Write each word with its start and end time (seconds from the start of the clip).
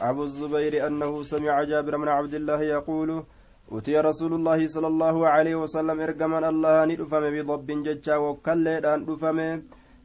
أبو 0.00 0.22
الزبير 0.22 0.86
أنه 0.86 1.22
سمع 1.22 1.54
جابر 1.70 1.96
بن 1.96 2.08
عبد 2.08 2.34
الله 2.34 2.60
يقول 2.62 3.10
أتي 3.72 3.94
رسول 4.08 4.32
الله 4.38 4.66
صلى 4.66 4.86
الله 4.86 5.16
عليه 5.28 5.54
وسلم 5.62 6.00
إرجما 6.00 6.48
الله 6.48 6.84
ندفم 6.90 7.24
بضب 7.34 7.68
ججا 7.86 8.16
وكل 8.16 8.66
أن 8.68 9.04
دفم 9.08 9.38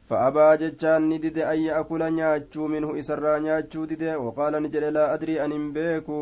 فأبى 0.08 0.48
ججا 0.62 0.98
ندد 0.98 1.38
أن 1.38 1.58
يأكل 1.68 2.02
نياتشو 2.16 2.62
منه 2.74 2.88
إسرى 2.98 3.40
نياتشو 3.44 3.84
دد 3.90 4.04
وقال 4.24 4.52
نجد 4.62 4.84
لا 4.96 5.14
أدري 5.14 5.44
أن 5.44 5.72
بيكو. 5.72 6.20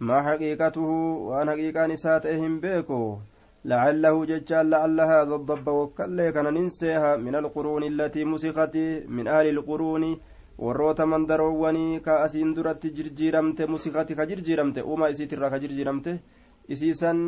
ما 0.00 0.16
حقيقته؟ 0.26 0.90
وأن 1.28 1.50
حقيقة 1.50 1.86
نساته 1.86 2.40
بيكو. 2.64 3.02
لعله 3.64 4.24
ججال 4.30 4.70
لعل 4.70 4.98
هذا 5.00 5.34
الضب 5.40 5.68
وكل 5.68 6.18
كان 6.30 6.46
ننسيها 6.54 7.16
من 7.16 7.34
القرون 7.36 7.82
التي 7.92 8.24
مسخت 8.24 8.76
من 9.08 9.28
أهل 9.28 9.46
القرون 9.48 10.02
warroota 10.58 11.06
mandaroowwanii 11.06 12.00
ka 12.00 12.20
asiin 12.24 12.54
duratti 12.56 12.90
jirjiiramte 12.98 13.66
musikati 13.66 14.14
ka 14.16 14.26
jirjiiramte 14.26 14.82
uumaa 14.82 15.08
isiitirraa 15.14 15.50
ka 15.50 15.58
jirjiiramte 15.64 16.14
isiisan 16.76 17.20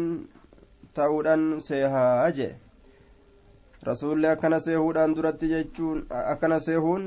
ta'uudhaan 0.94 1.44
seehaa 1.66 2.30
jee 2.38 2.52
rasuulli 3.88 4.26
akkana 4.34 4.60
seehuudhaan 4.60 5.14
duratti 5.16 5.48
jechuun 5.52 6.00
akkana 6.22 6.60
seehuun 6.68 7.04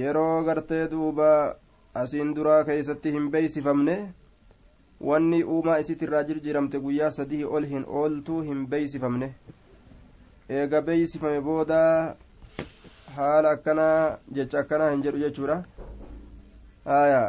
yeroo 0.00 0.42
gartee 0.44 0.82
duuba 0.90 1.30
asiin 1.94 2.34
duraa 2.36 2.64
keeysatti 2.64 3.12
hin 3.18 3.30
beeysifamne 3.30 3.96
wanni 5.10 5.42
uumaa 5.44 5.78
isiitirraa 5.84 6.22
jirjiiramte 6.30 6.80
guyyaa 6.86 7.10
sadii 7.20 7.44
ol 7.44 7.64
hin 7.74 7.84
ooltuu 8.00 8.40
hin 8.48 8.66
beeysifamne 8.74 9.28
eega 10.60 10.82
beeysifame 10.82 11.40
booda 11.50 11.80
haala 13.16 13.50
akkanaa 13.56 14.18
jecha 14.38 14.58
akkanaa 14.62 14.90
hin 14.90 15.02
jedhu 15.06 15.18
jechuudha 15.24 15.56
haya 16.84 17.22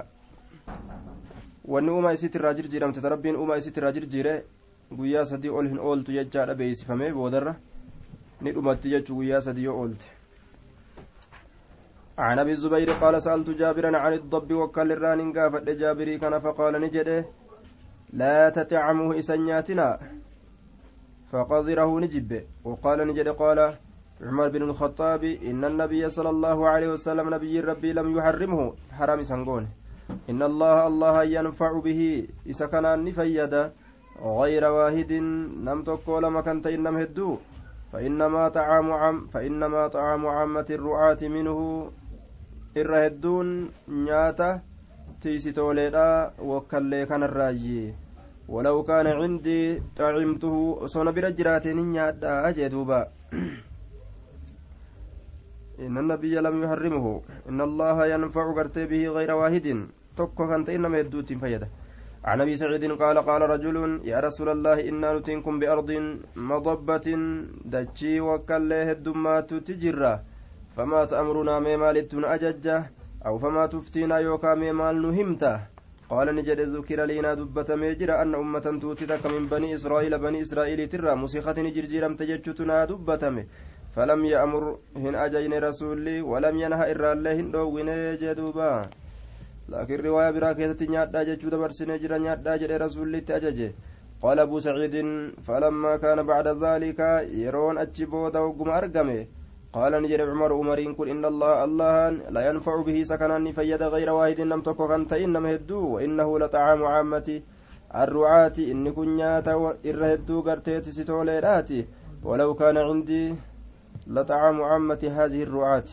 wanni 1.73 1.91
uumaa 1.95 2.13
isiit 2.20 2.35
irraa 2.39 2.53
jirjiiramte 2.59 3.01
ta 3.05 3.09
rabbiin 3.15 3.35
uumaa 3.41 3.57
isiit 3.63 3.77
irraa 3.81 3.91
jirjiire 3.98 4.35
guyyaa 5.01 5.26
sadii 5.31 5.49
ol 5.62 5.67
hin 5.73 5.79
ooltu 5.89 6.15
jechaadha 6.20 6.55
beeysifame 6.62 7.12
boodarra 7.17 7.55
ni 8.41 8.51
dhumatti 8.55 8.93
jechuu 8.95 9.15
guyyaa 9.21 9.41
sadii 9.49 9.67
yoo 9.71 9.81
oolte 9.81 10.07
عن 12.20 12.39
ابي 12.39 12.51
الزبير 12.51 12.89
قال 13.01 13.15
سالت 13.21 13.49
جابرا 13.49 13.98
عن 13.98 14.13
الضب 14.13 14.49
وكل 14.61 14.91
الران 14.91 15.20
قافت 15.37 15.70
جابري 15.82 16.17
كان 16.21 16.39
فقال 16.39 16.73
نجده 16.82 17.26
لا 18.21 18.49
تتعمه 18.57 19.20
اسنياتنا 19.20 19.87
فقذره 21.32 21.99
نجب 22.04 22.32
وقال 22.67 22.99
نجد 23.07 23.27
قال 23.41 23.59
عمر 24.21 24.49
بن 24.49 24.62
الخطاب 24.62 25.23
إن 25.23 25.65
النبي 25.65 26.09
صلى 26.09 26.29
الله 26.29 26.67
عليه 26.70 26.89
وسلم 26.91 27.34
نبي 27.34 27.59
ربي 27.59 27.93
لم 27.93 28.17
يحرمه 28.17 28.73
حرام 28.91 29.23
سنقون 29.23 29.67
إن 30.29 30.41
الله 30.43 30.87
الله 30.87 31.23
ينفع 31.23 31.79
به 31.79 32.27
إذا 32.45 32.65
كان 32.65 32.85
نفيد 33.05 33.53
غير 34.21 34.63
واحد 34.65 35.11
نم 35.67 35.84
تقول 35.84 36.27
ما 36.27 36.41
كنت 36.41 36.67
فإنما 37.93 38.49
طعام 38.49 38.91
عم 38.91 39.27
فإنما 39.27 39.87
طعام 39.87 40.27
عامة 40.27 40.65
الرعاة 40.70 41.21
منه 41.21 41.59
الرهدون 42.77 43.48
نياتا 43.87 44.61
تيسيتوليدا 45.21 46.33
وكالي 46.39 47.05
كان 47.05 47.23
الراجي 47.23 47.93
ولو 48.49 48.83
كان 48.83 49.07
عندي 49.07 49.81
طعمته 49.98 50.85
صنع 50.85 51.11
برجراتين 51.11 51.77
نياتا 51.91 52.49
أجدوبا 52.49 53.01
إن 55.80 55.98
النبي 55.98 56.35
لم 56.35 56.63
يحرمه. 56.63 57.22
إن 57.49 57.62
الله 57.62 57.98
ينفع 58.13 58.46
قرتي 58.58 58.85
به 58.85 59.08
غير 59.08 59.32
واحد. 59.32 59.68
تكو 60.18 60.48
كانت 60.48 60.70
إنما 60.70 60.98
يدوت 60.99 61.34
فيده. 61.34 61.70
عن 62.20 62.41
أبي 62.41 62.55
سعيد 62.60 62.84
قال 62.99 63.18
قال 63.18 63.41
رجل 63.49 64.03
يا 64.03 64.19
رسول 64.19 64.50
الله 64.50 64.90
إنا 64.90 65.13
نتينكم 65.13 65.59
بأرض 65.59 66.19
مضبة 66.35 67.07
دجي 67.66 68.19
وكله 68.19 68.91
الدمات 68.91 69.53
تجرة 69.53 70.13
فما 70.75 71.06
تأمرنا 71.06 71.59
ميمال 71.59 71.97
أججة 72.35 72.91
أو 73.25 73.38
فما 73.38 73.66
تفتينا 73.66 74.18
يوكا 74.18 74.56
ميمال 74.56 75.01
نهمته 75.01 75.59
قال 76.09 76.28
نجد 76.35 76.59
ذكر 76.75 77.00
لنا 77.06 77.34
دبة 77.34 77.69
ميجر 77.75 78.22
أن 78.22 78.35
أمة 78.35 78.66
توتتك 78.81 79.23
من 79.34 79.47
بني 79.47 79.75
إسرائيل 79.75 80.19
بني 80.19 80.41
إسرائيل 80.41 80.79
ترى. 80.91 81.16
مسيخة 81.16 81.57
نجرجيرم 81.62 82.16
تججتنا 82.19 82.85
دبة 82.85 83.23
فلم 83.95 84.25
يأمر 84.25 84.63
هن 85.03 85.16
أجين 85.16 85.53
رسولي 85.67 86.22
ولم 86.22 86.55
ينهى 86.63 86.85
إرى 86.91 87.11
الله 87.13 87.33
هن 87.39 87.51
دوغين 87.51 87.89
جدوبا. 88.22 88.72
لكن 89.69 89.97
رواية 90.05 90.31
برا 90.35 90.51
كيست 90.57 90.83
نيادا 90.83 91.23
جدود 91.27 91.53
برسنة 91.61 91.95
جرى 92.01 92.17
نيادا 92.23 92.53
جرى 92.61 92.75
رسولي 92.83 93.22
تأججه 93.27 93.72
قال 94.23 94.39
أبو 94.39 94.59
سعيد 94.59 94.95
فلما 95.47 95.94
كان 96.03 96.19
بعد 96.31 96.47
ذلك 96.66 97.00
يرون 97.44 97.77
أجبو 97.77 98.29
دوغم 98.29 98.69
أرقمه 98.69 99.22
قال 99.73 99.94
نجد 100.03 100.21
عمر 100.21 100.51
عمرين 100.59 100.91
كن 100.97 101.07
إن 101.13 101.25
الله 101.31 101.63
الله 101.66 102.09
لا 102.35 102.41
ينفع 102.50 102.75
به 102.88 102.97
سكنا 103.03 103.51
فيد 103.57 103.83
غير 103.83 104.09
واحد 104.17 104.39
لم 104.41 104.61
تكن 104.61 104.88
كنت 104.88 105.11
إنما 105.13 105.56
هدو 105.56 105.81
وإنه 105.94 106.39
لطعام 106.39 106.81
عامتي 106.94 107.38
الرعاة 108.03 108.57
إن 108.73 108.85
كن 108.97 109.19
إرهدو 109.89 110.38
قرتيت 110.47 110.85
ستوليراتي 110.97 111.81
ولو 112.27 112.50
كان 112.53 112.77
عندي 112.77 113.23
لطعام 114.07 114.61
عامة 114.61 115.11
هذه 115.17 115.43
الرعاة. 115.43 115.89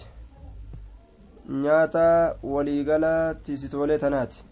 نياتا 1.48 2.36
وليقلا 2.42 3.36
تيسيتولي 3.44 3.98
تناتي 3.98 4.42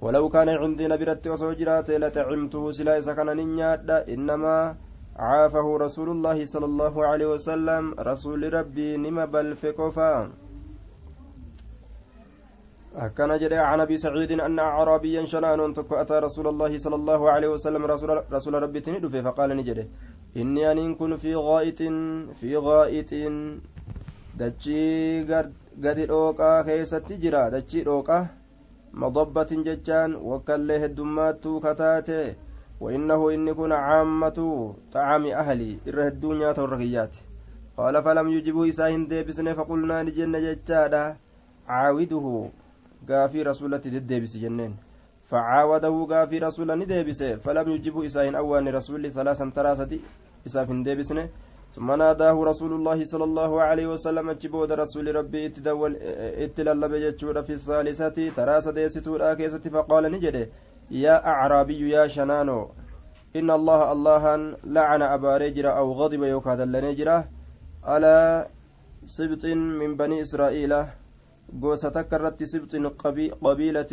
ولو 0.00 0.28
كان 0.28 0.48
عندي 0.48 0.88
نبرت 0.88 1.26
وصوجرات 1.26 1.90
لتعمته 1.90 2.72
سلا 2.72 3.14
كان 3.14 3.36
نياتا 3.36 4.08
إنما 4.08 4.76
عافه 5.16 5.76
رسول 5.76 6.08
الله 6.08 6.44
صلى 6.44 6.64
الله 6.64 7.06
عليه 7.06 7.26
وسلم 7.26 7.94
رسول 7.98 8.52
ربي 8.54 8.96
نما 8.96 9.24
بل 9.24 9.56
فكفا 12.94 13.06
أكن 13.06 13.38
جري 13.38 13.56
عن 13.56 13.80
أبي 13.80 13.96
سعيد 13.96 14.32
أن 14.40 14.58
أعرابيا 14.58 15.24
شنان 15.24 15.74
أتى 15.92 16.14
رسول 16.14 16.46
الله 16.46 16.78
صلى 16.78 16.94
الله 16.94 17.30
عليه 17.30 17.48
وسلم 17.48 17.84
رسول, 17.84 18.22
رسول 18.32 18.62
ربي 18.62 18.80
تندفه 18.80 19.22
فقال 19.22 19.56
نجري 19.56 19.88
inni 20.34 20.64
aniin 20.64 20.96
kun 20.96 21.12
fi 21.20 21.32
gaa'itin 21.36 21.96
fi 22.40 22.56
gaa'itin 22.66 23.60
dachii 24.40 25.26
gadi 25.84 26.06
dhooqaa 26.08 26.64
keessatti 26.64 27.18
jira 27.20 27.50
dachii 27.52 27.84
dhooqaa 27.88 28.28
madabbatin 29.02 29.64
jechaan 29.66 30.16
wakkallee 30.16 30.80
heddummaattuu 30.84 31.60
kataate 31.60 32.36
وإنه 32.82 33.30
إن 33.34 33.52
كن 33.52 33.72
عامة 33.72 34.38
طعام 34.92 35.26
أهلي 35.26 35.78
الرهدون 35.86 36.40
يا 36.40 36.52
توركيات 36.52 37.14
قال 37.76 38.02
فلم 38.02 38.28
يجبه 38.28 38.68
إساهن 38.68 39.06
ديبسن 39.06 39.54
فقلنا 39.54 40.02
لجنة 40.02 40.38
جتادا 40.38 41.16
عاوده. 41.68 42.26
قافي 43.08 43.42
رسولة 43.42 43.84
ديبس 44.10 44.36
جنين 44.36 44.76
فعاوده 45.24 45.94
قافي 46.12 46.38
رسولة 46.38 46.74
نديبس 46.74 47.22
فلم 47.22 47.66
يجبه 47.70 48.06
إساهن 48.06 48.34
أوان 48.34 48.68
رسول 48.68 49.12
ثلاثا 49.12 49.52
تراسة 49.56 49.92
isaaf 50.46 50.68
hin 50.68 50.84
deebisne. 50.84 51.30
ثم 51.72 51.92
ناداه 51.92 52.44
رسول 52.44 52.72
الله 52.72 53.04
صلى 53.04 53.24
الله 53.24 53.62
عليه 53.62 53.86
وسلم 53.86 54.30
اجبود 54.30 54.72
رسول 54.72 55.14
ربي 55.16 55.46
اتدول 55.46 55.96
اتللب 56.44 56.92
جتشور 56.94 57.42
في 57.42 57.52
الثالثة 57.52 58.28
ترى 58.36 58.60
سديستور 58.60 59.32
آكيسة 59.32 59.64
فقال 59.74 60.04
نجده 60.12 60.48
يا 60.90 61.26
أعرابي 61.26 61.90
يا 61.90 62.06
شنانو 62.06 62.68
إن 63.36 63.50
الله 63.50 63.92
الله 63.92 64.24
لعن 64.64 65.02
أبا 65.02 65.36
رجرة 65.36 65.70
أو 65.80 65.92
غضب 65.92 66.22
يوكاد 66.22 66.60
لنجرة 66.60 67.28
على 67.84 68.46
سبط 69.06 69.44
من 69.80 69.96
بني 69.96 70.22
إسرائيل 70.22 70.72
قوستك 71.62 72.14
الرت 72.14 72.42
سبط 72.52 72.72
قبيلة 73.44 73.92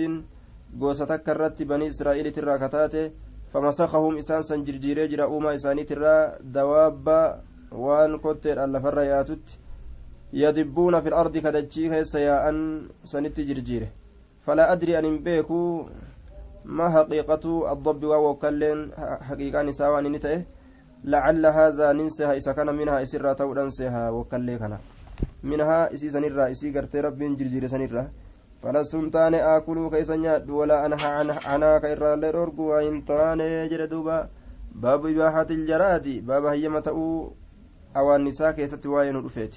قوستك 0.82 1.30
الرت 1.30 1.64
بني 1.64 1.88
إسرائيل 1.88 2.32
تراكتاته 2.32 3.12
فمسخهم 3.54 4.18
إسان 4.18 4.42
سنجرجيري 4.42 5.08
جرا 5.08 5.24
أوما 5.24 5.56
إساني 5.56 5.84
ترى 5.84 6.16
دواب 6.56 7.08
وان 7.72 8.18
كتر 8.18 8.64
اللفر 8.64 8.98
ياتت 9.02 9.46
يدبون 10.34 11.02
في 11.02 11.08
الأرض 11.10 11.38
كدجي 11.38 12.04
سياء 12.04 12.46
سنت 13.04 13.40
جرجيره 13.40 13.90
فلا 14.46 14.72
أدري 14.74 15.00
أن 15.00 15.24
بيكو 15.24 15.90
ما 16.66 16.90
حقيقة 16.90 17.72
الضب 17.74 18.04
ووكلين 18.04 18.80
حقيقة 19.30 19.62
نساوان 19.62 20.12
نتئه 20.12 20.42
لعل 21.04 21.46
هذا 21.46 21.92
ننسها 21.94 22.34
إذا 22.34 22.52
كان 22.52 22.76
منها 22.76 23.04
إسرة 23.04 23.34
تودنسها 23.34 24.10
وكلي 24.10 24.58
كان 25.44 25.50
منها 25.52 25.94
إسي 25.94 26.10
سنرة 26.10 26.52
إسي 26.52 26.72
قرتي 26.72 27.00
رب 27.00 27.18
جرجير 27.18 27.68
سنرة 27.68 28.12
فلستم 28.62 29.10
تاني 29.10 29.58
آكلوا 29.58 29.90
كيسا 29.90 30.16
نياد 30.16 30.50
ولا 30.50 30.86
أنهى 30.86 31.38
عنها 31.46 31.78
كإرى 31.78 32.14
اللي 32.14 32.32
رورقوا 32.32 32.76
وإن 32.76 33.06
تاني 33.06 33.68
جردوبا 33.68 34.30
باب 34.76 35.06
إباحة 35.06 35.48
الجراد 35.52 36.08
باب 36.26 36.46
هيما 36.46 36.80
تأو 36.80 37.34
أو 37.98 38.16
النساء 38.16 38.52
كيسة 38.52 38.90
وين 38.90 39.16
رفيت 39.16 39.56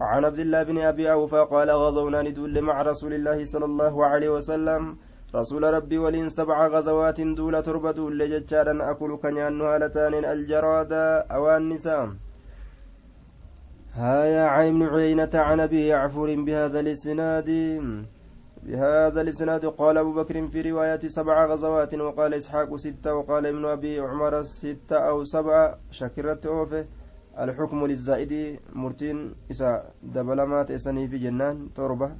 عن 0.00 0.24
عبد 0.24 0.38
الله 0.38 0.62
بن 0.62 0.78
أبي 0.78 1.12
أوفى 1.12 1.46
قال 1.50 1.70
غزونا 1.70 2.22
ندول 2.22 2.62
مع 2.62 2.82
رسول 2.82 3.12
الله 3.14 3.44
صلى 3.44 3.64
الله 3.64 4.06
عليه 4.06 4.28
وسلم 4.28 4.96
رسول 5.34 5.62
ربي 5.74 5.98
ولين 5.98 6.28
سبع 6.28 6.66
غزوات 6.66 7.20
دول 7.20 7.62
تربة 7.62 7.90
دول 7.90 8.18
ججارا 8.32 8.90
أكل 8.90 9.16
كنيان 9.22 9.60
هالتان 9.60 10.14
الجراد 10.24 10.92
أو 11.34 11.56
النساء 11.56 12.08
هايا 13.94 14.44
عين 14.44 14.78
بن 14.78 14.82
عيينة 14.82 15.30
عن 15.34 15.60
أبي 15.60 15.86
يعفور 15.86 16.34
بهذا 16.44 16.80
الإسناد 16.80 17.50
بهذا 18.62 19.20
الإسناد 19.20 19.66
قال 19.66 19.98
أبو 19.98 20.12
بكر 20.12 20.48
في 20.48 20.70
رواية 20.70 21.00
سبع 21.06 21.46
غزوات 21.46 21.94
وقال 21.94 22.34
إسحاق 22.34 22.76
ستة 22.76 23.14
وقال 23.14 23.46
ابن 23.46 23.64
أبي 23.64 24.00
عمر 24.00 24.42
ستة 24.42 24.96
أو 24.96 25.24
سبعة 25.24 25.78
شكرت 25.90 26.46
أوفه. 26.46 26.86
الحكم 27.38 27.86
للزائد 27.86 28.60
مرتين 28.72 29.34
إسا 29.50 29.84
دبلمات 30.02 30.70
إساني 30.70 31.08
في 31.08 31.18
جنان 31.18 31.68
تربة. 31.74 32.10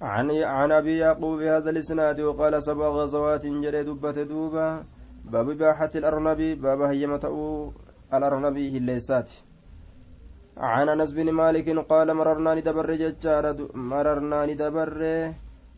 عن 0.00 0.30
عن 0.30 0.72
أبي 0.72 0.98
يعقوب 0.98 1.38
بهذا 1.38 1.70
الإسناد 1.70 2.20
وقال 2.20 2.62
سبع 2.62 2.88
غزوات 2.88 3.46
جري 3.46 3.82
دبة 3.84 4.22
دوبا 4.22 4.84
باب 5.24 5.46
باحة 5.50 5.90
الأرنب 5.96 6.40
باب 6.62 6.80
هيمة 6.80 7.24
الأرنبي 8.14 8.76
الليسات. 8.78 9.30
عن 10.56 10.88
انس 10.88 11.12
بن 11.12 11.28
مالك 11.32 11.68
قال 11.92 12.08
مررنا 12.14 12.54
ندبر 12.54 12.88
ججار 13.02 13.44
مررنا 13.74 14.46
ندبر 14.46 15.00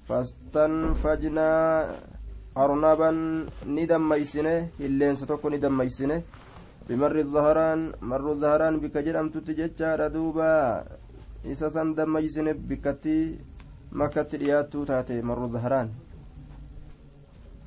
فاستنفجنا 0.09 1.49
أرنبا 2.63 3.11
ندميسنه 3.77 4.57
اللين 4.87 5.15
ستكون 5.21 5.53
ندميسنه 5.55 6.23
بمر 6.89 7.17
الظهران 7.25 7.81
مر 8.11 8.27
الظهران 8.35 8.75
بك 8.83 8.97
جرمت 9.07 9.37
ججار 9.59 10.01
دوبا 10.15 10.55
dammaysine 11.97 12.55
bikkatti 12.55 13.39
makkatti 14.01 14.39
dhiyaattuu 14.43 14.85
taate 14.91 15.23
marru 15.23 15.49
zahraan 15.57 15.89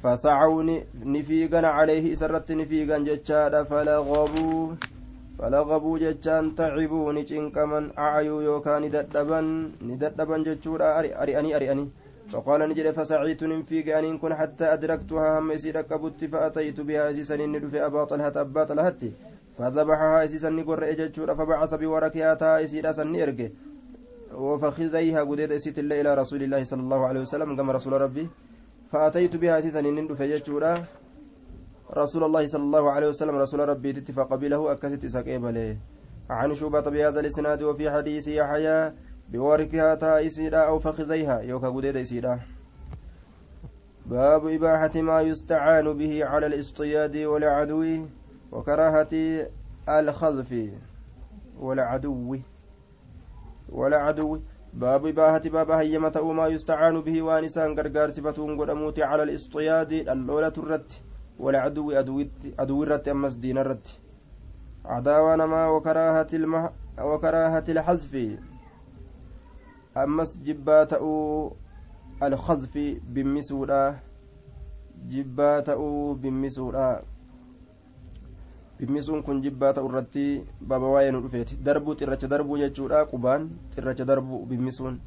fasacuu 0.02 0.64
ni 0.64 1.22
fiigan 1.28 1.66
calayhi 1.78 2.14
isarratti 2.16 2.56
ni 2.56 2.66
fiigan 2.66 3.06
jechaadha 3.06 3.66
falaqabuu 3.70 4.78
ni 7.14 7.24
cinqaman 7.26 7.92
acayuu 7.96 8.42
yookaa 8.42 8.80
ni 8.80 8.90
dadhaban 8.90 9.72
ni 9.82 9.96
dadhaban 9.98 10.44
jechuudha 10.44 10.96
ari'anii 10.98 11.54
ari'anii. 11.54 11.90
فقال 12.32 12.70
نجد 12.70 12.92
فسعيت 12.92 13.44
ننفيق 13.44 13.98
أن 13.98 14.18
كن 14.18 14.36
حتى 14.36 14.74
أدركتها 14.74 15.40
هم 15.40 15.52
يسير 15.52 15.78
قبضت 15.78 16.26
فأتيت 16.26 16.82
بها 16.82 17.12
أسيسا 17.12 17.36
ندف 17.36 17.76
أبا 17.76 18.04
طلحة 18.04 18.36
أبا 18.36 18.64
طلحة 18.64 19.02
فذبحها 19.58 20.24
أسيسا 20.26 20.50
نقر 20.50 20.90
إججور 20.92 21.36
فبعث 21.36 21.74
بوركياتها 21.74 22.64
أسير 22.64 22.90
أسن 22.90 23.16
إرقه 23.16 23.50
وفخذيها 24.36 25.22
قديد 25.24 25.52
أسيت 25.52 25.80
الله 25.80 26.02
إلى 26.02 26.12
رسول 26.16 26.44
الله 26.44 26.64
صلى 26.64 26.82
الله 26.82 27.02
عليه 27.08 27.22
وسلم 27.22 27.56
كما 27.56 27.74
رسول 27.74 27.94
ربي 27.94 28.28
فأتيت 28.92 29.36
بها 29.36 29.60
أسيسا 29.60 29.82
ندف 29.82 30.22
ججورا 30.22 30.74
رسول 31.96 32.24
الله 32.24 32.46
صلى 32.48 32.64
الله 32.64 32.92
عليه 32.92 33.08
وسلم 33.08 33.36
رسول 33.36 33.70
ربي 33.70 33.90
اتفق 33.90 34.28
قبله 34.32 34.72
أكست 34.72 35.06
سكيبله 35.06 35.78
عن 36.30 36.54
شوبة 36.54 36.82
بهذا 36.82 37.20
الإسناد 37.20 37.64
وفي 37.64 37.92
حديث 37.92 38.28
يحيى 38.28 38.94
بوركها 39.30 39.96
تائسيرا 39.96 40.58
أو 40.58 40.80
فخذيها. 40.80 41.40
يوكا 41.40 41.70
قديد 41.70 41.96
إسيرا 41.98 42.40
باب 44.06 44.48
إباحة 44.48 45.02
ما 45.02 45.22
يستعان 45.22 45.94
به 45.98 46.26
على 46.26 46.46
الاصطياد 46.46 47.18
والعدو 47.18 48.06
وكراهة 48.52 49.14
الخذف 49.90 50.72
والعدو. 51.60 52.38
والعدو. 53.70 54.40
باب 54.74 55.06
إباحة 55.06 55.42
باب 55.46 55.72
هيمة 55.72 56.34
ما 56.34 56.48
يستعان 56.48 57.02
به 57.02 57.22
وانسان 57.22 57.76
صفتون 58.10 58.62
قدموت 58.62 59.00
على 59.00 59.24
الاصطياد 59.24 59.92
اللولة 59.92 60.54
والعدو 61.40 61.92
أدو 62.60 62.84
الرت 62.84 63.08
أمس 63.08 63.34
دين 63.36 63.58
الرت 63.58 63.88
عداوة 64.86 65.36
نما 65.36 65.68
وكراهة 65.68 66.28
المح 66.34 66.72
وكراهة 67.02 67.64
الحذف 67.70 68.14
أمس 69.98 70.38
جبا 70.38 70.84
تأو 70.84 71.52
الخذف 72.24 72.74
بمسودا 73.14 74.00
جبا 75.10 75.60
تأو 75.60 76.14
بمسودا 76.14 77.02
bimmisuun 78.78 79.24
kun 79.26 79.42
jibbaa 79.42 79.74
ta'u 79.74 79.88
irratti 79.90 80.24
baaba 80.62 80.90
waa'ee 80.94 81.12
nu 81.12 81.22
dhufeeti 81.22 81.56
darbuu 81.68 81.96
xirracha 81.98 82.28
darbuu 82.30 82.58
jechuudha 82.62 83.00
qubaan 83.10 83.48
xirracha 83.74 84.06
darbuu 84.06 84.46
bimmisuun 84.46 85.00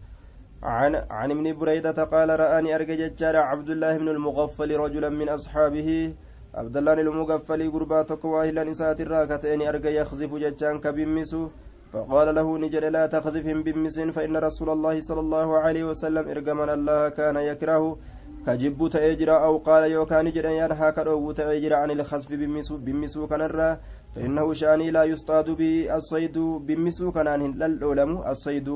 عن 0.62 0.94
عن 1.10 1.30
ابن 1.30 1.58
بريدة 1.58 2.04
قال 2.04 2.40
رآني 2.40 2.74
أرجع 2.74 2.94
ججار 2.94 3.36
عبد 3.36 3.70
الله 3.70 3.98
بن 3.98 4.08
المغفل 4.08 4.76
رجلا 4.76 5.08
من 5.08 5.28
أصحابه. 5.28 6.14
عبد 6.54 6.76
الله 6.76 6.92
المغفل 6.92 7.72
قرباتك 7.72 8.24
واهلا 8.24 8.64
نسات 8.64 9.00
الراكتين 9.00 9.62
أرجع 9.62 9.90
يخزف 9.90 10.34
ججان 10.34 10.80
كبمسو 10.80 11.48
فقال 11.92 12.34
له 12.34 12.58
نجر 12.58 12.88
لا 12.88 13.06
تخذفهم 13.06 13.62
بمس 13.62 14.00
فإن 14.00 14.36
رسول 14.36 14.70
الله 14.70 15.00
صلى 15.00 15.20
الله 15.20 15.58
عليه 15.58 15.84
وسلم 15.84 16.28
إرجمنا 16.28 16.74
الله 16.74 17.08
كان 17.08 17.36
يكره. 17.36 17.98
كجب 18.46 18.88
تأجر 18.88 19.44
أو 19.44 19.58
قال 19.58 19.90
يوكان 19.92 20.24
نجر 20.24 20.44
ينهى 20.44 20.92
كروب 20.92 21.34
تأجر 21.34 21.74
عن 21.74 21.90
الخذف 21.90 22.32
بمسو 22.32 22.76
بمسو 22.76 23.26
كنرا 23.26 23.80
فإنه 24.14 24.52
شأني 24.52 24.90
لا 24.90 25.04
يصطاد 25.04 25.50
به 25.50 25.96
الصيد 25.96 26.38
بمسو 26.38 27.12
كنان 27.12 27.42
للعلم 27.60 28.10
الصيد 28.32 28.68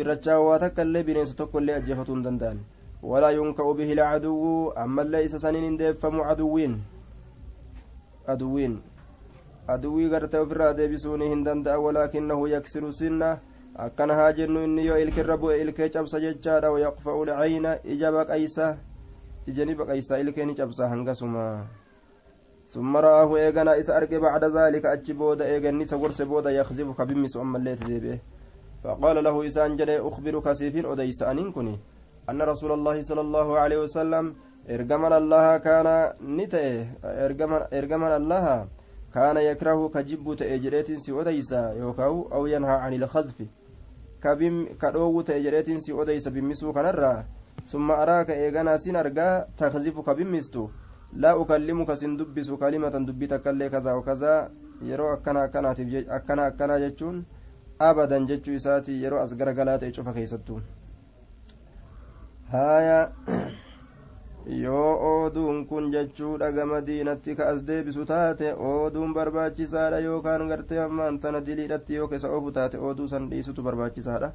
العلمان 0.00 0.20
ترجع 0.20 0.36
واتك 0.38 0.80
اللي 0.80 1.02
بنيس 1.02 1.34
تقول 1.34 1.62
لي 1.66 1.76
أجفتون 1.76 2.22
دندان 2.22 2.58
ولا 3.02 3.30
ينكأ 3.30 3.72
به 3.72 3.92
العدو 3.92 4.70
أما 4.70 5.02
ليس 5.02 5.36
سنين 5.36 5.76
ديفم 5.76 6.20
عدوين 6.20 6.82
عدوين 8.28 8.82
aduwwii 9.68 10.08
gartee 10.08 10.38
ofirraa 10.38 10.74
deebisuuni 10.74 11.28
hin 11.28 11.44
danda'a 11.44 11.78
walaakinahu 11.78 12.48
yaksiru 12.48 12.92
sinna 12.92 13.38
akkana 13.74 14.14
haa 14.14 14.32
jennu 14.32 14.62
inni 14.64 14.86
yoo 14.86 14.98
ilkirra 14.98 15.36
bu'e 15.36 15.60
ilkee 15.62 15.88
cabsa 15.88 16.20
jechaadha 16.20 16.70
wayaqfa'u 16.70 17.24
lcayna 17.26 17.78
ija 17.84 18.12
baqaysa 18.12 18.76
ijani 19.46 19.74
baqaysa 19.74 20.18
ilkee 20.18 20.46
ni 20.46 20.54
cabsa 20.54 20.88
hangasuma 20.88 21.66
ثم 22.66 22.96
رآه 22.96 23.36
إيغانا 23.36 23.78
إسا 23.78 23.96
أرقى 23.96 24.18
بعد 24.18 24.44
ذلك 24.44 24.86
أجي 24.86 25.12
بودا 25.12 25.46
إيغاني 25.46 25.86
سورس 25.86 26.22
بودا 26.22 26.50
يخزف 26.50 26.98
كبمس 26.98 27.36
أما 27.36 27.58
الليت 27.58 27.84
ديبه 27.84 28.18
فقال 28.84 29.24
له 29.24 29.46
إسان 29.46 29.76
جلي 29.76 29.98
أخبرك 30.00 30.52
سيفين 30.52 30.86
أديس 30.86 31.22
أنين 31.22 31.52
كني. 31.52 31.78
أن 32.30 32.42
رسول 32.42 32.72
الله 32.72 33.02
صلى 33.02 33.20
الله 33.20 33.58
عليه 33.58 33.78
وسلم 33.86 34.34
إرجمن 34.70 35.12
الله 35.12 35.56
كان 35.58 35.86
نتئ 36.22 36.84
إرجمن 37.72 38.12
الله 38.20 38.46
كان 39.14 39.36
يكره 39.36 39.88
كجب 39.88 40.34
تأجريت 40.34 40.92
سي 40.92 41.12
أديسا 41.20 41.72
يوكاو 41.78 42.32
أو 42.32 42.46
ينهى 42.46 42.76
عن 42.84 42.92
الخذف. 42.94 43.38
كبم 44.22 44.66
كدوو 44.82 45.20
تأجريت 45.20 45.70
سي 45.78 45.92
أديسا 45.92 46.30
بمسو 46.30 46.72
كنرا 46.72 47.24
ثم 47.66 47.90
أراك 47.90 48.30
إيغانا 48.30 48.76
سنرغا 48.76 49.28
تخذف 49.58 49.96
كبمستو 50.00 50.64
لا 51.22 51.32
أكلمك 51.42 51.90
سندبس 51.94 52.50
كلمة 52.50 52.94
دبتك 53.08 53.42
كذا 53.42 53.92
وكذا. 53.92 54.50
yeroo 54.82 55.12
akkana 55.12 55.42
akkanaatiif 55.42 56.08
akkana 56.10 56.44
akkanaa 56.46 56.78
jechuun 56.78 57.24
abadan 57.78 58.26
jechuu 58.26 58.54
isaati 58.54 59.02
yeroo 59.02 59.20
as 59.20 59.36
garagalaa 59.36 59.78
ta'e 59.78 59.92
cufa 59.92 60.12
keessattuu 60.12 60.60
haaya 62.52 63.12
yoo 64.46 64.92
ooduun 65.10 65.66
kun 65.66 65.90
jechuudha 65.92 66.52
gama 66.52 66.80
diinatti 66.86 67.36
ka 67.36 67.48
as 67.48 67.66
deebisu 67.66 68.04
taate 68.06 68.52
ooduun 68.54 69.14
barbaachisaadha 69.14 69.98
yookaan 70.00 70.48
gartee 70.48 70.80
ammaan 70.84 71.18
tana 71.20 71.40
diliidhatti 71.46 71.94
yoo 71.94 72.08
keessa 72.08 72.30
oofu 72.30 72.52
taate 72.52 72.78
ooduu 72.78 73.08
san 73.08 73.30
dhiisutu 73.30 73.62
barbaachisaadha 73.62 74.32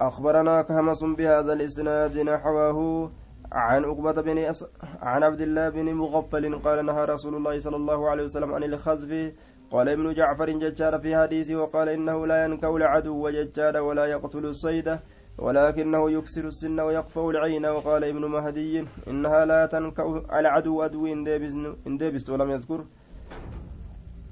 أخبرنا 0.00 0.62
كهمس 0.62 1.04
بهذا 1.04 1.52
الإسناد 1.52 2.18
نحوه 2.18 3.10
عن 3.52 3.84
عقبة 3.84 4.12
بن 4.12 4.38
أس... 4.38 4.66
عن 5.02 5.22
عبد 5.22 5.40
الله 5.40 5.68
بن 5.68 5.94
مغفل 5.94 6.58
قال 6.58 6.86
نهى 6.86 7.04
رسول 7.04 7.34
الله 7.34 7.60
صلى 7.60 7.76
الله 7.76 8.10
عليه 8.10 8.24
وسلم 8.24 8.54
عن 8.54 8.64
الخذف 8.64 9.32
قال 9.70 9.88
ابن 9.88 10.14
جعفر 10.14 10.50
ججار 10.50 10.98
في 10.98 11.16
حديثه 11.16 11.56
وقال 11.56 11.88
إنه 11.88 12.26
لا 12.26 12.44
ينكو 12.44 12.76
العدو 12.76 13.28
ججار 13.30 13.76
ولا 13.76 14.06
يقتل 14.06 14.46
الصيد 14.46 14.98
ولكنه 15.38 16.10
يكسر 16.10 16.44
السن 16.46 16.80
ويقفو 16.80 17.30
العين. 17.30 17.66
وقال 17.66 18.04
ابن 18.04 18.24
مهدي 18.24 18.84
إنها 19.08 19.44
لا 19.44 19.66
تنكأ 19.66 20.24
العدو 20.38 20.82
أدو 20.82 21.06
إن 21.86 21.98
ديبست 21.98 22.30
ولم 22.30 22.50
يذكر. 22.50 22.84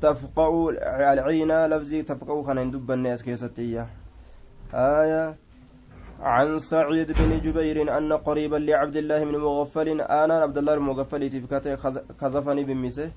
تفقع 0.00 0.68
العين 1.12 1.66
لفظي 1.66 2.02
تفقع 2.02 2.42
كان 2.42 2.58
يندب 2.58 2.90
الناس 2.90 3.22
كيستية 3.22 3.86
آية 4.74 5.36
عن 6.20 6.58
سعيد 6.58 7.12
بن 7.12 7.40
جبير 7.40 7.98
أن 7.98 8.12
قريبا 8.12 8.56
لعبد 8.56 8.96
الله 8.96 9.24
بن 9.24 9.36
مغفل 9.38 10.00
أنا 10.00 10.34
عبد 10.34 10.58
الله 10.58 10.74
المغفل 10.74 11.30
تفكته 11.30 11.76
خذفني 12.20 12.64
بمسه 12.64 13.10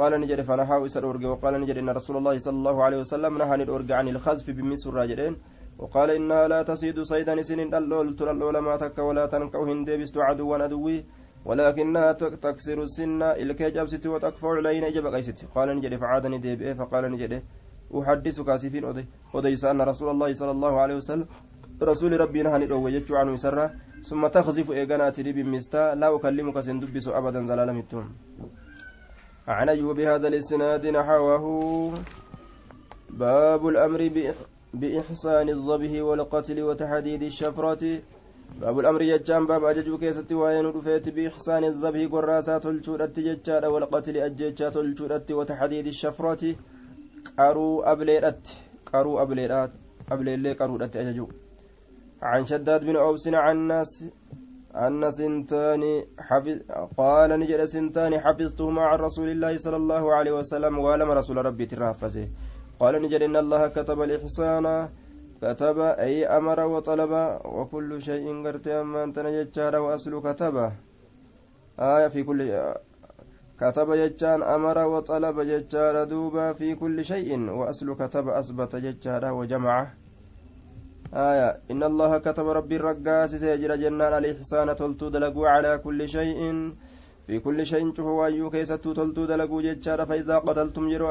قال 0.00 0.12
نجد 0.20 0.40
فنهاه 0.48 0.86
إسر 0.86 1.10
أرجع 1.10 1.28
وقال 1.28 1.54
نجد 1.60 1.76
إن 1.82 1.90
رسول 1.98 2.16
الله 2.16 2.38
صلى 2.38 2.56
الله 2.60 2.76
عليه 2.84 2.98
وسلم 3.02 3.38
نهى 3.38 3.54
الأرجع 3.54 3.96
عن 3.96 4.08
الخزف 4.08 4.46
بمس 4.50 4.86
الراجلين 4.86 5.34
وقال 5.78 6.10
إنها 6.10 6.48
لا 6.52 6.60
تصيد 6.70 7.02
صيدا 7.12 7.42
سن 7.42 7.60
اللول 7.74 8.16
تلول 8.16 8.56
ما 8.58 8.76
تك 8.76 8.98
ولا 8.98 9.24
تنكو 9.26 9.64
هندي 9.70 9.96
بست 10.00 10.16
عدوا 10.18 10.56
عدوي 10.64 10.96
ولكنها 11.48 12.12
تكسر 12.44 12.78
السن 12.82 13.22
إلكي 13.22 13.70
جبست 13.76 14.06
وتكفر 14.06 14.60
لين 14.60 14.84
إجب 14.84 15.06
قيست. 15.14 15.38
قال 15.54 15.68
نجد 15.76 15.92
فعادني 16.02 16.38
ديبئ 16.38 16.74
فقال 16.74 17.04
نجد 17.12 17.42
أحدثك 17.98 18.44
كاسفين 18.46 18.84
أدي 18.84 19.04
أديس 19.34 19.64
أن 19.64 19.80
رسول 19.90 20.08
الله 20.14 20.32
صلى 20.40 20.50
الله 20.50 20.80
عليه 20.80 20.96
وسلم 21.00 21.26
رسول 21.82 22.20
ربي 22.20 22.42
نهى 22.42 22.58
ندعو 22.58 22.88
يجو 22.88 23.16
عنه 23.16 23.34
ثم 24.08 24.26
تخزف 24.26 24.70
إيغانا 24.70 25.10
تري 25.10 25.32
بمستا 25.32 25.94
لا 25.94 26.08
أكلمك 26.16 26.60
سندبس 26.60 27.08
أبدا 27.08 27.40
زلال 27.50 27.72
متون 27.78 28.06
عن 29.50 29.68
أيوب 29.68 29.96
بهذا 29.96 30.28
الإسناد 30.28 30.86
نحوه. 30.86 31.44
باب 33.10 33.68
الأمر 33.68 34.00
بإحسان 34.74 35.48
الظبه 35.48 36.02
والقتل 36.02 36.62
وتحديد 36.62 37.22
الشفرة. 37.22 37.82
باب 38.60 38.78
الأمر 38.78 39.02
يجان 39.02 39.46
باب 39.46 39.64
أججو 39.64 39.98
كيستي 39.98 40.34
وين 40.34 40.66
رفيت 40.66 41.08
بإحسان 41.08 41.64
الظبه 41.64 42.06
قراسات 42.06 42.66
الجودة 42.66 43.16
ججان 43.16 43.64
والقتل 43.64 44.16
أججات 44.16 44.76
الجودة 44.76 45.26
وتحديد 45.30 45.86
الشفرة. 45.86 46.54
قروا 47.38 47.92
أبليرات 47.92 48.48
قروا 48.92 49.22
أبليرات 49.22 49.72
أبليلي 50.12 50.52
قروا 50.52 50.84
أججو. 50.84 51.28
عن 52.22 52.46
شداد 52.46 52.84
بن 52.84 52.96
أوس 52.96 53.28
عن 53.28 53.56
ناس 53.56 54.04
أن 54.70 55.10
سنتان 55.10 55.82
حفظ 56.18 56.58
قال 56.96 57.30
نجد 57.40 57.64
سنتان 57.64 58.20
حفظته 58.20 58.70
مع 58.70 58.96
رسول 58.96 59.28
الله 59.28 59.58
صلى 59.58 59.76
الله 59.76 60.14
عليه 60.14 60.32
وسلم 60.32 60.78
ولم 60.78 61.10
رسول 61.10 61.36
ربي 61.46 61.66
ترافزه. 61.66 62.28
قال 62.80 63.02
نجد 63.02 63.22
إن 63.22 63.36
الله 63.36 63.68
كتب 63.68 64.02
الإحسان 64.02 64.88
كتب 65.42 65.78
أي 65.78 66.26
أمر 66.26 66.60
وطلب 66.60 67.12
وكل 67.44 68.02
شيء 68.02 68.46
قرت 68.46 68.68
أما 68.68 69.04
أنت 69.04 69.18
نجد 69.18 69.74
وأصل 69.74 70.22
كتب. 70.22 70.72
آية 71.80 72.08
في 72.08 72.22
كل 72.22 72.40
كتب 73.60 73.92
ججان 73.92 74.42
أمر 74.42 74.78
وطلب 74.78 75.40
ججار 75.40 76.04
دوبا 76.04 76.52
في 76.52 76.74
كل 76.74 77.04
شيء 77.04 77.50
وأصل 77.50 77.94
كتب 77.94 78.28
أثبت 78.28 78.76
ججار 78.76 79.32
وجمعه. 79.32 79.99
آية 81.14 81.48
إن 81.70 81.82
الله 81.82 82.18
كتب 82.18 82.46
ربي 82.48 82.76
الرقاس 82.76 83.34
سيجرى 83.34 83.76
جنان 83.82 84.12
الإحسان 84.18 84.76
تلتو 84.76 85.08
دلقوا 85.08 85.48
على 85.48 85.78
كل 85.78 86.08
شيء. 86.08 86.40
في 87.26 87.38
كل 87.38 87.66
شيء 87.66 87.94
شوفوا 87.94 88.26
أيو 88.26 88.50
كيستو 88.50 88.92
تلتو 88.92 89.24
دلقوا 89.30 89.62
جيتشارا 89.62 90.04
فإذا 90.04 90.36
قتلتم 90.46 90.88
جرو 90.92 91.08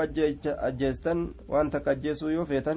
أجيستن 0.69 1.19
وأنت 1.51 1.77
كجيسوا 1.85 2.31
يوفيتا 2.31 2.75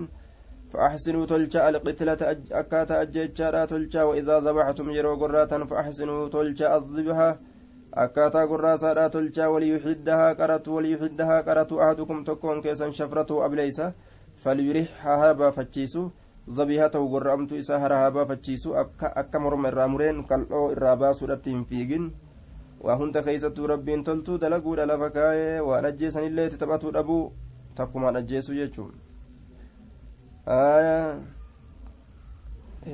فأحسنوا 0.72 1.26
تلجا 1.26 1.68
القتلة 1.68 2.20
أكاتا 2.60 3.02
أجيتشارا 3.02 3.64
تلجا 3.64 4.02
وإذا 4.02 4.40
ذبحتم 4.46 4.86
جرو 4.96 5.14
قراتا 5.22 5.58
فأحسنوا 5.70 6.28
تلجا 6.28 6.66
الذبحة 6.76 7.30
akkaataa 8.02 8.46
gorraasaadhaa 8.46 9.10
tolchaa 9.14 9.50
waliyuxiddahaa 9.54 10.34
qaratu 10.34 10.74
waliyuxiddahaa 10.76 11.42
qaratu 11.48 11.80
ahadukum 11.80 12.24
tokkoon 12.24 12.62
keessan 12.62 12.92
shafratu 12.98 13.42
ableysa 13.46 13.92
falyurix 14.44 14.88
haa 15.02 15.16
habaafachiisu 15.22 16.04
zabihaa 16.48 16.88
ta'u 16.88 17.08
gorra'amtu 17.08 17.56
isaa 17.56 17.78
hara 17.78 17.98
haa 18.02 18.10
baafachiisu 18.10 18.76
akka 18.76 19.40
morma 19.40 19.68
irraa 19.68 19.88
mureen 19.88 20.24
qal'oo 20.30 20.70
irraa 20.72 20.96
baasuudhatti 21.02 21.50
hin 21.50 21.64
fiigin 21.64 22.08
waa 22.86 22.96
hunda 23.02 23.22
keeysattuu 23.22 23.66
rabbiin 23.72 24.04
toltuu 24.04 24.38
dalaguudha 24.38 24.86
lafa 24.86 25.10
kaa'ee 25.10 25.60
waan 25.68 25.86
ajjeesanillee 25.90 26.46
itti 26.50 26.58
taphatuu 26.64 26.92
dhabuu 26.98 27.22
takkumaan 27.74 28.16
ajjeesuu 28.22 28.54
jechuun 28.54 28.94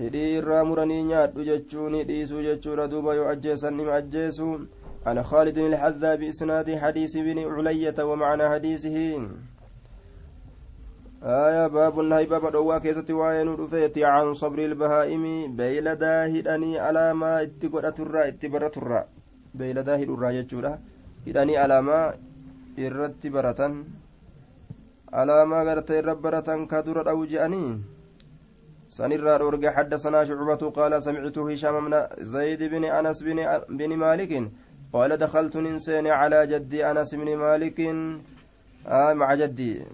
hidhii 0.00 0.26
irraa 0.40 0.64
muranii 0.64 1.02
nyaadhu 1.12 1.44
jechuun 1.44 1.96
dhiisuu 2.10 2.42
jechuudha 2.48 2.88
duuba 2.90 3.14
yoo 3.14 3.28
ajjeesan 3.36 3.76
nima 3.76 3.94
ajjeesu 4.02 4.50
عن 5.06 5.22
خالد 5.22 5.58
الحذا 5.58 6.14
بإسناد 6.14 6.76
حديث 6.76 7.16
بن 7.16 7.38
علية 7.38 7.94
ومعنى 8.04 8.48
حديثه 8.48 9.28
آية 11.22 11.66
باب 11.66 12.00
النهي 12.00 12.26
باب 12.26 12.52
دوا 12.52 12.78
كيستي 12.78 13.12
وين 13.12 13.48
رفيت 13.48 13.98
عن 13.98 14.34
صبر 14.34 14.58
البهائم 14.58 15.56
بيلدا 15.56 16.26
هداني 16.26 16.78
على 16.78 17.14
ما 17.14 17.42
اتقرت 17.42 18.00
الرا 18.00 18.28
اتبرت 18.28 18.76
الرا 18.78 19.04
بيلدا 19.54 19.94
هد 19.96 20.10
الرا 20.10 20.30
يجورا 20.30 20.78
هداني 21.26 21.56
على 21.56 21.82
ما 21.82 22.14
irratti 22.78 23.30
baratan. 23.30 23.86
Alaamaa 25.12 25.64
gartee 25.64 25.98
irra 25.98 26.14
baratan 26.14 26.66
ka 26.70 26.82
dura 26.82 27.04
dhawu 27.04 27.26
je'anii? 27.26 27.82
Sanirraa 28.88 29.38
dhoorge 29.38 29.68
حدثنا 29.68 30.24
شعبة 30.24 30.70
قال 30.70 31.02
سمعت 31.02 31.38
هشام 31.38 31.74
بن 31.84 31.94
زيد 32.20 32.62
بن 32.62 32.84
أنس 32.84 33.22
بن, 33.22 33.38
بن 33.68 33.96
مالك 33.96 34.50
قال 34.92 35.16
دخلت 35.16 35.56
ننسين 35.56 36.06
على 36.06 36.46
جدي 36.46 36.90
أنس 36.90 37.14
بن 37.14 37.36
مالك 37.36 37.80
آه 38.86 39.12
مع 39.12 39.34
جدي 39.34 39.84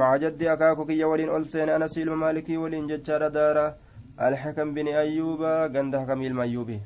مع 0.00 0.16
جدي 0.16 0.52
أكاكو 0.52 0.84
كي 0.84 1.04
ولين 1.04 1.30
ألسين 1.36 1.68
أنا 1.68 1.86
سيلم 1.86 2.20
مالكي 2.20 2.56
ولين 2.56 2.86
ججار 2.86 3.28
دارا. 3.28 3.74
الحكم 4.14 4.74
بن 4.74 4.88
أيوب 4.88 5.42
قند 5.74 5.96
حكم 5.96 6.22
المأيوبي 6.22 6.80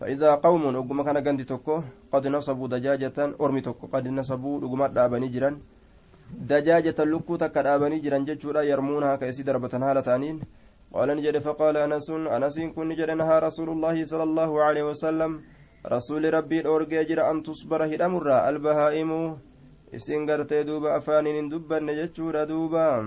فإذا 0.00 0.34
قوم 0.34 0.62
أقوم 0.76 1.02
كان 1.02 1.18
قند 1.26 1.44
توكو 1.44 1.76
قد 2.12 2.26
نصبوا 2.26 2.68
دجاجة 2.68 3.18
أرمي 3.40 3.60
توكو. 3.60 3.86
قد 3.86 4.08
نصبوا 4.08 4.58
أقوم 4.64 4.86
دابني 4.86 5.28
جران 5.28 5.54
دجاجة 6.50 6.98
لكو 7.04 7.36
تكا 7.36 7.62
دابني 7.62 7.98
جران 8.04 8.24
ججورا 8.24 8.60
يرمونها 8.62 9.16
كيسي 9.16 9.42
دربة 9.42 9.72
هالتانين. 9.72 10.40
قال 10.92 11.08
نجد 11.16 11.38
فقال 11.38 11.76
أنس 11.76 12.10
أنس 12.10 12.56
كن 12.74 12.88
نجد 12.88 13.10
نهى 13.10 13.38
رسول 13.38 13.68
الله 13.68 14.04
صلى 14.04 14.22
الله 14.22 14.50
عليه 14.62 14.82
وسلم. 14.82 15.32
رسول 15.86 16.34
ربي 16.34 16.60
الأورجي 16.60 17.20
أن 17.30 17.42
تصبر 17.42 17.84
هدمر 17.84 18.26
البهائم 18.48 19.10
isin 19.92 20.26
gartee 20.26 20.64
duuba 20.64 20.94
afaaniin 20.94 21.36
hin 21.36 21.50
dubbanne 21.50 21.94
jechuudha 21.94 22.46
duuba. 22.48 23.04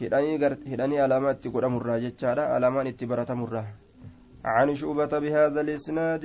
Hidhanii 0.00 0.98
alaamaa 0.98 1.38
itti 1.38 1.50
godhamurraa 1.50 2.00
jechaadha. 2.00 2.50
Alaamaan 2.56 2.86
itti 2.86 3.06
baratamurraa 3.06 3.66
عن 4.44 4.74
شعبة 4.74 5.18
بهذا 5.18 5.60
الإسناد 5.60 6.24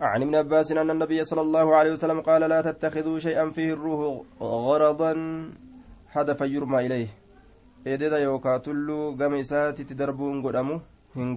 عن 0.00 0.22
ابن 0.22 0.34
عباس 0.34 0.72
أن 0.72 0.90
النبي 0.90 1.24
صلى 1.24 1.40
الله 1.40 1.76
عليه 1.76 1.92
وسلم 1.92 2.20
قال 2.20 2.42
لا 2.42 2.60
تتخذوا 2.60 3.18
شيئا 3.18 3.50
فيه 3.50 3.72
الروح 3.72 4.22
غرضا 4.40 5.12
هدفا 6.12 6.44
يرمى 6.44 6.86
إليه 6.86 7.08
إيديدا 7.86 8.18
يوكا 8.18 8.58
تلو 8.58 9.16
قميسات 9.20 9.80
تدربون 9.82 10.42
قدمو 10.42 10.80
هن 11.16 11.36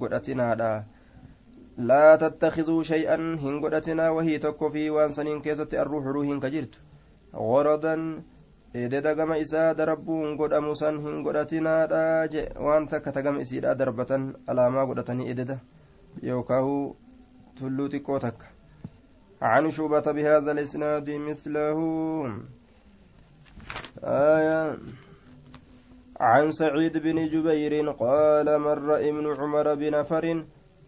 لا 1.77 2.15
تتخذوا 2.15 2.83
شيئا 2.83 3.15
هنغدتنا 3.15 4.09
وهي 4.09 4.37
تكو 4.37 4.69
في 4.69 4.89
وانسنين 4.89 5.41
كيست 5.41 5.73
الروح 5.73 6.05
روح 6.05 6.27
كجرت 6.39 6.75
gama 9.15 9.35
isaa 9.37 9.73
darabbuun 9.75 10.37
godhamu 10.39 10.75
san 10.75 10.95
hin 11.03 11.23
godhatinaadha 11.23 12.27
je 12.31 12.47
waan 12.55 12.87
takka 12.87 13.11
ta 13.11 13.21
gama 13.21 13.43
isiidha 13.43 13.75
darbatan 13.75 14.31
alaamaa 14.47 14.85
godhatanii 14.87 15.27
ededa 15.33 15.59
yookaahu 16.23 16.95
tulluu 17.59 17.91
xiqqoo 17.91 18.19
takka 18.23 18.47
عن 19.41 19.71
شعبة 19.71 20.11
بهذا 20.11 20.51
الإسناد 20.51 21.09
مثله 21.09 21.77
آية 24.03 24.77
عن 26.19 26.51
سعيد 26.51 26.97
بن 26.97 27.27
جبير 27.29 27.89
قال 27.91 28.59
مر 28.61 28.89
ابن 29.09 29.25
عمر 29.39 29.75
بنفر 29.75 30.45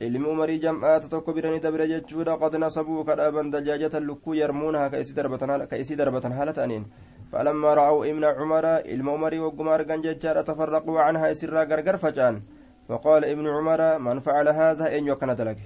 ilmi 0.08 0.28
umarii 0.30 0.60
jam'aata 0.60 1.10
tokko 1.10 1.34
biranii 1.34 1.60
dabire 1.60 1.88
jechuudha. 1.88 2.38
Qad 2.38 2.56
nasabuu 2.56 3.04
kadhaaban 3.04 3.52
dajaajata 3.52 4.00
lukkuu 4.00 4.34
yarmuunaha 4.34 4.90
ka 4.90 5.00
isii 5.78 5.96
darbatan 5.96 6.32
haala 6.32 6.54
ta'aniin. 6.54 6.86
فلما 7.34 7.74
رأوا 7.74 8.06
ابن 8.06 8.24
عمر 8.24 8.66
علم 8.66 9.10
عمر 9.10 9.34
وقما 9.40 9.76
أرقن 9.76 10.02
ججار 10.02 10.42
تفرقوا 10.42 11.00
عنها 11.02 11.32
إسرا 11.32 11.64
غرغر 11.64 11.98
فجان 11.98 12.42
فقال 12.88 13.26
ابن 13.26 13.46
عمر 13.48 13.82
من 14.00 14.20
فعل 14.20 14.48
هذا 14.48 14.98
إن 14.98 15.08
يكن 15.08 15.36
دلك 15.36 15.58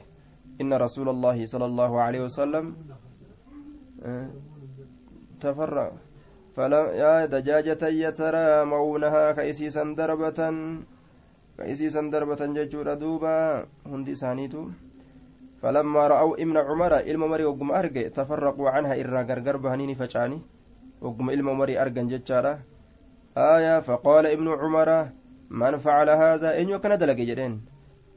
إن 0.62 0.74
رسول 0.74 1.10
الله 1.10 1.46
صلى 1.46 1.65
الله 1.65 2.01
عليه 2.01 2.22
وسلم 2.27 2.75
تفرق 5.41 5.94
فلم 6.56 6.86
يا 7.03 7.25
دجاجة 7.25 7.84
يترامونها 7.88 9.32
كيسيسا 9.32 9.84
دربة 10.00 10.39
ka 11.58 11.64
isiisan 11.66 12.12
darbatan 12.14 12.54
jechuudha 12.54 12.96
duuba 12.96 13.66
hundi 13.86 14.14
فلما 15.62 16.08
رأوا 16.08 16.36
ابن 16.44 16.58
عمر 16.58 16.94
إلما 17.10 17.28
مري 17.28 17.46
وقم 17.50 17.72
أرجع 17.72 18.08
تفرقوا 18.08 18.70
عنها 18.70 18.94
إرا 19.02 19.22
غرغر 19.30 19.58
بهنيني 19.58 19.96
فجاني 19.96 20.40
وقم 21.02 21.30
إلما 21.30 21.54
مري 21.54 21.82
أرجن 21.82 22.08
جتشارا 22.08 22.54
آية 23.38 23.80
فقال 23.80 24.26
ابن 24.26 24.48
عمر 24.62 24.90
من 25.50 25.78
فعل 25.78 26.10
هذا 26.10 26.62
إن 26.62 26.70
يكن 26.70 26.98
دلق 26.98 27.20
جدين 27.30 27.54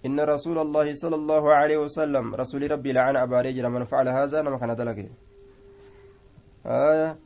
إن 0.06 0.20
رسول 0.20 0.58
الله 0.58 0.94
صلى 0.94 1.16
الله 1.20 1.44
عليه 1.52 1.78
وسلم 1.84 2.34
رسول 2.34 2.70
ربي 2.70 2.92
لعن 2.92 3.16
أبا 3.16 3.40
رجل 3.40 3.68
من 3.68 3.84
فعل 3.84 4.08
هذا 4.08 4.42
نما 4.42 4.58
كان 4.58 4.76
دلق 4.76 4.98
آية 6.66 7.16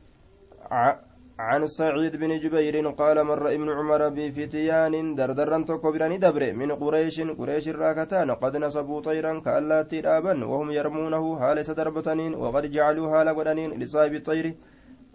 عن 1.39 1.67
سعيد 1.67 2.15
بن 2.15 2.39
جبير 2.39 2.89
قال 2.89 3.23
مر 3.23 3.53
ابن 3.53 3.69
عمر 3.69 4.09
بفتيان 4.09 5.15
دردرا 5.15 5.63
تكبرني 5.63 6.17
دبر 6.17 6.53
من 6.53 6.71
قريش 6.71 7.21
قريش 7.21 7.67
الراكتان 7.67 8.31
قد 8.31 8.57
نصبوا 8.57 9.01
طيرا 9.01 9.39
كاللاتي 9.39 9.99
الآبا 9.99 10.45
وهم 10.45 10.71
يرمونه 10.71 11.37
هالة 11.37 11.73
دربتنين 11.79 12.33
وقد 12.35 12.71
جعلوا 12.71 13.07
هالة 13.13 13.31
قدنين 13.31 13.79
لصاحب 13.79 14.13
الطير. 14.13 14.55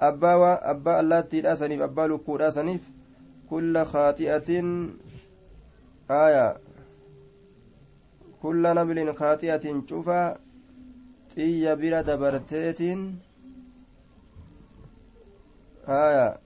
أبا 0.01 0.35
وأبا 0.35 1.01
اللاتي 1.01 1.41
الأسنيف 1.41 1.81
أبا 1.83 2.03
لكو 2.03 2.39
كل 3.51 3.85
خاطئة 3.85 4.49
آية. 6.11 6.57
كل 8.43 8.63
نبل 8.75 9.15
خاطئة 9.15 9.83
شوفا. 9.89 10.37
xiyya 11.31 11.77
bira 11.79 12.03
dabarteetiin 12.03 13.01
haya 15.87 16.39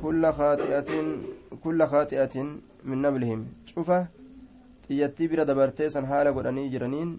kulla 0.00 0.32
khaati'atin 0.32 1.06
kulla 1.62 1.86
khaati'atin 1.86 2.62
min 2.84 2.98
nablihim 3.02 3.46
cufa 3.66 4.08
xiyyattii 4.86 5.28
bira 5.28 5.44
dabartee 5.44 5.90
san 5.90 6.04
haala 6.04 6.32
godhanii 6.32 6.70
jiraniin 6.70 7.10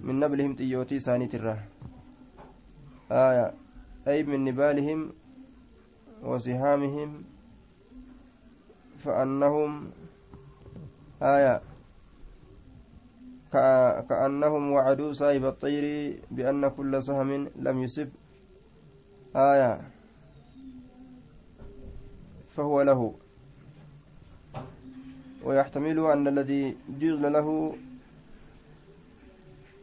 min 0.00 0.16
nablihim 0.20 0.56
xiyyootii 0.56 0.96
isaaniitirra 1.02 1.56
haya 3.08 3.52
ay 4.06 4.22
min 4.24 4.44
nibaalihim 4.44 5.12
وسهامهم 6.22 7.10
فأنهم 8.98 9.90
آية 11.22 11.60
كأنهم 14.08 14.72
وعدوا 14.72 15.12
صاحب 15.12 15.44
الطير 15.44 15.84
بأن 16.30 16.68
كل 16.68 17.02
سهم 17.02 17.48
لم 17.56 17.82
يصب 17.82 18.08
آية. 19.36 19.80
فهو 22.56 22.82
له. 22.82 23.14
ويحتمل 25.44 25.98
أن 25.98 26.28
الذي 26.28 26.76
جعل 27.00 27.32
له 27.32 27.76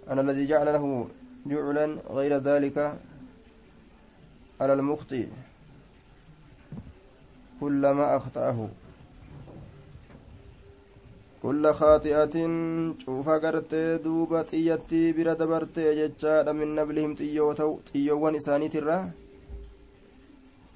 أن 0.09 0.19
الذي 0.19 0.45
جعل 0.47 0.65
له 0.65 1.07
جعلا 1.45 1.85
غير 2.09 2.37
ذلك 2.37 2.77
على 4.61 4.73
المخطئ. 4.73 5.27
كلما 7.59 8.17
أخطأه. 8.17 8.69
كل 11.43 11.73
خاطئة 11.73 12.35
شوفا 12.99 13.37
قرتي 13.37 13.97
دوبا 13.97 14.41
تيتي 14.41 15.13
برد 15.13 15.43
برتي 15.43 16.11
من 16.53 16.75
نبلهم 16.75 17.15
تيو 17.15 17.53
تيو 17.93 18.25
ونساني 18.25 18.69
تره 18.69 19.11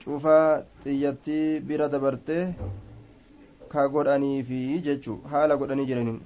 cuufa 0.03 0.38
xiyyattii 0.83 1.60
bira 1.67 1.88
dabartee 1.93 2.43
ka 3.72 3.88
godhaniifi 3.88 4.62
jechu 4.88 5.13
haala 5.31 5.55
godhanii 5.62 5.89
jiraniin 5.91 6.22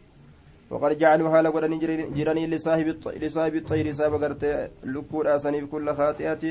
وقد 0.72 0.98
جعلوا 0.98 1.32
حال 1.32 1.48
قدني 1.48 1.78
جيراني 2.16 2.48
لصاحب 2.48 2.88
لصاحب 3.24 3.56
الطير 3.56 3.92
ساب 3.92 4.14
غرتي 4.14 4.68
لكودا 4.84 5.38
سنيف 5.38 5.66
كل 5.72 5.88
خاطئة 5.96 6.44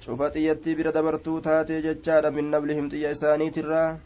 شوفت 0.00 0.36
يتي 0.36 0.74
بر 0.74 0.90
دبرتو 0.90 1.38
تاتي 1.38 1.80
ججارا 1.86 2.30
من 2.30 2.50
نبلهم 2.50 2.88
تيا 2.88 3.10
إساني 3.10 3.50
ترى 3.50 3.98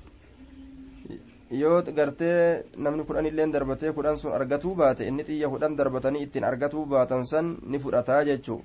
yoo 1.62 1.82
gartee 1.98 2.64
namni 2.84 3.04
kudhan 3.08 3.26
illee 3.30 3.46
darbatee 3.52 3.92
kudhan 3.96 4.16
sun 4.16 4.32
argatuu 4.38 4.74
baate 4.74 5.02
inni 5.10 5.22
xiyya 5.28 5.48
kudhan 5.52 5.76
darbatanii 5.78 6.22
ittiin 6.26 6.44
argatuu 6.50 6.84
baatan 6.86 7.22
san 7.30 7.46
ni 7.70 7.78
fudhataa 7.78 8.24
jechuu 8.28 8.60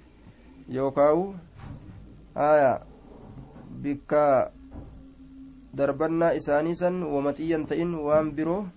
yookaawu 0.77 1.23
haya 2.35 2.71
bikka 3.69 4.51
darbannaa 5.73 6.33
isaanii 6.33 6.75
san 6.75 7.03
wama 7.03 7.33
xiyyan 7.33 7.65
ta'in 7.69 7.93
waan 7.95 8.31
biroo 8.33 8.67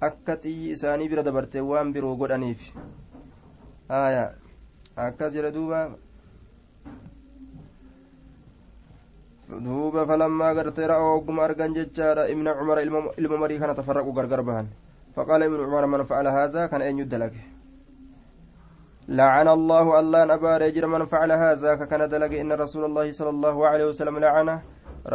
akka 0.00 0.36
xiyyi 0.42 0.72
isaanii 0.72 1.08
bira 1.08 1.22
dabartee 1.22 1.60
waan 1.60 1.92
biroo 1.92 2.16
godhaniif 2.16 2.72
haya 3.88 4.34
akkas 4.96 5.32
jedhe 5.36 5.52
duuba 5.52 5.80
duuba 9.64 10.06
falammaa 10.06 10.54
gartee 10.54 10.86
ra'oo 10.88 11.16
ogguma 11.18 11.44
argan 11.44 11.74
jechaadha 11.74 12.28
ibna 12.32 12.54
cumara 12.54 12.82
ilma 12.82 13.36
marii 13.42 13.58
kana 13.58 13.74
tafarraqu 13.74 14.12
gargar 14.12 14.42
bahan 14.42 14.68
فقال 15.12 15.42
ابن 15.42 15.60
عمر 15.64 15.86
من 15.86 16.02
فعل 16.08 16.26
هذا 16.26 16.66
كان 16.66 16.82
أن 16.82 16.98
يدلك 16.98 17.32
لعن 19.20 19.48
الله 19.48 19.86
الله 20.00 20.20
أبار 20.36 20.60
يجر 20.68 20.84
من 20.94 21.02
فعل 21.12 21.30
هذا 21.44 21.70
كان 21.90 22.02
دلق 22.12 22.32
إن 22.42 22.52
رسول 22.64 22.84
الله 22.88 23.06
صلى 23.18 23.30
الله 23.36 23.56
عليه 23.70 23.86
وسلم 23.90 24.16
لعنه. 24.24 24.56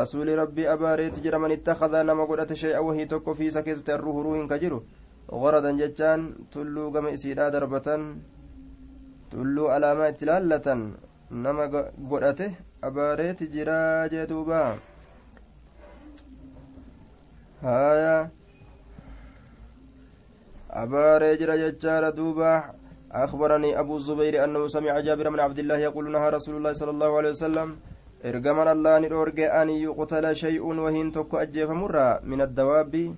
رسول 0.02 0.28
ربي 0.42 0.64
أبار 0.76 1.00
تجر 1.16 1.34
من 1.44 1.52
اتخذ 1.58 1.94
نما 2.08 2.24
قدرت 2.30 2.52
شيئا 2.64 2.80
وهي 2.88 3.06
تكو 3.12 3.34
في 3.34 3.48
سكيزة 3.56 3.88
الروح 3.96 4.16
روح 4.26 4.38
كجرو 4.52 4.80
غردا 5.42 5.72
ججان 5.82 6.20
تلو 6.52 6.84
قم 6.94 7.06
إسيرا 7.16 7.50
دربة 7.56 7.88
تلو 9.32 9.64
علامات 9.74 10.20
لالة 10.28 10.68
نما 11.32 11.66
قدرته 12.12 12.52
abaareeti 12.82 13.48
jiraa 13.48 14.10
jee 14.10 14.28
duuba 14.28 14.78
haya 17.62 18.30
abaaree 20.82 21.38
jira 21.38 21.58
أخبرني 23.12 23.80
أبو 23.80 23.98
الزبير 23.98 24.43
أنه 24.43 24.67
سمع 24.67 25.00
جابر 25.00 25.30
بن 25.30 25.39
عبد 25.39 25.60
الله 25.60 25.78
يقول 25.78 26.12
نهى 26.12 26.30
رسول 26.30 26.56
الله 26.58 26.74
صلى 26.74 26.91
الله 26.91 27.17
عليه 27.17 27.30
وسلم 27.30 27.70
إرجمنا 28.26 28.72
الله 28.72 29.00
نرجع 29.00 29.62
أن 29.62 29.70
يقتل 29.70 30.36
شيء 30.36 30.63
وهين 30.63 31.12
تك 31.12 31.32
أجيف 31.34 31.70
مرة 31.70 32.20
من 32.24 32.41
الدواب 32.41 33.15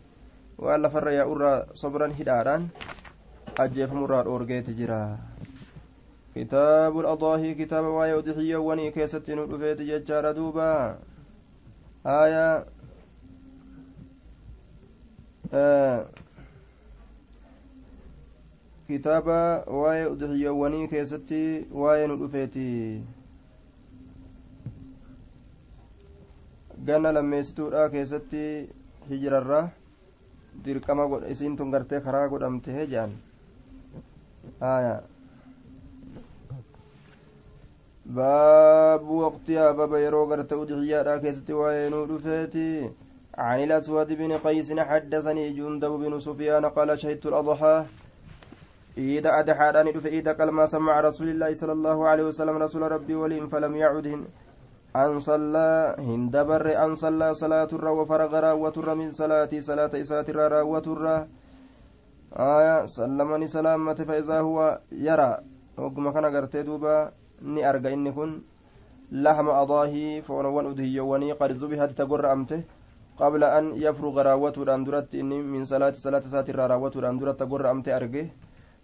وألا 0.58 0.90
فر 0.90 1.08
يا 1.10 1.24
أرى 1.24 1.66
صبرا 1.74 2.08
هدارا 2.20 2.68
أجيف 3.60 3.94
مرة 3.94 4.22
أرجع 4.36 4.60
تجرا. 4.60 5.18
كتاب 6.36 7.00
الأضاحي 7.00 7.54
كتاب 7.54 7.84
واي 7.84 8.14
أضحية 8.14 8.58
وني 8.58 8.92
كيست 8.92 9.32
ندفيت 9.32 9.82
ججار 9.82 10.32
دوبا. 10.32 11.00
آية 12.06 12.66
آه 15.54 16.06
kitaaba 18.90 19.38
waa'ee 19.80 20.06
udhiyyawwanii 20.14 20.88
keessatti 20.94 21.42
waa'ee 21.82 22.08
nu 22.12 22.16
dhufeeti 22.22 22.70
ganna 26.88 27.12
lammeessituudha 27.18 27.84
keessatti 27.96 28.42
hijirarra 29.10 29.62
dirqama 30.66 31.06
isiin 31.36 31.60
tun 31.62 31.78
gartee 31.78 32.02
karaa 32.10 32.26
godhamte 32.34 32.76
jedhan 32.82 33.16
aya 34.74 34.98
باب 38.10 39.10
وقتها 39.10 39.72
باب 39.72 39.94
يرو 39.94 40.24
غرت 40.30 40.54
أدعيا 40.54 41.18
كيست 41.18 41.52
وينو 41.52 42.06
دفيتي 42.06 42.90
عن 43.38 43.60
الأسود 43.64 44.10
بن 44.14 44.32
قيس 44.46 44.70
حدثني 44.90 45.46
جندب 45.58 45.92
بن 46.04 46.20
سفيان 46.20 46.66
قال 46.66 46.90
شهدت 47.02 47.26
الأضحى 47.26 47.86
إذا 48.98 49.40
أدحى 49.40 49.72
دف 49.72 50.06
إذا 50.06 50.34
كلمة 50.34 50.66
سمع 50.66 51.00
رسول 51.00 51.30
الله 51.30 51.54
صلى 51.54 51.72
الله 51.72 52.08
عليه 52.08 52.24
وسلم 52.24 52.56
رسول 52.58 52.82
ربي 52.92 53.16
وليم 53.16 53.48
فلم 53.48 53.76
يعد 53.76 54.08
أن 54.96 55.20
صلى 55.20 55.96
هندبر 56.00 56.66
أن 56.86 56.96
صلى 56.96 57.34
صلاة 57.34 57.70
الرا 57.74 57.90
وفرغ 57.90 58.32
راوة 58.40 58.78
من 58.96 59.12
صلاة 59.12 59.50
صلاة 59.60 59.92
إسات 59.94 60.30
الرا 60.30 60.48
راوة 60.48 60.88
آية 62.34 62.86
سلمني 62.86 63.48
سلامة 63.48 63.94
فإذا 63.94 64.40
هو 64.40 64.80
يرى 64.92 65.32
وقم 65.78 66.06
كان 66.12 66.26
قرتي 66.26 66.64
دوبا 66.64 67.12
ni 67.42 67.64
arga 67.64 67.90
inni 67.92 68.12
kun 68.12 68.44
lahma 69.12 69.60
adaahii 69.64 70.22
foonawwan 70.22 70.68
udhiyyowwanii 70.72 71.36
qad 71.40 71.56
zubihati 71.56 71.96
tagorra 71.96 72.32
amte 72.32 72.66
qabla 73.18 73.56
an 73.58 73.76
yafruga 73.80 74.24
raawwatuudhaan 74.24 74.84
duratti 74.86 75.20
inni 75.20 75.42
min 75.42 75.66
salaati 75.66 76.00
salaata 76.00 76.28
isaatirraa 76.28 76.68
raawwatuudhaan 76.68 77.20
duratti 77.20 77.40
tagorra 77.40 77.70
amte 77.70 77.94
arge 77.94 78.32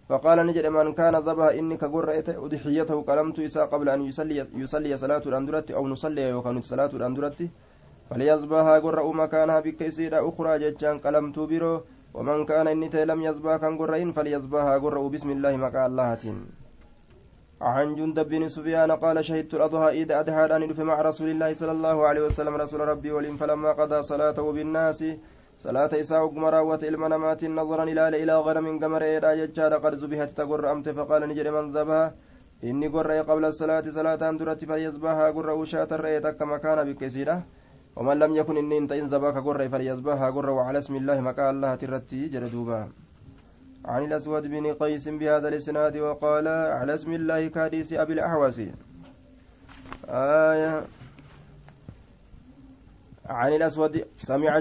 فقال 0.10 0.38
نجد 0.46 0.66
من 0.66 0.94
كان 0.94 1.16
ذبح 1.16 1.46
إني 1.46 1.78
كجر 1.78 2.24
أضحيته 2.46 3.02
قلمت 3.02 3.40
إساء 3.40 3.66
قبل 3.66 3.90
أن 3.90 4.02
يصلي 4.02 4.46
يصلي 4.54 4.98
صلاة 4.98 5.24
الأندرة 5.26 5.66
أو 5.74 5.88
نصلي 5.88 6.34
وكانت 6.34 6.64
صلاة 6.64 6.92
الأندرة 6.94 7.40
فليصبها 8.10 8.80
قر 8.80 9.12
مكانها 9.14 9.60
بكيسير 9.60 10.14
أخرى 10.30 10.60
ججان 10.60 11.00
قلمت 11.00 11.40
برو 11.40 11.84
ومن 12.14 12.46
كان 12.46 12.68
إني 12.68 13.06
لم 13.06 13.20
يصبها 13.22 13.58
كان 13.58 13.78
قرين 13.78 14.12
فليصبها 14.12 14.78
قر 14.78 15.08
بسم 15.08 15.30
الله 15.32 15.58
مكان 15.58 15.86
الله. 15.86 16.18
عن 17.62 17.96
جندب 17.96 18.30
بن 18.30 18.48
سفيان 18.48 18.92
قال 18.92 19.26
شهدت 19.26 19.54
الأضحى 19.54 19.90
إذ 20.02 20.12
أدهى 20.12 20.46
أن 20.56 20.86
مع 20.86 21.02
رسول 21.02 21.30
الله 21.30 21.54
صلى 21.54 21.72
الله 21.72 22.08
عليه 22.08 22.22
وسلم. 22.22 22.54
رسول 22.56 22.80
ربي 22.80 23.12
ولم 23.12 23.36
فلما 23.38 23.72
قضى 23.72 24.04
صلاته 24.04 24.52
بالناس 24.52 25.04
صلاة 25.66 25.92
إساء 26.02 26.22
وقمراوة 26.24 26.82
المنامات 26.92 27.42
نظرا 27.60 27.84
إلى 27.92 28.04
إلى 28.24 28.36
غنم 28.46 28.66
قمر 28.82 29.04
يجار 29.42 29.74
قد 29.84 29.94
زبهت 30.02 30.32
تقر 30.38 30.64
أمت 30.72 30.88
فقال 30.98 31.22
نجري 31.30 31.52
من 31.58 31.66
ذبها 31.76 32.04
inni 32.64 32.90
gorra'e 32.90 33.24
qabla 33.28 33.52
salaati 33.52 33.92
salaataan 33.92 34.40
duratti 34.40 34.66
falyasbahaa 34.66 35.32
gorra'uu 35.36 35.66
shaata 35.72 35.98
re'ee 35.98 36.22
takka 36.22 36.46
makaana 36.46 36.86
biqqisiidha 36.86 37.44
ومن 37.96 38.20
لم 38.20 38.36
يكن 38.36 38.58
إني 38.58 38.78
إنت 38.78 38.92
إن 38.92 39.10
زباك 39.10 39.38
قرة 39.38 39.68
فليزبها 39.68 40.30
قرة 40.30 40.52
وعلى 40.52 40.80
اسم 40.80 40.96
الله 40.96 41.22
مكان 41.22 41.50
الله 41.56 41.76
ترتي 41.76 42.28
جردوبا 42.28 42.88
عن 43.86 44.02
الأسود 44.04 44.48
بن 44.48 44.74
قيس 44.74 45.08
بهذا 45.10 45.48
الإسناد 45.48 45.98
وقال 45.98 46.48
على 46.48 46.94
اسم 46.96 47.12
الله 47.14 47.48
كحديث 47.48 47.94
أبي 47.94 48.14
الأحوص 48.14 48.60
آية 50.12 50.84
عن 53.30 53.54
الأسود 53.54 54.06
سمع 54.18 54.60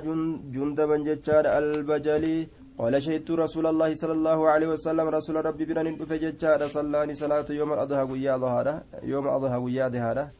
جندبا 0.54 0.96
ججار 0.96 1.44
البجلي 1.58 2.48
قال 2.78 3.02
شهدت 3.02 3.30
رسول 3.30 3.66
الله 3.66 3.94
صلى 3.94 4.12
الله 4.12 4.48
عليه 4.48 4.68
وسلم 4.68 5.06
رسول 5.08 5.36
ربي 5.44 5.64
بنا 5.64 5.82
ندف 5.82 6.12
ججار 6.12 6.60
صلاني 6.68 7.14
صلاة 7.14 7.44
يوم 7.50 7.72
الأضحى 7.72 8.02
ويا 8.02 8.36
ظهره 8.36 8.82
يوم 9.02 9.24
الأضحى 9.28 9.56
ويا 9.64 9.88
ظهره 9.88 10.30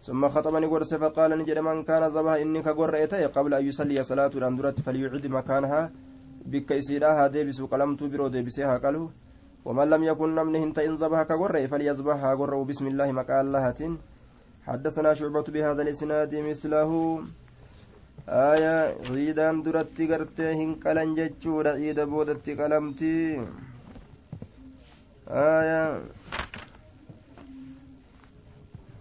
ثم 0.00 0.28
خطبني 0.28 0.66
قرص 0.66 0.94
فقال 0.94 1.30
نجد 1.38 1.58
من 1.58 1.84
كان 1.84 2.04
ذبح 2.16 2.32
إني 2.32 2.62
كقر 2.62 2.94
قبل 3.36 3.54
أن 3.54 3.64
يصلي 3.68 4.02
صلاة 4.02 4.32
الأندرة 4.40 4.76
فليعد 4.86 5.26
مكانها. 5.26 5.90
بك 6.46 6.72
إسيراها 6.72 7.26
ديبس 7.26 7.60
قلمت 7.60 8.02
برو 8.02 8.28
ديبسها 8.28 8.78
قالوا 8.78 9.08
ومن 9.64 9.86
لم 9.90 10.02
يكن 10.04 10.34
نمنه 10.34 10.62
انت 10.62 10.78
إن 10.78 10.94
ذبح 10.94 11.22
كقر 11.22 11.66
فليذبحها 11.66 12.34
قر 12.34 12.62
بسم 12.62 12.86
الله 12.86 13.12
مكان 13.12 13.40
الله 13.46 13.64
حدثنا 14.68 15.14
شعبة 15.14 15.46
بهذا 15.54 15.82
الإسناد 15.82 16.34
مثله. 16.34 16.90
Aayaa 18.26 18.94
ciidaan 19.08 19.64
duratti 19.64 20.06
gartee 20.06 20.54
hin 20.60 20.74
qalan 20.84 21.16
jechuudha 21.18 21.76
ciida 21.80 22.06
boodatti 22.06 22.56
qalamti. 22.60 23.14
Aayaa 25.44 25.88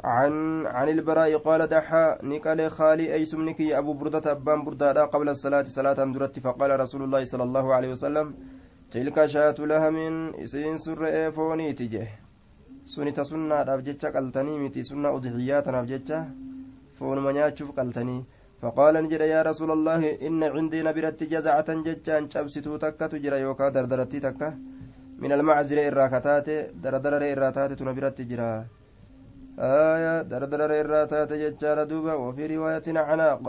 عن 0.03 0.67
عن 0.67 0.89
البراء 0.89 1.37
قال 1.37 1.67
دحى 1.67 2.17
نقل 2.23 2.69
خالي 2.69 3.13
أي 3.13 3.25
سمنك 3.25 3.61
أبو 3.61 3.93
بردة 3.93 4.31
أبان 4.31 4.63
بردة 4.63 5.05
قبل 5.05 5.29
الصلاة 5.29 5.67
صلاة 5.67 5.99
درت 6.15 6.39
فقال 6.39 6.79
رسول 6.79 7.01
الله 7.03 7.23
صلى 7.31 7.43
الله 7.43 7.65
عليه 7.75 7.89
وسلم 7.95 8.27
تلك 8.91 9.25
شاة 9.25 9.57
لها 9.71 9.89
من 9.89 10.35
إسين 10.43 10.77
سر 10.77 11.31
فوني 11.35 11.73
تجه 11.73 12.07
سنة 12.85 13.17
سنة 13.29 13.55
أبجتش 13.73 14.05
قلتني 14.15 14.53
متي 14.63 14.83
سنة 14.89 15.09
أضحيات 15.15 15.67
أبجتش 15.67 16.11
فون 16.97 17.17
منياتشوف 17.25 17.69
قلتني 17.79 18.17
فقال 18.61 18.93
نجد 19.03 19.21
يا 19.21 19.41
رسول 19.41 19.71
الله 19.71 20.01
إن 20.27 20.43
عندي 20.43 20.79
نبرت 20.87 21.23
جزعة 21.23 21.69
ججان 21.85 22.23
شبستو 22.29 22.77
تكة 22.77 23.07
تجرى 23.07 23.37
يوكا 23.45 23.69
دردرتي 23.69 24.19
تكة 24.19 24.49
من 25.21 25.31
المعزل 25.31 25.79
إراكتات 25.79 26.49
دردر 26.83 27.21
إراتات 27.31 27.71
تنبرت 27.79 28.21
جرى. 28.21 28.65
آية 29.59 30.21
دردر 30.21 30.71
إراتات 30.79 31.33
ججال 31.33 31.87
دوبا 31.87 32.13
وفي 32.13 32.43
رواية 32.55 32.87
عناق. 32.87 33.43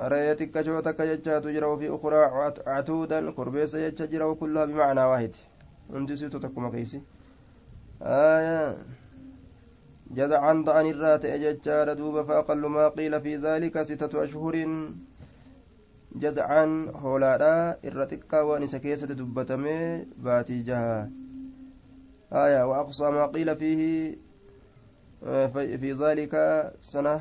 رأيتك 0.00 0.50
كشوتك 0.50 1.02
ججا 1.02 1.38
تجرى 1.38 1.66
وفي 1.66 1.86
أخرى 1.96 2.20
عتودا 2.66 3.30
كربيس 3.30 3.76
ججا 3.76 4.24
وكلها 4.24 4.64
بمعنى 4.64 5.04
واحد. 5.10 5.32
عندي 5.94 6.16
سيتو 6.16 6.38
تكما 6.38 6.70
كيسي 6.70 7.00
آية. 8.02 8.76
جزعا 10.10 10.52
ضعن 10.52 10.86
الرات 10.86 11.24
أججار 11.24 11.92
دوب 11.92 12.22
فأقل 12.22 12.66
ما 12.66 12.88
قيل 12.88 13.20
في 13.20 13.36
ذلك 13.36 13.82
ستة 13.82 14.24
أشهر. 14.24 14.54
جزعا 16.14 16.92
هولادا 16.94 17.78
الرتكا 17.84 18.40
وانس 18.40 18.76
كيسة 18.76 19.06
دبتمي 19.06 20.06
باتي 20.24 20.62
جها 20.62 21.10
آية 22.32 22.62
وأقصى 22.70 23.10
ما 23.10 23.26
قيل 23.26 23.56
فيه 23.56 24.14
في 25.80 25.92
ذلك 25.92 26.34
سنة 26.80 27.20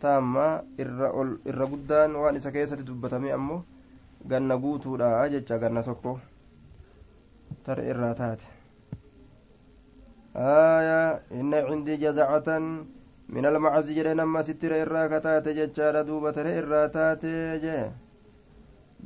تامة 0.00 0.62
irra 0.78 1.66
guddaan 1.66 2.14
waan 2.14 2.36
isa 2.36 2.50
keessatti 2.54 2.84
dubbatame 2.86 3.32
ammoo 3.32 3.64
ganna 4.30 4.54
guutuudha 4.62 5.28
jecha 5.32 5.58
ganna 5.58 5.82
tokko 5.82 6.20
آية 10.36 11.22
إن 11.32 11.54
عندي 11.54 11.96
جزعة 11.96 12.48
من 13.28 13.46
المعز 13.46 13.92
جرين 13.92 14.42
ستر 14.42 14.82
إرا 14.82 15.06
كتات 15.06 15.48
ججار 15.48 16.02
دوبة 16.02 16.58
إرا 16.58 16.86
تاتي 16.86 17.90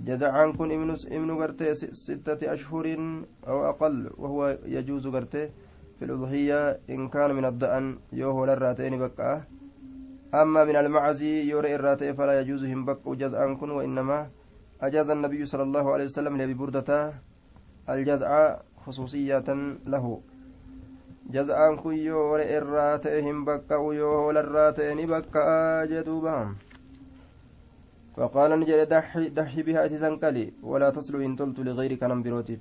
جزعان 0.09 0.53
كن 0.53 0.71
ابن 1.17 1.31
قرتي 1.41 1.75
ستة 1.75 2.53
أشهر 2.53 2.87
أو 3.49 3.71
أقل 3.71 4.11
وهو 4.19 4.59
يجوز 4.65 5.07
قرتي 5.07 5.51
في 5.99 6.05
الأضحية 6.05 6.81
إن 6.91 7.09
كان 7.09 7.31
من 7.35 7.45
الدأن 7.45 7.99
يوهو 8.13 8.45
للراتين 8.45 8.99
بقى 8.99 9.43
أما 10.35 10.65
من 10.65 10.77
المعز 10.77 11.23
يوري 11.23 11.75
الراتي 11.75 12.15
فلا 12.15 12.41
يجوز 12.41 12.65
هم 12.65 12.85
بق 12.85 13.09
جزعان 13.09 13.57
كن 13.57 13.71
وإنما 13.71 14.31
أجاز 14.81 15.11
النبي 15.11 15.45
صلى 15.45 15.63
الله 15.63 15.93
عليه 15.93 16.05
وسلم 16.05 16.37
لأبي 16.37 16.55
بردة 16.55 17.13
الجزع 17.89 18.57
خصوصية 18.77 19.49
له 19.87 20.21
jaz'aan 21.35 21.77
kun 21.83 21.97
yoo 21.97 22.23
hore 22.31 22.45
irraa 22.59 22.99
ta'e 23.05 23.21
hin 23.27 23.45
bakka'u 23.49 23.93
yoo 24.01 24.15
hoolarraa 24.23 24.73
ta'e 24.73 24.95
ni 24.95 25.07
bakka'aa 25.13 25.87
jedhuuba 25.93 26.35
فقال 28.19 28.51
نجد 28.61 28.81
دحي 28.91 29.29
دحي 29.39 29.63
بها 29.63 29.87
أسيسا 29.87 30.11
قلي 30.23 30.47
ولا 30.71 30.91
تصل 30.91 31.23
إن 31.23 31.39
تلت 31.39 31.59
لغيرك 31.67 32.03
نم 32.03 32.23
بروتيف 32.23 32.59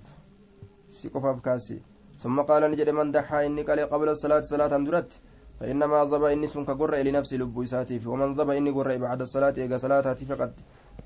سيقف 0.98 1.26
أبكاسي 1.34 1.78
ثم 2.22 2.38
قال 2.50 2.62
نجد 2.72 2.90
من 2.94 3.10
دحى 3.12 3.46
إني 3.46 3.62
قلي 3.70 3.84
قبل 3.94 4.08
الصلاة 4.10 4.44
صلاة 4.54 4.74
درت 4.88 5.12
فإنما 5.60 6.04
ضبا 6.14 6.34
إني 6.34 6.48
سنك 6.54 6.70
قرأ 6.82 7.02
لنفسي 7.08 7.36
لبو 7.42 7.64
إساتيف 7.64 8.04
ومن 8.08 8.30
ضبا 8.38 8.54
إني 8.58 8.72
قرأ 8.78 8.96
بعد 9.06 9.20
الصلاة 9.26 9.56
إيقا 9.58 9.78
صلاة 9.86 10.14
فقد 10.30 10.52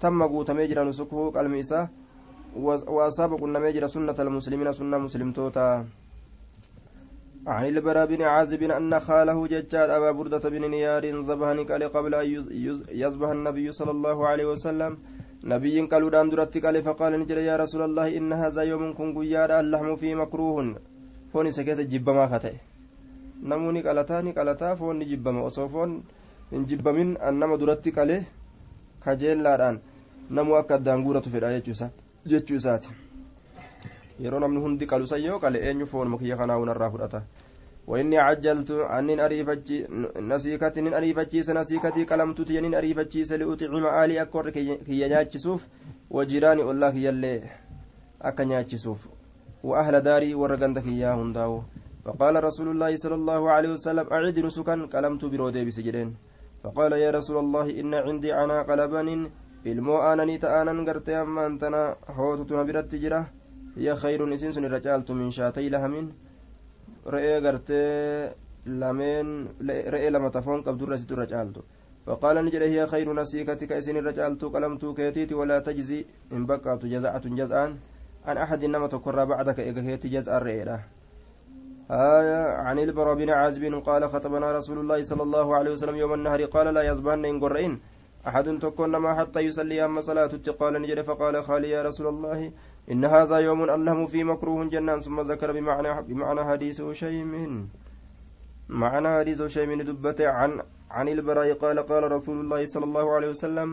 تم 0.01 0.19
قوت 0.31 0.51
ميجرا 0.51 0.83
نسكه 0.83 1.19
قلم 1.35 1.53
إساه 1.63 1.85
وأصاب 2.95 3.31
قلنا 3.41 3.59
ميجرا 3.63 3.87
سنة 3.87 4.17
المسلمين 4.25 4.67
سنة 4.79 4.97
مسلم 5.05 5.29
توتا 5.37 5.67
عن 7.47 7.65
البراء 7.65 8.05
بن 8.05 8.21
عازب 8.21 8.63
أن 8.63 8.99
خاله 8.99 9.47
ججال 9.47 9.89
أبا 9.89 10.11
بردة 10.11 10.49
بن 10.49 10.69
نيار 10.69 11.05
ذبحني 11.29 11.63
قال 11.63 11.83
قبل 11.83 12.13
أن 12.15 12.27
يذبح 12.91 13.29
النبي 13.29 13.71
صلى 13.71 13.91
الله 13.91 14.27
عليه 14.27 14.45
وسلم. 14.45 14.97
نبي 15.43 15.81
قالوا 15.81 16.09
دان 16.09 16.29
درت 16.29 16.57
قال 16.65 16.83
فقال 16.83 17.19
نجل 17.19 17.37
يا 17.37 17.55
رسول 17.57 17.81
الله 17.81 18.17
إن 18.17 18.33
هذا 18.33 18.61
يوم 18.61 18.93
كن 18.93 19.17
قياد 19.17 19.51
اللحم 19.51 19.95
فيه 19.95 20.15
مكروه 20.15 20.75
فوني 21.33 21.51
سكيس 21.51 21.79
جبما 21.79 22.37
كتئ. 22.37 22.53
نموني 23.49 23.81
قالتاني 23.81 24.31
قالتا 24.37 24.75
فوني 24.75 25.05
جبما 25.05 25.41
وصوفون 25.41 26.03
إن 26.53 26.65
جبمين 26.69 27.17
أنما 27.17 27.55
درت 27.57 27.89
قال 27.97 28.23
كجيل 29.03 29.43
لاران. 29.43 29.79
نمو 30.31 30.57
أكا 30.59 30.75
دانغورة 30.75 31.25
في 31.33 31.37
الآية 31.37 31.63
جيتشو 32.27 32.59
ساتي 32.59 32.89
yeroo 34.23 34.39
namni 34.39 34.59
hundi 34.65 34.85
qalusan 34.91 35.23
yoo 35.23 35.39
qale 35.39 35.59
eenyu 35.69 35.85
foonuma 35.93 36.17
kiyya 36.17 36.37
kanaa 36.37 36.59
hunarraa 36.63 36.91
fudhata. 36.91 37.21
وإني 37.87 38.17
عجلت 38.17 38.71
أن 38.71 39.19
أريفتشي 39.19 39.87
نسيكتي 40.31 40.79
إن 40.79 40.93
أريفتشيس 40.93 41.49
نسيكتي 41.49 42.03
قلمت 42.03 42.41
تينين 42.41 42.75
أريفتشيس 42.75 43.31
لأطعم 43.31 43.85
آلي 44.03 44.21
أكور 44.21 44.49
كي 44.49 44.79
يناتشسوف 44.87 45.67
وجيراني 46.09 46.61
الله 46.61 46.93
يلي 46.95 47.41
أكا 48.21 48.43
ناتشسوف 48.45 49.07
وأهل 49.63 50.01
داري 50.01 50.35
ورقندك 50.35 50.85
إياه 50.85 51.13
هنداو 51.21 51.61
فقال 52.05 52.43
رسول 52.43 52.67
الله 52.73 52.95
صلى 52.95 53.15
الله 53.15 53.41
عليه 53.51 53.69
وسلم 53.75 54.05
أعد 54.11 54.39
نسكا 54.39 54.75
قلمت 54.93 55.25
برودي 55.25 55.65
بسجدين 55.65 56.09
فقال 56.63 56.91
يا 56.93 57.11
رسول 57.11 57.37
الله 57.43 57.65
إن 57.81 57.93
عندي 57.93 58.31
عناق 58.31 58.67
لبن 58.79 59.31
ilmoo 59.61 59.97
aananii 60.01 60.39
ta'aanan 60.43 60.79
gartee 60.85 61.15
amma 61.15 61.45
antana 61.45 61.81
hootutu 62.17 62.57
hiya 63.75 63.95
khayrun 63.95 64.33
isin 64.33 64.53
sun 64.53 64.63
irra 64.63 64.79
caaltu 64.81 65.13
min 65.13 65.29
shaatay 65.31 65.69
lahamin. 65.69 66.13
Re'ee 67.05 67.41
gartee 67.41 68.33
lameen 68.65 69.49
re'ee 69.93 70.11
lama 70.11 70.31
tafoon 70.31 70.63
qabdurra 70.63 70.95
isitu 70.95 71.15
فقال 72.05 72.45
نجد 72.45 72.61
هي 72.61 72.87
خير 72.87 73.13
نسيكتك 73.13 73.71
إسن 73.71 73.97
الرجال 73.97 74.39
قلمت 74.39 74.85
كيتيت 74.97 75.33
ولا 75.33 75.59
تجزي 75.59 76.05
إن 76.33 76.45
بقعت 76.45 76.85
جزعة 76.85 77.25
جزعان 77.39 77.71
عن 78.25 78.37
أحد 78.37 78.63
إنما 78.63 78.87
تكر 78.87 79.25
بعدك 79.25 79.59
إجهيت 79.59 80.07
جزء 80.07 80.37
الرئيلة 80.37 80.79
آية 81.91 82.41
عن 82.67 82.79
البراء 82.79 83.15
بن 83.15 83.29
عازب 83.29 83.63
قال 83.85 84.09
خطبنا 84.09 84.51
رسول 84.51 84.77
الله 84.79 85.03
صلى 85.03 85.23
الله 85.23 85.55
عليه 85.55 85.71
وسلم 85.71 85.95
يوم 85.95 86.13
النهر 86.13 86.45
قال 86.45 86.73
لا 86.73 86.81
يزبهن 86.91 87.25
إن 87.25 87.39
قرئين 87.39 87.79
أحد 88.27 88.59
تكون 88.59 88.95
ما 88.95 89.15
حتى 89.19 89.39
يصلي 89.39 89.85
أما 89.85 90.01
صلاة 90.01 90.31
قال 90.59 90.73
نجد 90.81 91.01
فقال 91.01 91.43
خالي 91.43 91.69
يا 91.69 91.81
رسول 91.83 92.07
الله 92.07 92.51
إن 92.91 93.05
هذا 93.05 93.37
يوم 93.37 93.59
اللهم 93.63 94.07
في 94.07 94.23
مكروه 94.23 94.65
جنان 94.65 94.99
ثم 94.99 95.21
ذكر 95.21 95.51
بمعنى 95.51 96.01
بمعنى 96.01 96.41
حديث 96.49 96.81
من 97.33 97.67
معنى 98.69 99.09
حديث 99.19 99.57
من 99.57 99.79
دبته 99.89 100.27
عن 100.29 100.61
عن 100.91 101.07
البراء 101.09 101.53
قال 101.53 101.79
قال 101.79 102.11
رسول 102.11 102.37
الله 102.43 102.65
صلى 102.65 102.85
الله 102.85 103.05
عليه 103.15 103.29
وسلم 103.29 103.69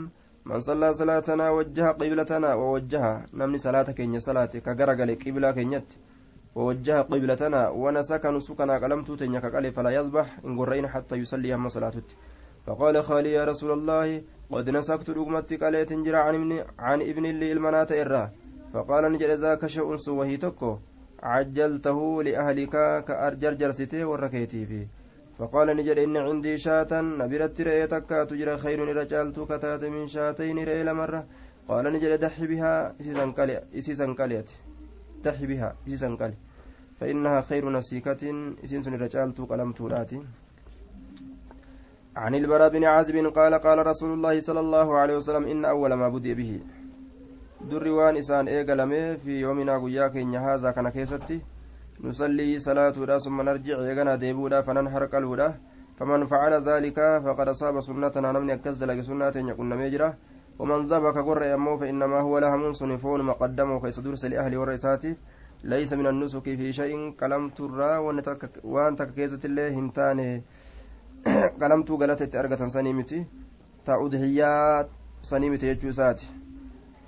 من 0.47 0.61
صلى 0.61 0.93
صلاتنا 0.95 1.51
وجه 1.51 1.87
قبلتنا 2.01 2.55
ووجه 2.55 3.27
نمني 3.35 3.59
صلاتك 3.59 4.01
إن 4.01 4.21
صلاتك 4.21 4.63
كجرجل 4.63 5.11
قبلة 5.25 5.51
كنيت 5.57 5.89
ووجه 6.55 6.97
قبلتنا 7.11 7.69
ونسك 7.69 8.25
نسكنا 8.27 8.75
قلمت 8.83 9.09
تنيك 9.21 9.45
قال 9.55 9.73
فلا 9.77 9.91
يذبح 9.91 10.27
إن 10.45 10.59
قرين 10.59 10.87
حتى 10.89 11.15
يصلي 11.23 11.55
هم 11.55 11.69
صلاته 11.69 12.09
فقال 12.67 13.05
خالي 13.05 13.33
يا 13.33 13.45
رسول 13.45 13.71
الله 13.79 14.23
قد 14.53 14.71
نسكت 14.71 15.11
رقمتي 15.11 15.57
قال 15.57 15.87
تنجر 15.87 16.17
عن 16.17 16.35
ابن 16.35 16.51
عن 16.79 16.99
ابن 17.03 17.25
لي 17.41 17.53
المنات 17.53 17.93
إراه 17.93 18.31
فقال 18.73 19.13
نجد 19.13 19.31
ذاك 19.31 19.67
شيء 19.67 19.97
سوهي 19.97 20.37
تكو 20.37 20.79
عجلته 21.23 22.23
لأهلك 22.23 23.05
كأرجر 23.05 23.71
سته 23.71 24.07
وركيتي 24.07 24.67
فيه. 24.67 24.87
فقال 25.39 25.77
نجد 25.77 25.99
إن 25.99 26.17
عندي 26.17 26.59
شاة 26.59 26.93
نبرت 26.93 27.61
رأي 27.61 27.87
تكا 27.87 28.25
تجرى 28.25 28.59
خير 28.59 28.79
رجالت 28.97 29.41
كتات 29.41 29.85
من 29.85 30.07
شاتين 30.07 30.59
رأي 30.69 30.85
لمرة. 30.85 31.27
قال 31.69 31.85
نجد 31.93 32.21
دحي 32.21 32.47
بها 32.47 32.95
إسيسا 33.79 34.07
قليت 34.19 34.51
دحي 35.25 35.47
بها 35.47 35.77
إسيسا 35.87 36.09
قلي 36.21 36.37
فإنها 37.01 37.41
خير 37.41 37.71
نسيكة 37.71 38.23
إسيسا 38.65 38.91
رجالت 38.91 39.41
قلمت 39.41 39.81
راتي 39.81 40.21
عن 42.17 42.35
البراء 42.35 42.69
بن 42.69 42.85
عازب 42.85 43.17
قال 43.27 43.55
قال 43.55 43.87
رسول 43.87 44.13
الله 44.13 44.41
صلى 44.41 44.61
الله 44.61 44.99
عليه 44.99 45.17
وسلم 45.17 45.45
إن 45.45 45.65
أول 45.65 45.93
ما 45.93 46.09
بدي 46.09 46.35
به. 46.35 46.61
Durri 47.71 47.91
waan 47.91 48.17
isaan 48.17 48.49
eegalame 48.49 49.19
fi 49.25 49.41
yoominaa 49.41 49.79
guyyaa 49.81 50.11
keenya 50.11 50.41
haazaa 50.41 50.73
kana 50.73 50.91
keessatti 50.91 51.41
nusallii 52.03 52.61
salaatuudha 52.61 53.21
summa 53.21 53.43
narjic 53.43 53.83
eeganaa 53.91 54.17
deebuudha 54.17 54.63
fanan 54.63 54.89
harqaluudha 54.95 55.49
faman 55.99 56.27
facala 56.27 56.61
daalika 56.61 57.21
faqad 57.25 57.49
asaaba 57.55 57.83
sunnatanaa 57.83 58.33
namni 58.33 58.53
akkas 58.53 58.79
dalage 58.79 59.03
sunnaa 59.11 59.33
teenya 59.33 59.59
qunnamee 59.61 59.91
jira 59.91 60.15
ومن 60.59 60.87
ذبك 60.91 61.19
قرأ 61.19 61.55
أمه 61.55 61.77
فإنما 61.77 62.21
هو 62.21 62.39
لهم 62.39 62.73
صنفون 62.73 63.23
مقدم 63.23 63.79
كيس 63.79 64.01
درس 64.01 64.25
لأهل 64.25 64.57
ورئيساته 64.57 65.15
ليس 65.65 65.93
من 65.93 66.07
النسك 66.07 66.43
في 66.43 66.73
شيء 66.73 67.11
كلام 67.21 67.51
ترى 67.51 67.99
وان 68.65 68.97
تككيزة 68.97 69.39
الله 69.45 69.69
هنتاني 69.79 70.43
كلام 71.61 71.83
تو 71.83 71.95
غلطت 71.95 72.37
أرغة 72.37 72.67
سنيمتي 72.67 73.27
تعودهيات 73.87 74.89
سنيمتي 75.23 75.67
يجو 75.67 75.93
ساتي 75.93 76.27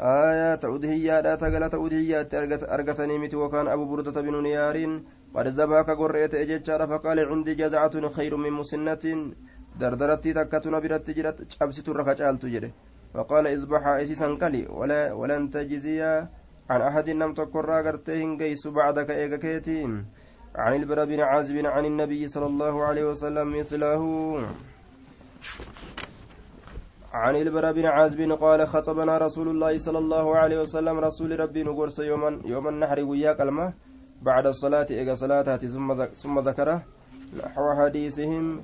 آية 0.00 0.54
تأودهية 0.54 1.34
تقل 1.34 1.70
تأودهية 1.70 2.28
أرقتني 2.74 3.18
مت 3.18 3.34
وكان 3.34 3.68
أبو 3.68 3.84
بردة 3.84 4.20
بن 4.20 4.42
نيار 4.42 4.76
قد 5.34 5.46
ذبحك 5.48 5.90
قريت 5.90 6.34
إجتشار 6.34 6.86
فقال 6.86 7.18
عندي 7.28 7.54
جزعة 7.54 8.08
خير 8.08 8.36
من 8.36 8.52
مسنة 8.52 9.04
دردرتي 9.80 10.32
تكتنا 10.32 10.78
برت 10.78 11.10
جرت 11.10 11.52
شبست 11.52 11.88
الركعة 11.88 12.34
تجري 12.36 12.72
فقال 13.14 13.46
اذبح 13.46 13.86
إسيسا 13.86 14.36
كلي 14.40 14.66
ولا 14.66 15.12
ولن 15.12 15.50
تجزي 15.50 16.02
عن 16.70 16.80
أحد 16.88 17.10
نم 17.10 17.34
تقرى 17.34 17.76
قرتين 17.86 18.38
قيس 18.38 18.66
بعدك 18.66 19.10
إيقكيتين 19.10 20.06
عن 20.56 20.72
البراء 20.74 21.06
بن 21.06 21.20
عازب 21.20 21.56
عن 21.66 21.84
النبي 21.84 22.28
صلى 22.28 22.46
الله 22.46 22.84
عليه 22.84 23.04
وسلم 23.04 23.58
مثله 23.58 24.02
عن 27.12 27.36
البراء 27.36 27.72
بن 27.72 27.86
عازب 27.86 28.32
قال 28.32 28.68
خطبنا 28.68 29.18
رسول 29.18 29.48
الله 29.48 29.78
صلى 29.78 29.98
الله 29.98 30.36
عليه 30.36 30.60
وسلم 30.60 30.98
رسول 30.98 31.40
ربي 31.40 31.62
نقرس 31.62 31.98
يوما 31.98 32.40
يوم 32.44 32.68
النحر 32.68 33.04
ويا 33.04 33.32
كلمة 33.32 33.72
بعد 34.22 34.46
الصلاة 34.46 34.86
إيجا 34.90 35.14
صلاة 35.14 35.56
ثم 36.12 36.38
ذكره. 36.38 36.82
نحو 37.36 37.74
حديثهم 37.78 38.60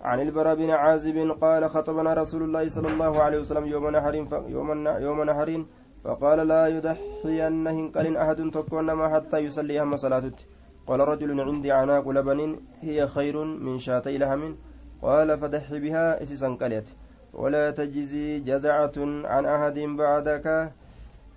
عن 0.00 0.20
البراء 0.20 0.54
بن 0.54 0.70
عازب 0.70 1.16
قال 1.40 1.70
خطبنا 1.70 2.14
رسول 2.14 2.42
الله 2.42 2.68
صلى 2.68 2.88
الله 2.88 3.22
عليه 3.22 3.38
وسلم 3.40 3.66
يوم 3.66 3.90
نحر 3.90 4.14
يوم 4.48 4.86
يوم 4.86 5.22
نحر 5.22 5.64
فقال 6.04 6.38
لا 6.48 6.66
يضحين 6.66 7.92
قال 7.94 8.16
أحد 8.16 8.50
تكون 8.50 8.92
ما 8.92 9.14
حتى 9.14 9.38
يصلي 9.38 9.82
هم 9.82 9.96
صلاته 9.96 10.44
قال 10.86 11.00
رجل 11.00 11.40
عندي 11.40 11.72
عناق 11.72 12.08
لبن 12.08 12.60
هي 12.80 13.06
خير 13.06 13.44
من 13.44 13.78
شاتي 13.78 14.18
لهم 14.18 14.56
قال 15.02 15.38
فدح 15.38 15.74
بها 15.74 16.22
إسسا 16.22 16.48
قلت 16.48 16.88
ولا 17.34 17.70
تجزي 17.70 18.40
جزعة 18.40 18.96
عن 19.24 19.44
أحد 19.46 19.78
بعدك. 19.78 20.46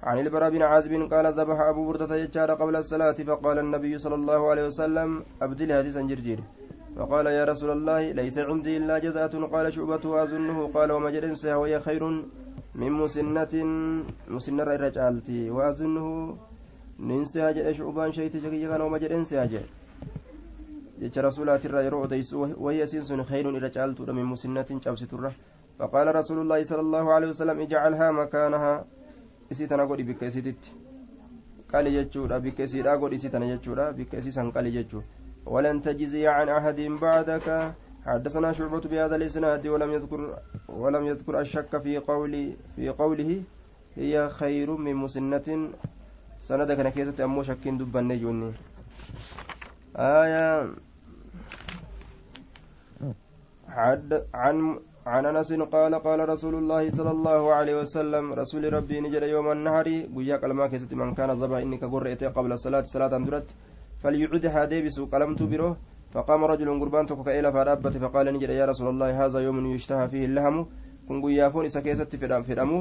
عن 0.03 0.19
البراء 0.19 0.49
بن 0.49 0.61
عازب 0.61 0.93
قال 1.13 1.25
ذبح 1.33 1.59
أبو 1.59 1.81
بردة 1.87 2.15
يجار 2.15 2.51
قبل 2.53 2.75
الصلاة 2.75 3.13
فقال 3.13 3.59
النبي 3.59 3.97
صلى 3.97 4.15
الله 4.15 4.49
عليه 4.49 4.65
وسلم 4.65 5.23
أبدل 5.41 5.71
هذه 5.71 6.07
جرجير. 6.09 6.39
فقال 6.97 7.25
يا 7.25 7.45
رسول 7.45 7.71
الله 7.71 8.11
ليس 8.11 8.39
عندي 8.39 8.77
إلا 8.77 8.99
جزعة. 8.99 9.45
قال 9.53 9.73
شعبة 9.73 10.23
أظنه. 10.23 10.71
قال 10.73 10.91
وما 10.91 11.09
جرنسها 11.09 11.55
وهي 11.55 11.79
خير 11.79 12.03
من 12.75 12.91
مسنة 12.91 13.53
مسنة 14.27 14.63
رجالتي. 14.63 15.49
وأظنه 15.49 16.07
ننسى 16.99 17.53
جل 17.53 17.75
شعبان 17.75 18.11
شيء 18.11 18.29
تجي 18.29 18.67
كان 18.67 18.81
وما 18.81 18.97
جرنسها 18.97 19.45
جل 19.45 19.65
yeroo 21.01 22.01
odeysu 22.05 22.53
wayya 22.61 22.85
isiin 22.85 23.03
sun 23.03 23.23
khayrun 23.23 23.55
irra 23.55 23.69
caaltuudha 23.69 24.13
min 24.13 24.25
musinnatin 24.25 24.79
cabsiturra 24.79 25.33
فقال 25.81 26.15
رسول 26.15 26.37
الله 26.45 26.63
صلى 26.63 26.83
الله 26.85 27.05
عليه 27.13 27.27
وسلم 27.33 27.57
اجعلها 27.65 28.07
مكانها. 28.11 28.85
إسيتنا 29.51 29.83
قولي 29.89 30.03
بك 30.03 30.23
إسيتت 30.29 30.63
قال 31.73 31.87
يجورا 31.87 32.37
بك 32.37 32.61
إسيرا 32.61 32.95
قولي 33.01 33.15
إسيتنا 33.17 33.45
يجورا 33.45 33.91
بك 33.97 34.15
إسيسا 34.15 34.53
قال 34.53 34.65
يجور 34.69 35.03
ولن 35.45 35.81
تجزي 35.81 36.27
عن 36.27 36.49
أحد 36.49 36.79
بعدك. 37.01 37.73
حدثنا 38.05 38.53
شعبة 38.53 38.81
بهذا 38.81 39.15
الإسناد 39.15 39.67
ولم 39.67 39.91
يذكر 39.91 40.21
ولم 40.69 41.03
يذكر 41.05 41.33
الشك 41.39 41.73
في 41.81 41.97
قول 41.97 42.33
في 42.75 42.89
قوله 42.89 43.41
هي 43.97 44.29
خير 44.29 44.69
من 44.77 44.95
مسنة. 44.95 45.69
سندك 46.41 46.79
نكيسة 46.79 47.17
أمو 47.25 47.43
شك 47.43 47.65
دبا 47.67 48.01
نجوني. 48.01 48.53
آية. 49.97 50.69
حد 53.69 54.25
عن 54.33 54.79
عن 55.05 55.25
أنس 55.25 55.53
قال 55.53 55.95
قال 55.95 56.29
رسول 56.29 56.55
الله 56.55 56.89
صلى 56.89 57.11
الله 57.11 57.53
عليه 57.53 57.75
وسلم 57.81 58.33
رسول 58.33 58.73
ربي 58.73 59.01
نجد 59.01 59.23
يوم 59.23 59.51
النهر 59.51 59.87
قيا 60.15 60.35
قلما 60.37 60.67
كيست 60.67 60.93
من 60.93 61.13
كان 61.17 61.31
ذبح 61.41 61.57
انك 61.57 61.83
قرئت 61.93 62.23
قبل 62.23 62.51
الصلاه 62.51 62.85
صلاة 62.93 63.13
درت 63.27 63.49
فليعدها 64.01 64.65
ديبس 64.65 64.97
قلمت 65.13 65.41
بره 65.51 65.71
فقام 66.13 66.41
رجل 66.51 66.69
قربان 66.81 67.05
تكو 67.09 67.23
كإلى 67.23 67.49
فرابت 67.51 67.97
فقال 67.97 68.25
نجد 68.33 68.49
يا 68.49 68.65
رسول 68.71 68.87
الله 68.93 69.09
هذا 69.25 69.39
يوم 69.39 69.57
يشتهى 69.73 70.05
فيه 70.11 70.25
اللهم 70.29 70.57
كن 71.07 71.17
قيافون 71.25 71.65
إسا 71.65 71.81
كيست 71.85 72.15
فدامو 72.47 72.79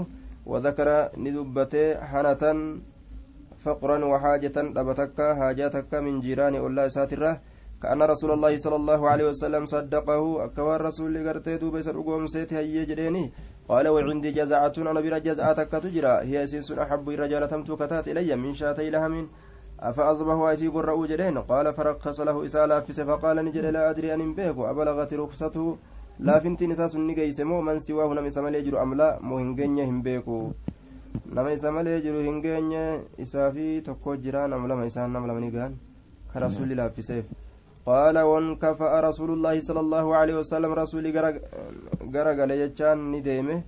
وذكر 0.50 0.88
ندبته 1.24 1.84
حنة 2.10 2.42
فقرا 3.64 3.98
وحاجة 4.04 4.56
دبتك 4.76 5.18
حاجاتك 5.38 5.92
من 6.04 6.14
جيران 6.24 6.54
الله 6.54 6.88
ساترة 6.96 7.32
كأن 7.82 8.02
رسول 8.02 8.30
الله 8.36 8.56
صلى 8.56 8.76
الله 8.76 9.00
عليه 9.08 9.26
وسلم 9.32 9.66
صدقه 9.66 10.44
أكوان 10.44 10.80
رسول 10.80 11.28
قرتي 11.28 11.56
دوبي 11.56 11.82
سرقوم 11.82 12.26
سيتي 12.26 12.56
هي 12.56 12.84
جريني 12.84 13.32
قال 13.68 13.88
وعندي 13.88 14.30
جزعة 14.38 14.72
أنا 14.78 15.00
برا 15.00 15.18
جزعتك 15.18 15.72
تجرى 15.84 16.14
هي 16.28 16.46
سنس 16.46 16.72
أحب 16.72 17.06
الرجال 17.08 17.48
تمتو 17.48 17.76
كتات 17.80 18.08
إلي 18.08 18.36
من 18.36 18.52
شاتي 18.54 18.90
لهم 18.90 19.28
أفأصبه 19.80 20.50
أيسي 20.50 20.68
قرأوا 20.68 21.06
جرين 21.06 21.38
قال 21.38 21.66
فرقص 21.74 22.20
له 22.20 22.36
إسالا 22.44 22.80
فس 22.80 23.00
فقال 23.00 23.36
نجر 23.44 23.64
لا 23.70 23.90
أدري 23.90 24.14
أن 24.14 24.34
بيك. 24.34 24.58
أبلغت 24.72 25.14
رخصته. 25.14 25.76
لا 26.26 26.38
فنتي 26.38 26.66
نساس 26.66 26.96
نجيس 26.96 27.40
مو. 27.40 27.60
من 27.60 27.78
سواه 27.78 28.14
نمي 28.14 28.30
سمالي 28.30 28.60
جرو 28.62 28.82
أم 28.82 28.94
لا؟ 29.00 29.18
مو 29.22 29.38
هنجنيه 29.38 29.84
هم 29.90 30.02
بيكو 30.02 30.52
nama 31.34 31.52
isa 31.52 31.70
malee 31.74 32.00
jiru 32.02 32.22
hin 32.22 32.38
geenye 32.42 32.82
isaa 33.18 33.50
fi 33.54 33.82
tokko 33.82 34.16
jira 34.16 34.48
nam 34.48 34.66
lama 34.70 34.86
isaan 34.86 35.10
nam 35.10 35.26
lama 35.26 35.40
قال 37.90 38.16
وانكفأ 38.30 38.92
رسول 39.08 39.30
الله 39.36 39.54
صلى 39.68 39.80
الله 39.80 40.06
عليه 40.16 40.34
وسلم 40.40 40.70
رسول 40.82 41.04
غرغل 42.14 42.50
يجان 42.62 42.98
نديمه 43.12 43.58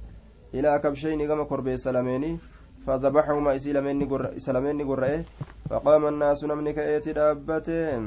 إلى 0.57 0.71
كبشين 0.83 1.21
كما 1.29 1.45
قرب 1.51 1.69
سلاميني 1.77 2.33
فذبحهما 2.87 3.51
إسلامين 4.39 4.79
قرأه 4.91 5.21
فقام 5.71 6.03
الناس 6.13 6.41
نمن 6.45 6.67
كأيت 6.77 7.09
دابتين 7.19 8.05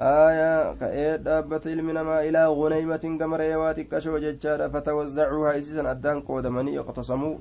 آية 0.00 0.74
كأيت 0.80 1.20
دابت 1.20 1.66
المنما 1.66 2.16
إلى 2.26 2.42
غنيمة 2.60 3.04
كما 3.20 3.36
ريواتك 3.36 3.88
كشو 3.88 4.18
ججارة 4.24 4.68
فتوزعوها 4.72 5.58
إسيسا 5.58 5.90
أدان 5.90 6.20
قودمني 6.20 6.78
اقتصموا 6.78 7.36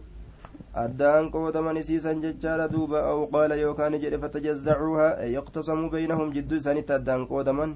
addaan 0.73 1.29
qoodaman 1.31 1.77
isiisan 1.77 2.21
jechaadha 2.21 2.67
duuba 2.67 2.99
aw 3.05 3.27
qaala 3.33 3.55
yookaan 3.55 3.93
jedhe 4.01 4.17
fatajazzacuuha 4.17 5.07
yaqtasamuu 5.37 5.89
baynahum 5.95 6.33
jidduu 6.33 6.57
isaanitti 6.57 6.93
addaan 6.93 7.27
qoodaman 7.27 7.75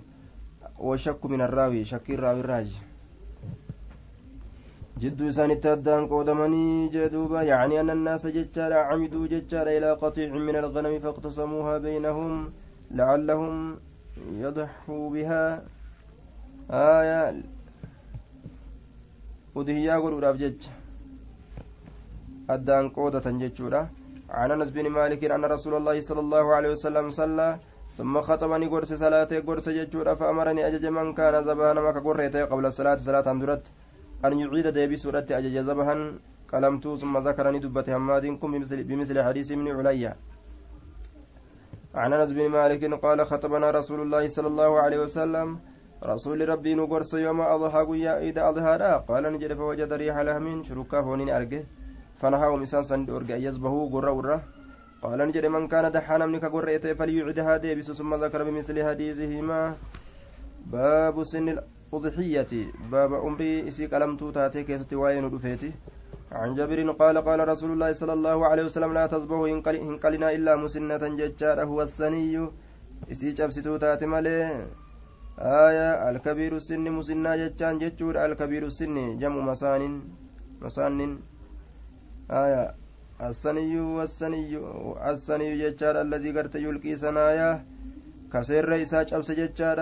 washakku 0.89 1.29
min 1.29 1.41
arraawi 1.41 1.83
shakkiin 1.85 2.19
raawirraaji 2.25 2.79
jidduu 5.01 5.29
isaanitti 5.29 5.67
addaan 5.69 6.07
qoodamanii 6.09 6.89
jee 6.95 7.09
duuba 7.15 7.43
yacni 7.49 7.77
anna 7.81 7.93
annaasa 7.97 8.31
jechaadha 8.37 8.81
camiduu 8.89 9.27
jechaadha 9.33 9.73
ilaa 9.77 9.95
qaxiicin 10.03 10.41
min 10.47 10.55
alganami 10.61 10.99
faqtasamuuha 11.05 11.75
baynahum 11.85 12.33
lacallahum 13.01 13.77
yadxuu 14.45 15.03
bihaa 15.13 15.61
aya 16.81 17.21
udhiyyaa 19.61 19.99
godhuudhaaf 20.05 20.37
jecha 20.45 20.71
addaan 22.47 22.91
qoodatan 22.91 23.39
jechuudha. 23.39 23.89
عن 24.29 24.51
انس 24.51 24.69
بن 24.69 24.89
مالك 24.89 25.23
ان 25.23 25.45
رسول 25.45 25.73
الله 25.79 26.01
صلى 26.01 26.19
الله 26.19 26.45
عليه 26.55 26.69
وسلم 26.75 27.05
صلى 27.11 27.49
ثم 27.97 28.21
خطبني 28.21 28.67
قرص 28.67 28.93
صلاة 28.93 29.31
قرص 29.47 29.69
ججورا 29.77 30.13
فأمرني 30.19 30.67
أجج 30.67 30.85
من 30.97 31.13
كان 31.17 31.35
زبانا 31.47 31.81
ما 31.81 31.91
كقريته 31.95 32.45
قبل 32.51 32.65
الصلاة 32.65 32.97
صلاة 33.07 33.27
درت 33.41 33.65
أن 34.25 34.39
يعيد 34.39 34.67
ديبي 34.77 34.97
سورة 35.03 35.27
أجج 35.39 35.55
زبها 35.69 35.95
قلمت 36.51 36.85
ثم 37.01 37.13
ذكرني 37.27 37.59
دبة 37.59 37.87
حماد 37.93 38.25
بمثل, 38.25 38.79
بمثل 38.89 39.17
حديث 39.27 39.47
ابن 39.51 39.67
عليا 39.77 40.11
عن 41.95 42.13
انس 42.13 42.31
بن 42.37 42.45
مالك 42.57 42.83
قال 43.05 43.19
خطبنا 43.31 43.71
رسول 43.71 43.99
الله 44.01 44.23
صلى 44.27 44.47
الله 44.47 44.71
عليه 44.83 44.99
وسلم 45.05 45.59
رسول 46.03 46.49
ربي 46.49 46.71
نقرص 46.75 47.13
يوم 47.13 47.41
أضحى 47.41 47.81
قيا 47.89 48.13
إذا 48.27 48.41
أضحى 48.49 49.03
قال 49.09 49.23
نجد 49.33 49.53
فوجد 49.53 49.93
ريح 49.93 50.15
لهم 50.27 50.63
شركا 50.67 51.01
فونين 51.01 51.29
أرجه 51.29 51.63
فنهاهم 52.21 52.61
إسان 52.61 52.83
سند 52.83 53.09
أرجع 53.09 53.35
يزبه 53.35 53.89
قرة 53.93 54.11
ورة 54.11 54.37
قال 55.01 55.19
نجد 55.27 55.45
من 55.45 55.67
كان 55.67 55.91
دحانا 55.91 56.25
منك 56.25 56.45
قرة 56.45 56.85
فليعدها 56.97 57.57
ديبس 57.57 57.91
ثم 57.91 58.11
ذكر 58.23 58.43
بمثل 58.43 58.77
حديثهما. 58.87 59.75
باب 60.73 61.23
سن 61.23 61.47
الأضحية. 61.49 62.51
باب 62.91 63.11
أمري 63.13 63.67
إسي 63.67 63.85
قلمتو 63.85 64.31
تاتي 64.31 64.63
كيست 64.63 64.93
وين 64.93 65.25
رفيتي 65.33 65.71
عن 66.31 66.55
جابر 66.55 66.91
قال 66.91 67.17
قال 67.17 67.39
رسول 67.47 67.71
الله 67.71 67.93
صلى 67.93 68.13
الله 68.13 68.37
عليه 68.49 68.63
وسلم 68.65 68.93
لا 68.93 69.05
تصبحوا 69.07 69.47
إن 69.47 69.61
قلنا 70.03 70.27
إلا 70.35 70.55
مسنة 70.55 71.03
ججار 71.19 71.57
هو 71.63 71.81
الثني. 71.81 72.49
إسي 73.11 73.31
جبستو 73.37 73.77
تاتي 73.77 74.05
مالي 74.05 74.65
آية 75.39 76.09
الكبير 76.09 76.55
السن 76.55 76.85
مسنة 76.97 77.35
ججان 77.41 77.77
ججور 77.77 78.25
الكبير 78.25 78.63
السن 78.65 79.17
جمع 79.21 79.39
مسان 79.49 79.83
مسان 80.61 80.99
آية 82.31 82.73
الثني 83.21 83.79
والثني 83.79 84.57
الثني 85.11 85.57
ججار 85.57 86.01
الذي 86.01 86.31
قرت 86.31 86.55
يلقي 86.55 86.95
سنايا 86.97 87.65
كسر 88.33 88.81
إسا 88.81 89.03
جبس 89.03 89.31
ججار 89.31 89.79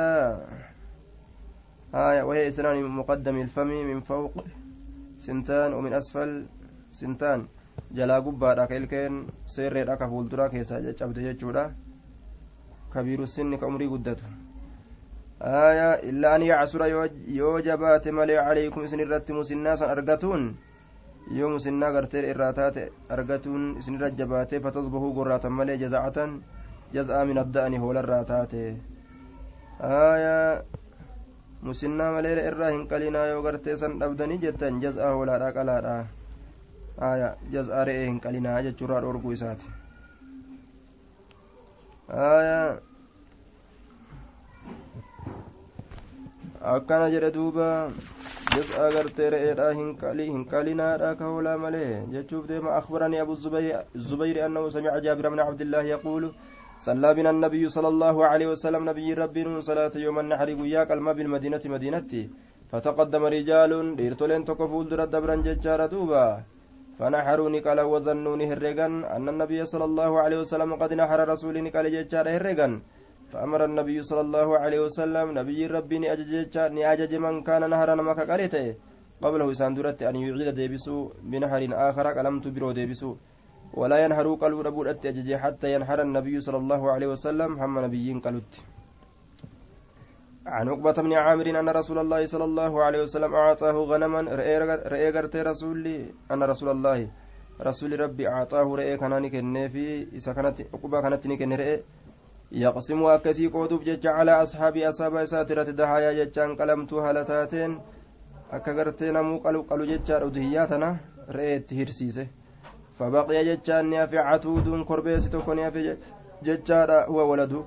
آية 1.96 2.22
وهي 2.24 2.48
إسنان 2.48 2.84
مقدم 2.84 3.38
الفم 3.38 3.68
من 3.68 4.00
فوق 4.02 4.34
sintaan 5.16 5.72
ومن 5.74 5.94
أسفل 5.94 6.46
ka 8.68 8.76
ilkeen 8.76 9.28
seerreedha 9.46 9.98
ka 9.98 10.08
fuulduraa 10.08 10.50
keessaa 10.50 10.82
caccabde 10.82 11.22
jechuudha 11.28 11.64
kabiiru 12.94 13.28
sinni 13.28 13.58
ka 13.60 13.68
umrii 13.68 13.88
guddatu 13.88 14.24
aya 15.40 16.00
illaa 16.10 16.36
an 16.36 16.42
yacsura 16.42 16.88
yoo 17.28 17.62
jabaate 17.62 18.12
malee 18.12 18.40
calaykum 18.48 18.84
isin 18.88 19.00
irratti 19.00 19.34
musinnaa 19.34 19.76
san 19.76 19.90
argatuun 19.90 20.56
yoo 21.32 21.50
musinnaa 21.50 21.92
gartee 21.92 22.22
irraa 22.32 22.54
taate 22.54 22.84
argatuun 23.10 23.64
isinirra 23.80 24.10
jabaate 24.20 24.60
fatasbahuu 24.66 25.14
gorraatan 25.14 25.52
malee 25.60 25.78
jazacatan 25.84 26.36
jaz'aa 26.94 27.26
min 27.26 27.38
adda'ani 27.44 27.78
hoolarraa 27.84 28.24
taate 28.32 28.62
aya 29.90 30.36
musinnaa 31.70 32.12
malee 32.18 32.36
irraa 32.52 32.70
hin 32.76 32.86
qalinaa 32.92 33.26
yoo 33.32 33.42
gartee 33.48 33.78
san 33.84 33.98
dhabdanii 34.00 34.38
jettan 34.46 34.82
jaz'aa 34.86 35.12
hoolaadha 35.16 35.52
qalaadha 35.58 35.96
aya 37.12 37.30
jaz'aa 37.56 37.84
re'ee 37.90 38.06
hin 38.06 38.20
qalinaa 38.28 38.62
jechuurraa 38.68 39.02
dhoorguu 39.06 39.32
isaati 39.38 39.66
aya 42.30 42.60
akkana 46.76 47.10
jedhe 47.16 47.32
duuba 47.40 47.70
jaz'aa 48.56 48.90
gartee 48.96 49.30
re'eedha 49.36 49.70
hin 49.78 50.46
qalinaadha 50.54 51.16
ka 51.20 51.32
hoolaa 51.32 51.58
malee 51.58 52.04
jechuuf 52.16 52.48
deema. 52.52 52.76
Akhbaranii 52.80 53.24
abu 53.26 53.36
zubayri 54.10 54.42
annahu 54.48 54.72
samica 54.76 55.02
jaabira 55.08 55.34
bna 55.36 55.48
cabdillaahi 55.50 55.96
yaquulu 55.96 56.34
صلى 56.76 57.10
بنا 57.18 57.30
النبي 57.36 57.64
صلى 57.76 57.88
الله 57.94 58.16
عليه 58.32 58.48
وسلم 58.54 58.82
نبي 58.90 59.08
ربي 59.24 59.44
صلاة 59.70 59.94
يوم 59.96 60.18
النحر 60.24 60.50
وياك 60.60 60.92
الماء 60.92 61.14
بالمدينة 61.18 61.64
مدينتي 61.74 62.22
فتقدم 62.72 63.24
رجال 63.36 63.72
ديرتولين 64.00 64.44
تكفول 64.50 64.86
در 64.92 65.02
دبرا 65.14 65.36
ججار 65.48 65.82
دوبا 65.94 66.26
فنحروني 67.00 67.60
قال 67.66 67.80
وظنوني 67.92 68.46
هرقا 68.52 68.88
أن 69.16 69.26
النبي 69.34 69.60
صلى 69.72 69.86
الله 69.90 70.12
عليه 70.24 70.38
وسلم 70.44 70.70
قد 70.82 70.92
نحر 71.02 71.20
رسولي 71.32 71.70
قال 71.76 71.86
ججار 71.96 72.26
هرقا 72.36 72.68
فأمر 73.32 73.62
النبي 73.66 73.98
صلى 74.10 74.22
الله 74.22 74.48
عليه 74.64 74.80
وسلم 74.86 75.26
نبي 75.40 75.60
ربي 75.68 75.98
نأجج 76.80 77.14
من 77.26 77.36
كان 77.48 77.64
نهرا 77.70 77.96
مكا 78.08 78.24
قريته 78.32 78.66
قبله 79.24 79.48
ساندرت 79.60 80.00
أن 80.10 80.16
يعيد 80.16 80.50
ديبسو 80.60 80.98
بنهر 81.32 81.62
آخر 81.88 82.06
قلمت 82.18 82.46
برو 82.56 82.72
ديبسو. 82.72 83.12
ولا 83.80 83.98
ينهروا 84.04 84.40
قالوا 84.42 84.64
ربو 84.68 84.82
أتجج 84.92 85.30
حتى 85.44 85.68
ينهر 85.74 86.00
النبي 86.08 86.36
صلى 86.46 86.58
الله 86.64 86.82
عليه 86.94 87.08
وسلم 87.14 87.52
هم 87.62 87.74
نبيين 87.86 88.20
قالت 88.26 88.52
عن 90.56 90.66
عقبة 90.72 90.98
بن 91.06 91.14
عامر 91.14 91.48
أن 91.60 91.70
رسول 91.70 91.98
الله 92.04 92.22
صلى 92.26 92.46
الله 92.50 92.74
عليه 92.86 93.02
وسلم 93.04 93.32
أعطاه 93.34 93.76
غنما 93.92 94.22
رأي 94.94 95.12
قرتي 95.16 95.42
رسولي 95.42 95.98
أن 96.32 96.42
رسول 96.52 96.70
الله 96.76 97.00
رسول 97.68 97.92
ربي 98.00 98.24
أعطاه 98.30 98.68
رأي 98.80 98.98
كانني 99.02 99.30
كنفي 99.34 99.88
إذا 100.18 100.32
كانت 100.38 100.58
عقبة 100.74 100.98
كانت 101.02 101.24
نكن 101.28 101.54
رأي. 101.54 101.84
يقسم 102.56 103.04
أكسي 103.04 103.48
قودوب 103.48 103.84
جج 103.84 104.08
على 104.08 104.32
أصحاب 104.44 104.78
أصحاب 104.78 105.26
ساترة 105.26 105.70
دهايا 105.80 106.12
ججان 106.20 106.56
قلمت 106.56 106.94
هالتاتين 106.94 107.72
akka 108.52 108.74
gartee 108.78 109.12
namuu 109.12 109.40
qalu 109.44 109.64
qalu 109.70 109.86
jechaadha 109.92 110.26
udihiyyaatana 110.30 110.90
re'eetti 111.38 111.76
hirsiise 111.76 112.28
فبقي 112.96 113.44
جتان 113.46 113.90
نافع 113.90 114.22
عتود 114.22 114.86
كربيس 114.88 115.30
تكون 115.30 115.56
نافع 115.56 115.96
جتان 116.44 116.90
هو 117.12 117.32
ولد 117.32 117.64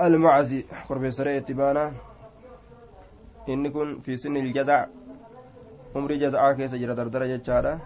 المعزي 0.00 0.64
كربيس 0.88 1.20
رأيت 1.20 1.52
بانا. 1.52 1.92
إن 3.48 3.68
كن 3.68 4.00
في 4.00 4.16
سن 4.16 4.36
الجزع. 4.36 4.86
عمري 5.96 6.18
جزعا 6.18 6.52
كيس 6.52 6.74
جرى 6.74 6.94
دردرة 6.94 7.26
جتان 7.26 7.78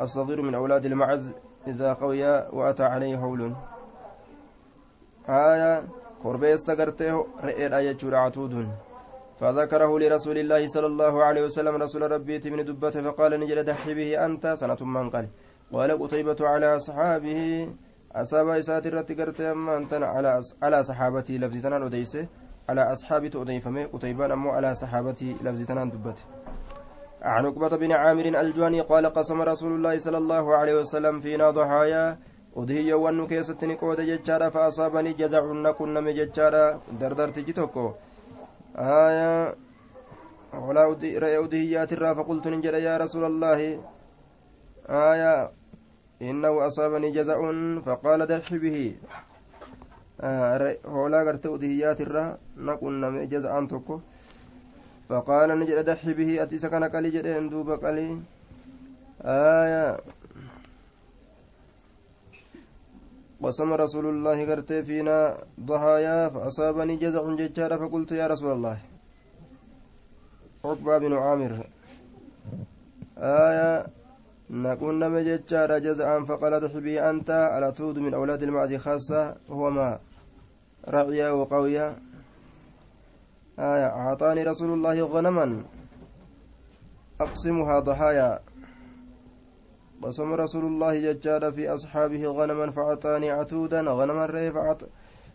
الصغير 0.00 0.42
من 0.42 0.54
أولاد 0.54 0.86
المعز 0.86 1.32
إذا 1.66 1.92
قوي 1.92 2.22
وأتى 2.52 2.84
عليه 2.84 3.16
حول 3.18 3.54
آية 5.28 5.84
كربيس 6.22 6.60
سقرته 6.60 7.26
رأيت 7.44 7.72
آية 7.72 8.02
عتود 8.16 8.68
فذكره 9.40 9.98
لرسول 9.98 10.38
الله 10.38 10.66
صلى 10.66 10.86
الله 10.86 11.24
عليه 11.24 11.42
وسلم 11.44 11.74
رسول 11.76 12.10
ربي 12.10 12.50
من 12.50 12.64
دبته 12.64 13.02
فقال 13.02 13.40
نجل 13.40 13.62
دحي 13.62 13.94
به 13.94 14.24
أنت 14.24 14.46
سنة 14.46 14.76
من 14.80 15.10
قال. 15.10 15.28
قال 15.72 16.02
قتيبة 16.02 16.36
على 16.40 16.76
أصحابه 16.76 17.68
أصاب 18.12 18.48
إسات 18.48 18.86
الرتقرت 18.86 19.40
أما 19.40 19.76
أنتن 19.76 20.02
على 20.02 20.40
على 20.62 20.82
صحابتي 20.82 21.38
لفظتنا 21.38 21.86
أديسه 21.86 22.26
على 22.68 22.92
أصحابي 22.92 23.28
تؤديفمي 23.28 23.84
قتيبة 23.84 24.32
أمو 24.32 24.50
على 24.50 24.74
صحابتي 24.74 25.36
لفظتنا 25.42 25.84
دبته 25.84 26.22
عن 27.22 27.46
عقبة 27.46 27.76
بن 27.76 27.92
عامر 27.92 28.26
الجواني 28.40 28.80
قال 28.80 29.06
قسم 29.06 29.42
رسول 29.42 29.72
الله 29.72 29.98
صلى 29.98 30.18
الله 30.18 30.56
عليه 30.56 30.74
وسلم 30.74 31.20
فينا 31.20 31.50
ضحايا 31.50 32.18
udhiyya 32.60 32.96
wannu 33.04 33.28
keessatti 33.30 33.66
ni 33.70 33.76
qooda 33.82 34.04
jechaadha 34.10 34.50
fa'asaabanii 34.56 35.14
jaza'uun 35.20 35.62
nakuun 35.66 35.92
name 35.96 36.12
jechaadha 36.18 36.64
dardartichi 37.00 37.54
tokko 37.60 37.84
aya 38.74 39.54
hoolaa 40.62 40.88
re'ee 41.24 41.38
udhiyyaatirraa 41.46 42.14
faqultu 42.18 42.50
nin 42.50 42.62
jedha 42.66 42.80
yaa 42.86 42.98
rasuula 43.04 43.30
allaahi 43.32 43.70
aya 45.02 45.32
innahu 46.30 46.60
asaabanii 46.66 47.12
jaza'uun 47.18 47.82
faqaala 47.86 48.26
daxi 48.32 48.58
bihi 48.64 48.86
hoolaa 50.94 51.24
garte 51.28 51.48
udhiyyaatirraa 51.56 52.28
naquun 52.70 53.00
name 53.04 53.26
jaza'aan 53.34 53.68
tokko 53.74 54.02
faqaala 55.08 55.54
ni 55.56 55.66
jedha 55.70 55.84
daxi 55.90 56.14
bihi 56.14 56.40
ati 56.42 56.56
isa 56.56 56.70
kana 56.72 56.90
qalii 56.94 57.14
jedheen 57.16 57.50
duuba 57.50 57.78
qalii 57.84 58.12
aya 59.22 59.84
قسم 63.42 63.72
رسول 63.72 64.06
الله 64.06 64.38
قرتي 64.50 64.82
فينا 64.82 65.38
ضحايا 65.60 66.28
فأصابني 66.28 66.96
جزع 66.96 67.22
ججارة 67.34 67.76
فقلت 67.76 68.10
يا 68.12 68.26
رسول 68.26 68.52
الله. 68.52 68.78
عقبة 70.64 70.98
بن 70.98 71.12
عامر. 71.12 71.52
آية 73.18 73.86
نكون 74.50 74.98
نمي 74.98 75.24
ججارة 75.24 75.78
جزعا 75.78 76.24
فقال 76.24 76.52
تحبي 76.60 77.00
أنت 77.10 77.30
على 77.30 77.72
تود 77.72 77.98
من 77.98 78.14
أولاد 78.14 78.42
المعزي 78.42 78.78
خاصة؟ 78.78 79.36
هو 79.50 79.70
ما 79.70 79.98
رعيا 80.88 81.30
وقويا 81.30 81.96
آية 83.58 83.86
أعطاني 83.86 84.42
رسول 84.42 84.70
الله 84.70 85.00
غنما 85.02 85.62
أقسمها 87.20 87.80
ضحايا. 87.80 88.40
قسم 90.02 90.32
رسول 90.32 90.64
الله 90.64 90.92
ججار 91.06 91.52
في 91.52 91.68
أصحابه 91.74 92.22
غنما 92.26 92.70
فأعطاني 92.70 93.30
عتودا 93.30 93.80
غنما 93.80 94.26
ريف 94.26 94.56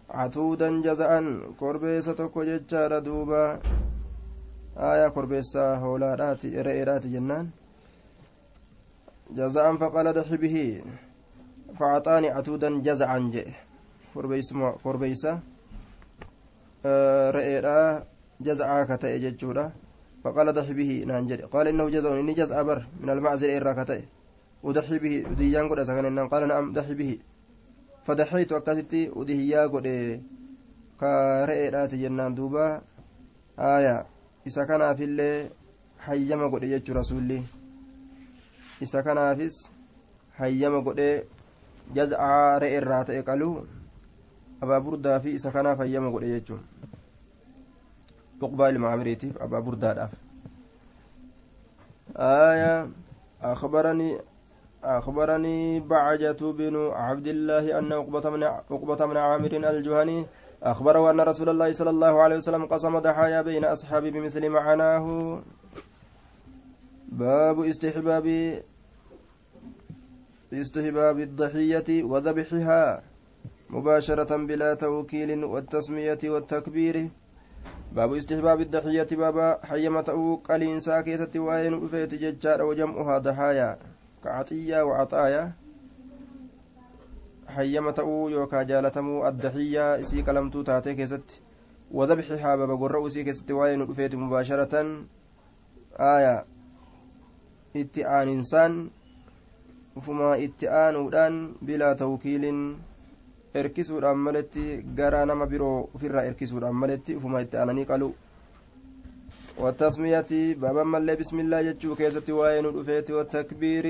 عتودا 0.10 0.70
جزعا. 0.82 1.22
كربيسة 1.60 2.20
ججار 2.36 3.00
دوبا. 3.00 3.60
آية 4.78 5.08
كربيسة 5.08 5.76
هولا 5.76 6.16
راتي 6.16 6.62
رئي 6.62 6.84
رأتي 6.84 7.10
جنان. 7.14 7.50
جزعا 9.32 9.72
فقال 9.78 10.14
دح 10.14 10.30
به 10.36 10.82
فأعطاني 11.80 12.30
عتودا 12.30 12.70
جزعا 12.88 13.20
جئ 13.34 13.48
korbeeysa 14.14 15.42
re'eedha 17.36 18.06
jaz'aa 18.42 18.86
ka 18.86 18.98
ta'e 18.98 19.20
jechuudha 19.20 19.72
فقال 20.24 20.54
ضحي 20.54 20.74
به 20.74 21.04
نان 21.08 21.28
جري 21.28 21.44
قال 21.52 21.68
إنه 21.68 21.90
جزء 21.90 22.08
إني 22.16 22.34
جزء 22.34 22.64
بر. 22.64 22.80
من 23.04 23.10
المعزل 23.10 23.50
إرى 23.50 23.74
كتئ 23.76 24.02
وضحي 24.64 24.98
به 25.00 25.16
وديان 25.32 25.70
قد 25.70 25.84
سكن 25.84 26.28
قال 26.28 26.48
نعم 26.48 26.74
ضحي 26.74 26.94
به 26.94 27.12
فضحيت 28.04 28.52
أكستي 28.52 29.10
ودهيا 29.10 29.68
قد 29.68 29.88
كارئ 31.00 31.88
جنان 31.88 32.36
دوبا 32.36 32.82
آية 33.60 34.06
إذا 34.48 34.64
كان 34.64 34.96
في 34.96 35.04
اللي 35.04 35.50
حيما 36.00 36.48
قد 36.48 36.64
يجو 36.64 36.94
رسولي 36.94 37.44
إذا 38.82 39.02
كان 39.02 39.20
فيس 39.38 39.56
حيما 40.38 40.80
قد 40.80 41.00
جزء 41.96 42.20
رئ 42.64 42.78
الراتئ 42.78 43.22
قالوا 43.22 43.56
abaa 44.64 44.80
burdaa 44.80 45.20
fi 45.20 45.36
isa 45.36 45.52
kanaaf 45.52 45.80
hayyama 45.84 46.10
godhe 46.12 46.28
jechuun 46.40 46.62
uqbaa 48.48 48.70
ilma 48.72 48.94
amiriitiif 48.96 49.42
abaa 49.48 49.66
burdaadhaaf 49.70 50.14
آية 52.14 52.88
أخبرني 54.84 55.80
بعجة 55.80 56.52
بن 56.52 56.92
عبد 56.92 57.28
الله 57.28 57.80
أن 57.80 57.94
عقبة 57.94 58.30
من 58.30 58.44
عقبة 58.44 59.06
من 59.06 59.18
عامر 59.18 59.52
الجهني 59.52 60.26
أخبره 60.64 61.12
أن 61.12 61.22
رسول 61.22 61.50
الله 61.50 61.72
صلى 61.72 61.90
الله 61.90 62.22
عليه 62.22 62.36
وسلم 62.36 62.66
قسم 62.66 63.00
ضحايا 63.00 63.42
بين 63.42 63.66
أصحابه 63.66 64.10
بمثل 64.10 64.50
معناه 64.50 65.40
باب 67.10 67.60
استحباب 67.60 68.28
استحباب 70.54 71.20
الضحية 71.20 72.04
وذبحها 72.04 73.04
مباشرة 73.70 74.38
بلا 74.38 74.74
توكيل 74.74 75.44
والتسمية 75.46 76.20
والتكبير. 76.24 77.10
باب 77.92 78.14
استحباب 78.14 78.62
الضحية 78.62 79.08
بابا 79.12 79.66
حيمة 79.66 80.40
قلين 80.50 80.80
ساكيتة 80.80 81.40
وين 81.40 81.86
أفيت 81.86 82.16
ججار 82.16 82.62
وجمعها 82.62 83.18
ضحايا. 83.18 83.78
كعطية 84.24 84.82
وعطايا 84.84 85.52
حيمة 87.48 88.28
يوكا 88.32 88.64
جالتمو 88.64 89.28
الضحية 89.28 90.00
إسي 90.00 90.22
قلمتو 90.22 90.62
تاتي 90.62 90.94
كيست 90.96 91.40
وذبحها 91.92 92.56
بابا 92.56 92.76
قرأ 92.76 93.08
إسي 93.08 93.24
كيست 93.24 93.52
وين 93.52 93.82
أفيت 93.82 94.16
مباشرة. 94.16 95.06
آية 96.00 96.46
itti 97.74 98.06
aaninsaan 98.06 98.92
ufumaa 99.98 100.36
itti 100.36 100.68
aanuudhaan 100.80 101.38
bilaa 101.66 101.96
tawkiilin 101.96 102.60
erkisuudhaan 103.62 104.20
maletti 104.26 104.66
garaa 104.98 105.26
nama 105.26 105.48
biroo 105.54 105.90
ofirraa 105.96 106.24
erkisuudhaan 106.30 106.76
maletti 106.82 107.16
ufuma 107.16 107.42
itti 107.46 107.58
aananii 107.58 107.86
qalu 107.86 108.14
والتسمية 109.58 110.56
بابا 110.58 110.84
ملي 110.84 111.16
بسم 111.16 111.40
الله 111.40 111.62
جتشو 111.62 111.96
كيستي 111.96 112.32
وين 112.32 112.66
رفيت 112.66 113.12
والتكبير. 113.12 113.86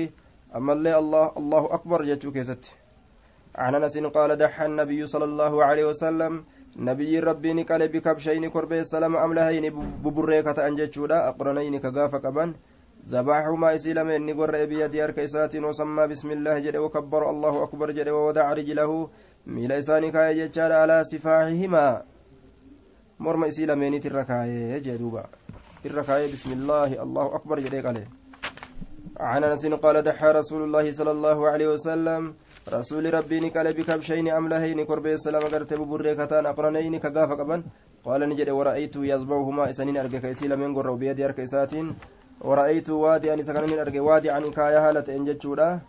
أما 0.56 0.72
اللي 0.72 0.98
الله 0.98 1.32
الله 1.36 1.74
أكبر 1.76 2.04
جتشو 2.04 2.32
كيستي 2.32 2.70
عن 3.56 3.74
أنس 3.74 3.98
قال 3.98 4.36
دحى 4.36 4.66
النبي 4.66 5.06
صلى 5.06 5.24
الله 5.24 5.64
عليه 5.64 5.84
وسلم 5.90 6.44
نبي 6.76 7.18
ربي 7.18 7.52
نقل 7.52 7.88
بكبشين 7.88 8.44
كربي 8.50 8.80
السلام 8.80 9.16
أملهين 9.16 9.64
ببريكة 10.04 10.66
أنجتشودا 10.66 11.28
أقرنين 11.28 11.78
كغافة 11.78 12.18
كبان 12.18 12.54
ذبحهما 13.08 13.74
إسلامين 13.74 14.26
نقر 14.26 14.64
بيدي 14.70 15.04
أركيسات 15.04 15.56
وسمى 15.56 16.06
بسم 16.06 16.30
الله 16.30 16.58
جل 16.58 16.76
وكبر 16.78 17.30
الله 17.30 17.54
أكبر 17.62 17.90
جل 17.90 18.10
وودع 18.10 18.52
رجله 18.52 19.10
miila 19.46 19.76
isaanii 19.76 20.12
kaayee 20.12 20.34
jechaadha 20.34 20.82
alaa 20.82 21.04
sifaahihimaa 21.04 22.02
morma 23.18 23.46
isii 23.46 23.66
lameeniit 23.66 24.04
irra 24.04 24.24
kaayee 24.24 24.80
jee 24.80 24.98
duuba 24.98 25.28
irra 25.84 26.04
kaayee 26.04 26.32
bismillaahi 26.32 26.98
allahu 27.06 27.36
akbar 27.36 27.60
عن 29.20 29.44
أنس 29.44 29.66
قال 29.66 30.02
دحى 30.02 30.28
رسول 30.32 30.62
الله 30.62 30.92
صلى 30.92 31.10
الله 31.10 31.48
عليه 31.48 31.68
وسلم 31.68 32.34
رسول 32.72 33.14
ربي 33.14 33.40
نقل 33.40 33.72
بكبشين 33.72 34.28
املهين 34.28 34.84
قرب 34.84 35.06
السلام 35.06 35.42
قرت 35.42 35.74
ببريكتان 35.74 36.46
اقرنين 36.46 36.98
كغافا 36.98 37.34
قبن؟ 37.34 37.60
قال 38.04 38.20
نجد 38.28 38.50
ورأيت 38.50 38.96
يصبوهما 38.96 39.70
إسنين 39.70 39.96
ارجع 39.96 40.18
كيسي 40.18 40.48
لمن 40.48 40.74
قروا 40.74 40.96
بيدي 40.96 41.24
اركيساتين 41.24 41.86
ورأيت 42.40 42.90
وادي 42.90 43.34
أن 43.34 43.42
سكنين 43.42 43.78
ارجع 43.78 44.02
وادي 44.02 44.30
عن 44.30 44.50
كايا 44.50 44.80
هالة 44.88 45.06
انجتشودا 45.16 45.80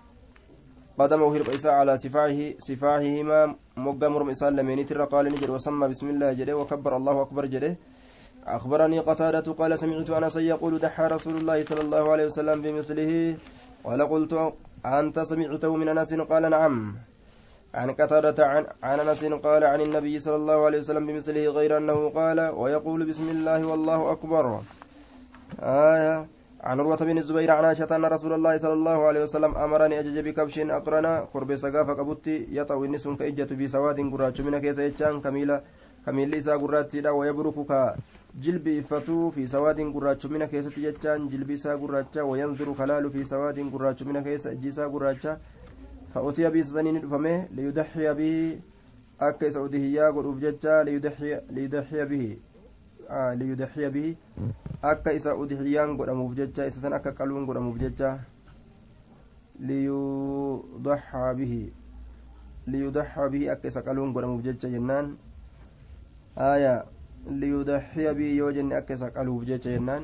قدمه 1.00 1.28
هرب 1.36 1.50
إساء 1.50 1.74
على 1.74 1.98
سفاهه 1.98 2.54
سفاههما 2.58 3.56
مقام 3.78 4.12
مرم 4.14 4.30
إساء 4.30 4.50
لمن 4.50 4.86
ترى 4.86 5.06
قال 5.06 5.26
نجد 5.34 5.50
وسمى 5.50 5.88
بسم 5.88 6.08
الله 6.10 6.34
جده 6.34 6.58
وكبر 6.58 6.98
الله 6.98 7.22
أكبر 7.22 7.46
جده. 7.46 7.76
أخبرني 8.48 9.00
قتادة 9.00 9.54
قال 9.54 9.80
سمعت 9.80 10.10
أنس 10.10 10.36
يقول 10.36 10.80
دحى 10.80 11.04
رسول 11.04 11.36
الله 11.36 11.64
صلى 11.64 11.82
الله 11.82 12.12
عليه 12.12 12.26
وسلم 12.26 12.62
بمثله 12.62 13.38
قال 13.84 14.02
قلت 14.10 14.54
أنت 14.86 15.20
سمعته 15.20 15.76
من 15.76 15.88
أنس 15.90 16.14
قال 16.14 16.50
نعم. 16.50 16.96
عن 17.74 17.92
قتادة 17.92 18.48
عن, 18.48 18.66
أنس 19.00 19.26
قال 19.26 19.64
عن 19.64 19.82
النبي 19.82 20.20
صلى 20.20 20.36
الله 20.36 20.66
عليه 20.66 20.80
وسلم 20.80 21.06
بمثله 21.08 21.48
غير 21.48 21.78
أنه 21.78 22.10
قال 22.10 22.40
ويقول 22.40 23.06
بسم 23.06 23.30
الله 23.30 23.68
والله 23.68 24.12
أكبر. 24.12 24.62
آية. 25.60 26.26
عن 26.64 26.80
عروة 26.80 26.96
بن 26.96 27.18
الزبير 27.18 27.52
عن 27.52 27.66
عائشة 27.66 27.96
أن 27.96 28.06
رسول 28.06 28.34
الله 28.34 28.58
صلى 28.58 28.74
الله 28.74 29.08
عليه 29.08 29.24
وسلم 29.24 29.56
أمرني 29.56 30.00
أجج 30.00 30.20
بكبش 30.20 30.60
أقرنا 30.60 31.20
قرب 31.34 31.56
سقافة 31.56 31.94
قبوتي 31.94 32.48
يطوي 32.52 32.88
النسون 32.88 33.16
كإجة 33.16 33.44
في 33.44 33.68
سواد 33.68 34.00
قراج 34.14 34.42
من 34.42 34.58
كيس 34.60 34.78
يجان 34.78 35.22
كميلة 35.22 35.62
كميل 36.06 36.36
إسا 36.36 36.56
قراتي 36.56 37.02
جلبي 38.44 38.80
إفتو 38.80 39.30
في 39.30 39.48
سواد 39.48 39.80
قراج 39.96 40.28
من 40.28 40.46
كيس 40.46 40.78
يجان 40.78 41.30
جلبي 41.30 41.54
إسا 41.54 41.76
قراج 41.76 42.20
وينظر 42.20 42.74
خلال 42.74 43.10
في 43.12 43.24
سواد 43.24 43.60
قراج 43.74 44.04
من 44.04 44.24
كيس 44.24 44.48
إجيسا 44.48 44.88
قراج 44.88 45.38
فأتي 46.14 46.50
بسنين 46.50 47.08
فمه 47.08 47.48
ليضحي 47.56 48.14
به 48.14 48.60
أكا 49.22 49.50
سعوديه 49.50 50.04
قرب 50.16 50.40
ججا 50.40 50.84
ليضحي, 50.84 51.32
ليضحي 51.50 52.06
به 52.06 52.38
liyudxiya 53.10 53.90
bihi 53.94 54.18
akka 54.82 55.14
isa 55.14 55.36
udxiyaan 55.36 55.98
godhamuuf 55.98 56.36
jecha 56.36 56.66
isa 56.66 56.82
san 56.82 56.94
akka 56.94 57.14
qaluun 57.14 57.46
godhamuuf 57.46 57.78
jecha 57.78 58.20
liyudaxaa 59.60 61.34
bihi 61.38 61.74
liyudaxaa 62.68 63.30
bihi 63.30 63.50
akka 63.50 63.68
isa 63.68 63.82
qaluun 63.82 64.14
godhamuuf 64.14 64.44
jecha 64.44 64.70
jennaan 64.70 65.18
aya 66.36 66.86
jenne 67.28 68.76
akka 68.76 68.94
isa 68.94 69.10
qaluuf 69.12 69.46
jecha 69.46 69.70
jennaan 69.70 70.02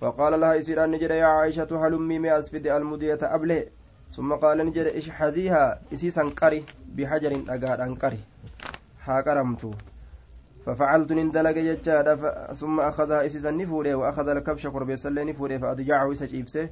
فقال 0.00 0.40
لها 0.40 0.54
يسير 0.54 0.84
أن 0.84 0.90
نجد 0.90 1.10
يا 1.10 1.24
عائشة 1.24 1.86
هلمي 1.86 2.18
ما 2.18 2.38
أسفد 2.38 2.66
المدية 2.66 3.18
أبلي. 3.22 3.68
ثم 4.10 4.32
قال 4.32 4.58
نجد 4.66 4.86
اشحذيها 4.86 5.80
إسيسا 5.92 6.22
قري 6.22 6.64
بحجر 6.94 7.32
أقاد 7.48 7.80
أنقري. 7.80 8.20
ها 9.04 9.20
قرمتو 9.20 9.70
ففعلت 10.66 11.12
ندلق 11.12 11.50
ججاد 11.50 12.08
ثم 12.54 12.80
أخذها 12.80 13.26
إسيسا 13.26 13.50
نفوره 13.50 13.94
وأخذ 13.94 14.28
الكبش 14.28 14.66
قربيسا 14.66 15.10
نفوره 15.10 15.56
فأضجعه 15.58 16.12
إسا 16.12 16.26
جيبسه. 16.26 16.68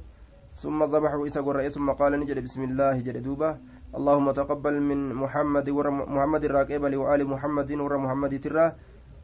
ثم 0.53 0.83
ذبحه 0.83 1.25
إسا 1.25 1.41
قرأ 1.41 1.69
ثم 1.69 1.91
قال 1.91 2.19
نجد 2.19 2.43
بسم 2.43 2.63
الله 2.63 2.99
جل 2.99 3.21
دوبة 3.21 3.57
اللهم 3.95 4.31
تقبل 4.31 4.79
من 4.79 5.13
محمد 5.13 5.69
ور 5.69 5.89
محمد 5.89 6.43
الراكب 6.45 6.93
وآل 6.93 7.27
محمد 7.27 7.71
ور 7.71 7.97
محمد 7.97 8.39
ترى. 8.41 8.75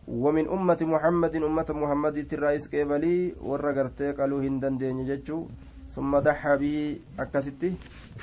ومن 0.08 0.46
أمة 0.48 0.78
محمد 0.82 1.36
أمة 1.36 1.70
محمد 1.70 2.16
ترى 2.28 2.56
إسكيبلي 2.56 3.36
ور 3.42 3.62
قرتي 3.78 4.12
قالوا 4.18 4.42
هندن 4.42 4.78
دين 4.78 5.06
ججو 5.06 5.48
ثم 5.96 6.12
ضحى 6.20 6.58
به 6.58 6.78
أكستي 7.20 7.72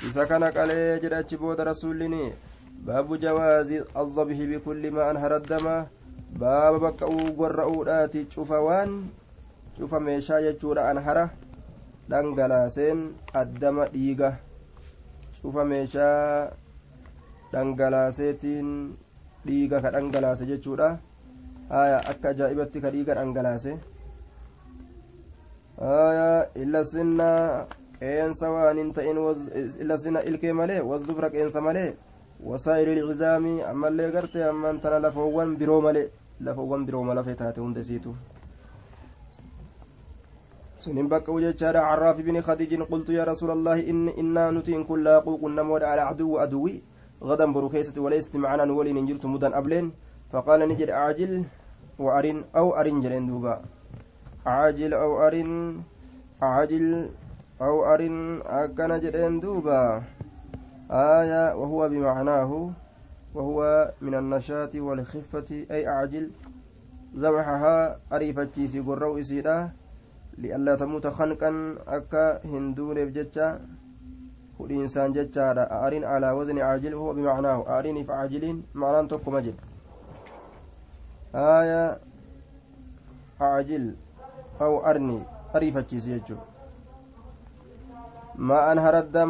إذا 0.07 0.23
كان 0.25 0.43
قال 0.43 0.69
جل 1.01 1.13
أجبود 1.13 1.59
رسولني 1.61 2.25
باب 2.85 3.07
جواز 3.19 3.69
الذبح 4.01 4.37
بكل 4.51 4.83
ما 4.91 5.11
أنهر 5.11 5.35
الدم 5.35 5.67
baqqa'uu 6.37 7.33
gorra'uudhaati 7.33 8.29
cufa 8.29 8.61
waan 8.61 9.09
cufa 9.77 9.99
meeshaa 9.99 10.41
jechuudha 10.45 10.85
anhara 10.89 11.33
dhangalaaseen 12.09 13.17
addama 13.33 13.89
dhiiga 13.89 14.37
cufa 15.41 15.65
meeshaa 15.65 16.53
dhangalaaseetiin 17.51 18.69
dhiiga 19.45 19.81
ka 19.81 19.89
dhangalaase 19.91 20.45
jechuudha 20.45 20.99
haya 21.69 21.99
akka 22.11 22.29
ajaa'ibatti 22.29 22.81
ka 22.81 22.91
dhiiga 22.91 23.15
dhangalaase 23.15 23.77
haya 25.79 26.49
illa 26.55 26.83
sinna 26.83 27.29
qeensa 27.99 28.49
waan 28.49 28.77
hin 28.77 28.93
ta'in 28.93 29.17
illa 29.83 29.97
sinna 29.97 30.23
ilkee 30.23 30.53
malee 30.53 30.81
wazdufra 30.81 31.29
qeensa 31.29 31.61
malee 31.61 31.93
wasaa'iri 32.49 32.97
ilcizaami 32.99 33.61
ammallee 33.71 34.11
garte 34.11 34.43
amman 34.49 34.81
tana 34.81 34.99
lafoowwan 35.05 35.55
biroo 35.61 35.81
malee 35.81 36.09
lafoowwan 36.41 36.85
biroo 36.85 37.03
mala 37.03 37.23
taate 37.23 37.61
hunda 37.61 37.81
isiitu 37.85 38.15
سنين 40.79 41.07
بقى 41.11 41.27
وجدت 41.27 41.75
عراف 41.75 42.17
بن 42.21 42.41
خديج 42.41 42.71
قلت 42.91 43.09
يا 43.09 43.23
رسول 43.27 43.51
الله 43.51 43.77
إن 43.91 44.07
إنا 44.21 44.51
نتين 44.55 44.83
كل 44.87 45.07
قوق 45.27 45.43
نمود 45.43 45.83
على 45.83 46.01
عدو 46.01 46.39
أدوي 46.39 46.73
غدا 47.23 47.45
بروكيسة 47.51 48.01
وليست 48.01 48.31
معنا 48.39 48.63
نولي 48.65 48.93
ننجرت 48.95 49.25
مدن 49.25 49.53
أبلين 49.59 49.85
فقال 50.31 50.59
نجد 50.69 50.89
أعجل 50.89 51.43
وأرن 51.99 52.43
أو 52.55 52.67
أرن 52.79 53.01
جلين 53.01 53.27
دوبا. 53.27 53.61
عاجل 54.45 54.93
أو 54.93 55.27
أرن 55.27 55.81
عاجل 56.41 57.09
أو 57.61 57.75
أرن 57.93 58.41
أكن 58.45 58.99
جلين 58.99 59.39
دوبا. 59.39 60.03
آية 60.91 61.55
وهو 61.55 61.89
بمعناه 61.89 62.71
وهو 63.35 63.91
من 64.01 64.15
النشاط 64.15 64.75
والخفة 64.75 65.65
أي 65.71 65.87
أعجل 65.87 66.31
ذبحها 67.15 67.97
أريفتشيسي 68.13 68.79
قروا 68.79 69.19
إسيرا 69.19 69.69
لئلا 70.37 70.75
تموت 70.75 71.07
خنقا 71.07 71.75
أكا 71.87 72.45
هندون 72.45 73.05
بجتشا 73.05 73.59
فالإنسان 74.59 75.13
جتشا 75.13 75.87
أرين 75.87 76.03
على 76.03 76.31
وزن 76.31 76.59
عاجل 76.59 76.93
هو 76.93 77.13
بمعناه. 77.13 77.79
أرين 77.79 78.03
فعاجلين 78.03 78.63
معناه 78.73 79.01
تكو 79.01 79.31
مجد. 79.31 79.55
آية 81.35 81.99
عاجل 83.41 83.95
أو 84.61 84.79
أرني 84.85 85.23
أريفتشيسي 85.55 86.11
يجو. 86.11 86.37
ما 88.35 88.71
أنهر 88.71 88.99
الدم 88.99 89.29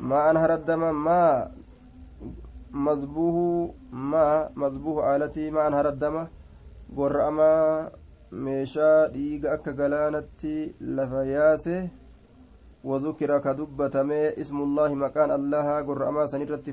ما 0.00 0.30
أنهر 0.30 0.54
الدم 0.54 1.04
ما 1.04 1.50
مذبوه 2.70 3.74
ما 3.92 4.50
مذبوه 4.56 5.16
آلتي 5.16 5.50
ما 5.50 5.66
أنهر 5.66 5.88
الدم. 5.88 6.26
gorra'ama 6.88 7.90
meeshaa 8.32 9.08
dhiiga 9.12 9.52
akka 9.52 9.72
galaanatti 9.72 10.72
lafa 10.80 11.24
yaase 11.24 11.88
وذكر 12.84 13.38
كدبتمي 13.38 14.40
اسم 14.40 14.56
الله 14.62 14.94
مكان 14.94 15.30
الله. 15.30 15.80
قرأما 15.82 16.26
سنرت 16.26 16.70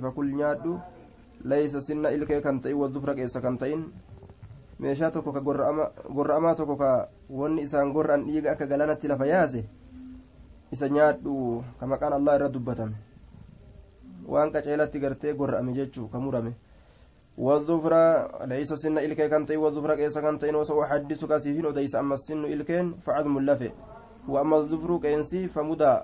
فكل 1.46 1.54
نيادو 1.54 1.66
ليس 1.66 1.78
سن 1.78 2.06
إلكي 2.06 2.42
كنتئ 2.42 2.74
والظفر 2.74 3.14
كيس 3.14 3.38
كنتئن 3.38 3.92
meeshaa 4.80 5.12
tokko 5.12 5.32
ka 5.32 5.40
gorra'amaa 5.40 6.56
tokko 6.56 6.76
ka 6.76 7.08
wanni 7.30 7.62
isaan 7.62 7.94
gorra'an 7.94 8.26
dhiiga 8.26 8.52
akka 8.52 8.66
galaanatti 8.68 9.08
lafa 9.08 9.26
yaase 9.26 9.64
isa 10.72 10.90
nyaadhu 10.90 11.64
ka 11.80 11.88
maqaan 11.88 12.14
allah 12.14 12.36
irra 12.36 12.50
dubbatame 12.50 12.96
waan 14.28 14.52
qaceelatti 14.52 15.00
gartee 15.00 15.34
gorra'ame 15.34 15.74
jechuu 15.74 16.08
ka 16.12 16.20
murame 16.20 16.54
والظفر 17.38 17.94
ليس 18.48 18.74
سن 18.74 18.98
إلكي 18.98 19.30
كنتين 19.30 19.58
والظفر 19.58 19.96
كيس 19.96 20.18
كنتين 20.18 20.56
وسأحدثك 20.56 21.38
سيفين 21.38 21.66
وديس 21.66 21.96
أما 21.96 22.14
السن 22.14 22.46
إلكين 22.46 23.04
فعظم 23.04 23.38
اللفه 23.38 23.72
وأما 24.28 24.58
الظفر 24.58 24.98
كينسي 24.98 25.48
فمدى 25.48 26.00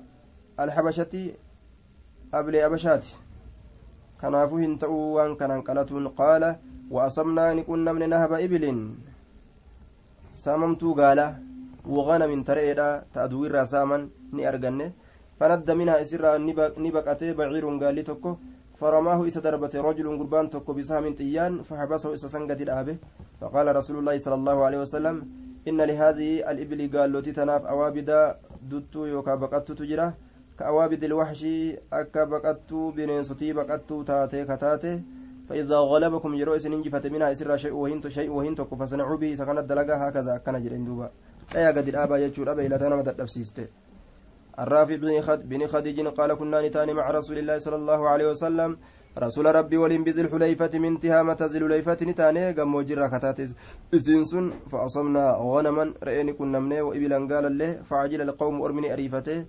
الحبشة 0.60 1.32
أبلي 2.34 2.66
أبشات 4.22 4.30
كنافو 4.30 4.58
هنتأو 4.58 4.98
وان 5.18 5.36
كان 5.36 5.52
انقلتون 5.52 6.08
قال 6.08 6.44
وأصمنا 6.92 7.54
نكون 7.54 7.88
من 7.96 8.10
نهب 8.10 8.34
إبل 8.34 8.64
ساممتو 10.32 10.94
قال 10.94 11.20
وغنم 11.86 12.44
تريدا 12.44 12.88
تأدوير 13.14 13.66
ساما 13.66 13.98
ني 14.34 14.48
أرغنه 14.50 14.92
فند 15.40 15.72
منها 15.72 16.02
إسرا 16.02 16.38
نبقته 16.86 17.30
بعير 17.38 17.66
قال 17.82 17.96
لي 17.96 18.04
تكو 18.10 18.32
فرماه 18.80 19.20
إسا 19.28 19.40
دربت 19.46 19.76
رجل 19.76 20.08
قربان 20.20 20.46
تكو 20.54 20.72
بسهم 20.78 21.14
طيان 21.20 21.54
فحبسه 21.68 22.14
إسا 22.14 22.28
سنقة 22.34 22.60
الآبه 22.66 22.96
فقال 23.42 23.68
رسول 23.80 23.96
الله 24.00 24.16
صلى 24.26 24.36
الله 24.40 24.58
عليه 24.66 24.80
وسلم 24.86 25.16
إن 25.70 25.80
لهذه 25.90 26.30
الإبل 26.52 26.80
قال 26.94 27.10
لوتي 27.14 27.32
تناف 27.38 27.64
أوابد 27.74 28.10
دتو 28.70 29.02
يوكا 29.14 29.36
بقتو 29.42 29.74
تجرى 29.74 30.08
كأوابد 30.62 31.04
الوحش 31.04 31.42
أكا 31.94 32.24
بقتو 32.24 32.92
بنينسوتي 32.96 33.54
بقتو 33.54 34.04
تاتي 34.04 34.46
كتاتي 34.50 34.94
فإذا 35.50 35.78
غلبكم 35.92 36.32
يرو 36.42 36.56
إسن 36.56 36.74
انجفت 36.74 37.06
منها 37.08 37.32
إسر 37.32 37.58
شيء 37.58 37.74
وهنتو 37.74 38.10
شيء 38.10 38.30
وهنتو 38.30 38.66
فصنعوا 38.66 39.18
به 39.22 39.36
سكنت 39.36 39.66
دلقا 39.70 39.96
هكذا 40.04 40.36
أكنا 40.36 40.60
جرين 40.60 40.86
دوبا 40.86 41.08
لا 41.54 41.68
قد 41.76 41.88
الآبا 41.88 42.18
يجور 42.18 42.52
أبا 42.52 42.66
إلى 42.66 42.78
تنمت 42.78 43.08
التفسيسته 43.08 43.68
الرافع 44.60 44.96
بن 45.52 45.68
خديج 45.68 46.08
قال 46.08 46.34
كنا 46.40 46.62
نتان 46.68 46.90
مع 46.94 47.06
رسول 47.12 47.38
الله 47.38 47.58
صلى 47.66 47.76
الله 47.82 48.10
عليه 48.10 48.28
وسلم 48.32 48.78
رسول 49.26 49.46
ربي 49.56 49.78
ولم 49.78 50.04
بذي 50.04 50.22
الحليفة 50.22 50.74
من 50.84 51.00
تهامة 51.00 51.42
ذي 51.52 51.58
الحليفة 51.58 52.00
نتاني 52.10 52.52
قم 52.58 52.76
وجرى 52.76 53.08
كتاتس 53.14 53.50
فأصمنا 54.72 55.26
غنما 55.52 55.94
رأيني 56.04 56.34
كنا 56.34 56.60
منه 56.60 56.82
وإبلا 56.82 57.18
قال 57.32 57.46
له 57.58 57.72
فعجل 57.90 58.22
القوم 58.22 58.62
أرمني 58.62 58.94
أريفته 58.94 59.40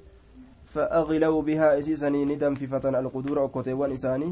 فأغلوا 0.73 1.43
بها 1.43 1.79
إسيسني 1.79 2.25
ندم 2.25 2.55
في 2.55 2.67
فتن 2.67 2.95
القدور 2.95 3.45
أكوتي 3.45 3.73
وإساني 3.73 4.31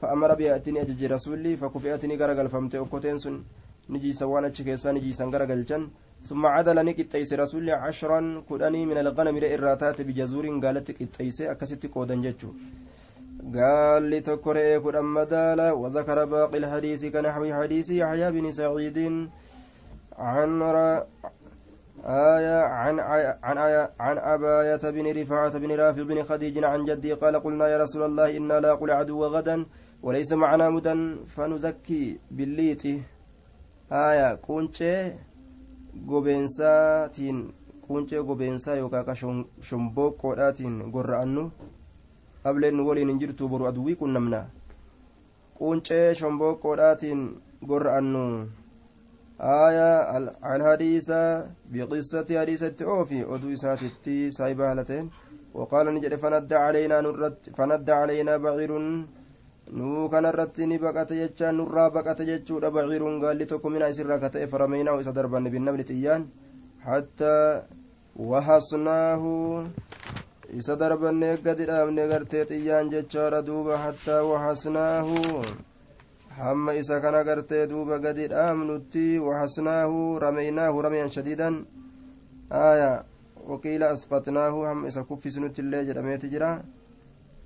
فأمر 0.00 0.34
بها 0.34 0.56
أتني 0.56 0.82
أجج 0.82 1.04
رسولي 1.04 1.56
فكفئتني 1.56 2.16
غرقل 2.16 2.48
فمت 2.48 2.74
أكوتين 2.74 3.18
سن 3.18 3.42
نجي 3.90 4.12
سوانا 4.12 4.48
تشكيسان 4.48 4.94
نجي 4.94 5.12
سنغرقل 5.12 5.62
جن. 5.64 5.88
ثم 6.22 6.46
عدل 6.46 6.84
نكتيس 6.84 7.32
رسولي 7.32 7.72
عشرا 7.72 8.42
كدني 8.50 8.86
من 8.86 8.98
الغنم 8.98 9.36
الراتات 9.36 10.02
بجزور 10.02 10.44
قالت 10.64 10.90
كتيس 10.90 11.40
أكست 11.42 11.86
قودا 11.86 12.14
جتشو 12.24 12.50
قال 13.54 14.10
لتكره 14.10 14.78
كدن 14.84 15.04
مدالا 15.04 15.72
وذكر 15.72 16.24
باقي 16.24 16.58
الحديث 16.58 17.06
كنحو 17.14 17.42
حديث 17.58 17.90
يحيى 17.90 18.30
بن 18.30 18.52
سعيد 18.52 18.98
عن 20.18 20.62
آية 22.04 22.58
عن 22.62 23.00
عن 23.42 23.58
آية 23.58 23.90
عن 24.00 24.16
أباية 24.18 24.90
بن 24.90 25.20
رفاعة 25.22 25.58
بن 25.58 25.70
رافع 25.72 26.02
بن 26.02 26.22
خديج 26.22 26.64
عن 26.64 26.84
جدي 26.84 27.12
قال 27.12 27.36
قلنا 27.36 27.68
يا 27.68 27.78
رسول 27.78 28.02
الله 28.02 28.36
إنا 28.36 28.60
لا 28.60 28.74
قل 28.74 28.90
عدو 28.90 29.24
غدا 29.24 29.66
وليس 30.02 30.32
معنا 30.32 30.70
مدا 30.70 31.24
فنزكي 31.26 32.18
بالليت 32.30 32.84
آية 33.92 34.34
كنت 34.34 34.78
gobeensaatiin 36.06 37.54
quncee 37.86 38.22
gobeensaa 38.22 38.74
yookaan 38.80 39.04
ka 39.04 39.14
shomboqqoodhaatiin 39.68 40.76
gorra'annu 40.94 41.44
ableen 42.44 42.80
waliin 42.88 43.08
hin 43.08 43.20
jirtu 43.22 43.48
boru 43.48 43.66
aduwwii 43.70 43.96
qunnamna 44.02 44.40
quncee 45.58 46.14
shomboqqoodhaatiin 46.20 47.22
gorra'annu 47.70 48.22
aayaa 49.38 50.20
alhadiisa 50.54 51.18
biqissati 51.72 52.38
hadiisatti 52.40 52.84
oofi 52.96 53.24
oduu 53.34 53.54
isaatitti 53.58 54.18
saayiba 54.38 54.68
halateen 54.70 55.10
وقال 55.58 55.86
نجد 55.94 56.14
فند 56.22 56.52
علينا 56.52 56.96
نرت 57.00 57.38
فند 57.58 57.88
علينا 57.90 58.36
بعير 58.44 58.72
baqate 60.84 61.14
jechaan 61.20 61.56
nurraa 61.60 61.90
baqate 61.96 62.24
jechuudha 62.30 62.70
baciiruun 62.76 63.20
gaalli 63.20 63.44
tokko 63.46 63.68
mina 63.70 63.90
isirraa 63.92 64.20
ka 64.22 64.28
ta'e 64.34 64.46
farameynaahu 64.52 65.00
isa 65.02 65.12
darbanne 65.18 65.50
binnabni 65.54 65.84
xiyyaan 65.90 66.22
hattaa 66.88 67.62
wahasnaahu 68.30 69.32
isa 70.60 70.74
darbanne 70.82 71.30
gadi 71.44 71.64
dhaabne 71.70 72.04
gartee 72.12 72.44
xiyyaan 72.50 72.90
jechaadha 72.94 73.46
duuba 73.48 73.76
hattaa 73.84 74.22
wahasnaahu 74.30 75.16
hamma 76.38 76.74
isa 76.74 77.00
kana 77.00 77.24
gartee 77.24 77.66
duuba 77.66 77.98
gadi 77.98 78.28
dhaamnutti 78.28 79.18
waxasnaahu 79.18 80.18
rameynaahu 80.20 80.82
ramyan 80.82 81.10
shadiidan. 81.10 81.66
Aya 82.50 83.04
waqiila 83.48 83.90
asqatnaahu 83.90 84.62
hamma 84.66 84.88
isa 84.88 85.02
kuffisnutti 85.04 85.60
illee 85.62 85.84
jedhameeti 85.84 86.30
jira. 86.30 86.62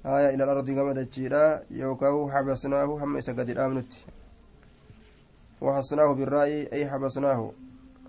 Aya 0.04 0.32
ila 0.32 0.44
alardi 0.44 0.74
gama 0.74 0.94
dachiidha. 0.94 1.62
Yookaahu 1.70 2.28
xabasnaahu 2.28 2.98
hamma 3.00 3.18
isa 3.18 3.32
gadi 3.32 3.54
dhaamnutti. 3.54 4.04
Waxasnaahu 5.60 6.14
biraa'i 6.14 6.68
ay 6.72 6.84
xabasnaahu 6.84 7.54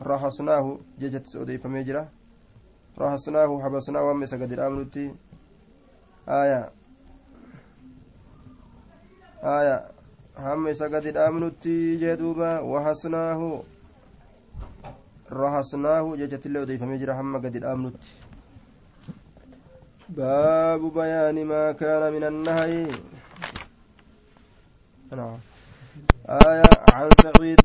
rahasnaahu 0.02 0.80
jechattis 1.00 1.36
odeeyfamee 1.36 1.84
jira. 1.84 2.08
Rahasnaahu 2.98 3.62
habasnaahu 3.64 4.08
hamma 4.08 4.24
isa 4.26 4.38
gadi 4.38 4.56
dhaamnutti. 4.56 5.12
Aya. 6.28 6.72
Aya 9.44 9.93
هم 10.38 10.68
إسا 10.68 10.86
قد 10.86 11.06
الآمنت 11.14 11.68
جدوبا 12.02 12.60
وحصناه 12.60 13.64
رحصناه 15.32 16.16
ججت 16.16 16.46
اللي 16.46 16.78
فميجرا 16.78 17.14
هم 17.14 17.38
قد 17.38 17.56
الآمنت 17.56 17.96
باب 20.10 20.94
بيان 20.94 21.46
ما 21.46 21.72
كان 21.72 22.14
من 22.14 22.24
النهي 22.24 22.88
نعم 25.12 25.38
آية 26.30 26.70
عن 26.94 27.10
سعيد 27.24 27.60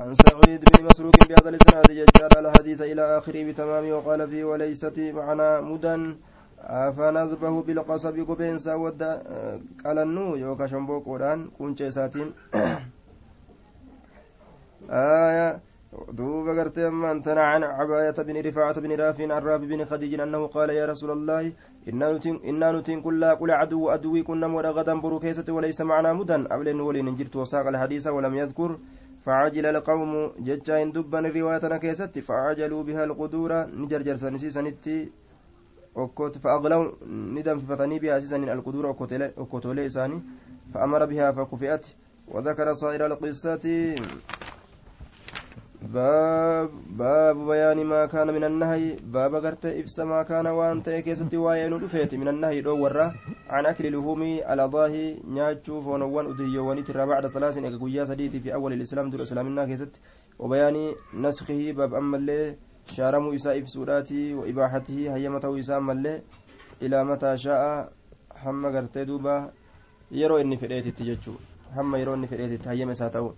عن 0.00 0.14
سعيد 0.14 0.60
بن 0.64 0.84
مسروق 0.84 1.16
بهذا 1.28 1.48
الإسناد 1.48 1.86
ججال 1.90 2.46
الحديث 2.46 2.80
إلى 2.82 3.18
آخره 3.18 3.44
بتمام 3.50 3.90
وقال 3.90 4.30
فيه 4.30 4.44
وليست 4.44 4.98
معنا 4.98 5.60
مدى 5.60 6.14
فنذبه 6.68 7.62
بالقصب 7.62 8.16
قبين 8.28 8.58
سود 8.58 9.02
قالنو 9.84 10.36
يوكا 10.36 10.66
شمبو 10.66 10.98
قران 11.00 11.48
كونشي 11.58 11.90
ساتين. 11.90 12.32
آية 14.90 15.60
دوب 16.12 16.48
قرتي 16.48 16.86
أما 16.88 17.12
أنتنا 17.12 17.42
عن 17.42 17.62
عباية 17.64 18.10
بن 18.10 18.36
رفاعة 18.46 18.80
بن 18.80 18.92
رافع 18.92 19.22
عن 19.34 19.42
رافع 19.42 19.64
بن 19.64 19.84
خديج 19.84 20.20
أنه 20.20 20.46
قال 20.46 20.70
يا 20.70 20.86
رسول 20.86 21.10
الله 21.10 21.52
إنا 21.88 22.72
نتين 22.72 23.00
كل 23.02 23.34
كل 23.34 23.50
عدو 23.50 23.88
أدوي 23.90 24.22
كنا 24.22 24.46
مرا 24.48 24.70
غدا 24.70 24.94
بروكيسة 25.00 25.52
وليس 25.52 25.80
معنا 25.80 26.12
مدن 26.12 26.46
أبلن 26.50 26.80
ولين 26.80 27.04
نجرت 27.04 27.36
وساق 27.36 27.66
الحديث 27.68 28.06
ولم 28.06 28.34
يذكر. 28.34 28.78
فعجل 29.24 29.66
القوم 29.66 30.32
ججا 30.46 30.84
دبا 30.84 31.20
رواية 31.20 31.76
كيست 31.76 32.18
فعجلوا 32.18 32.82
بها 32.82 33.04
القدور. 33.04 33.52
نجرجر 33.80 34.16
سنسي 34.16 34.50
okkoot 35.94 36.38
fa'aqlaw 36.38 36.82
ni 37.06 37.42
danfifatanii 37.42 38.00
bihaa 38.00 38.20
siisaniin 38.20 38.50
alquduura 38.50 38.88
okkotoolee 39.36 39.86
isaanii 39.86 40.22
فأمر 40.74 41.04
بها 41.06 41.32
فكفئت 41.32 41.86
وذكر 42.28 42.72
صائر 42.72 43.06
القصة 43.06 43.94
باب 45.82 46.70
باب 46.86 47.36
بيان 47.46 47.84
ما 47.86 48.06
كان 48.06 48.34
من 48.34 48.44
النهي 48.44 48.96
باب 49.02 49.34
غرت 49.34 49.66
إفس 49.66 50.00
ما 50.00 50.22
كان 50.22 50.46
وأنت 50.46 50.90
كيست 50.90 51.34
وين 51.34 51.78
دفيت 51.80 52.14
من 52.14 52.28
النهي 52.28 52.60
دو 52.60 52.76
ورا 52.82 53.14
عن 53.48 53.66
أكل 53.66 53.96
لحوم 53.96 54.22
الأضاحي 54.22 55.16
نياتشو 55.24 55.82
فونوان 55.82 56.26
أدريواني 56.30 56.82
ترى 56.82 57.06
بعد 57.06 57.26
ثلاث 57.26 57.54
سديتي 58.08 58.40
في 58.40 58.54
أول 58.54 58.72
الإسلام 58.72 59.10
دور 59.10 59.22
إسلامنا 59.22 59.64
كيست 59.64 60.00
وبيان 60.38 60.76
نسخه 61.14 61.72
باب 61.72 61.94
أما 61.94 62.16
اللي 62.16 62.56
wa 64.34 64.46
ibaaxatihi 64.46 65.06
hayyama 65.08 65.40
ta'uu 65.40 65.56
isaa 65.56 65.80
mallee 65.80 66.22
ilaa 66.80 67.04
mataa 67.04 67.36
shaa'a 67.36 67.88
hamma 68.44 68.70
gartee 68.70 69.04
duuba 69.04 69.52
yeroo 70.10 70.40
inni 70.40 70.56
fedheetitti 70.56 71.04
jechuu 71.04 71.38
hamma 71.76 71.98
yeroo 71.98 72.14
inni 72.14 72.26
fedheetitti 72.26 72.68
hayyama 72.68 72.92
isaa 72.92 73.10
ta'u 73.10 73.36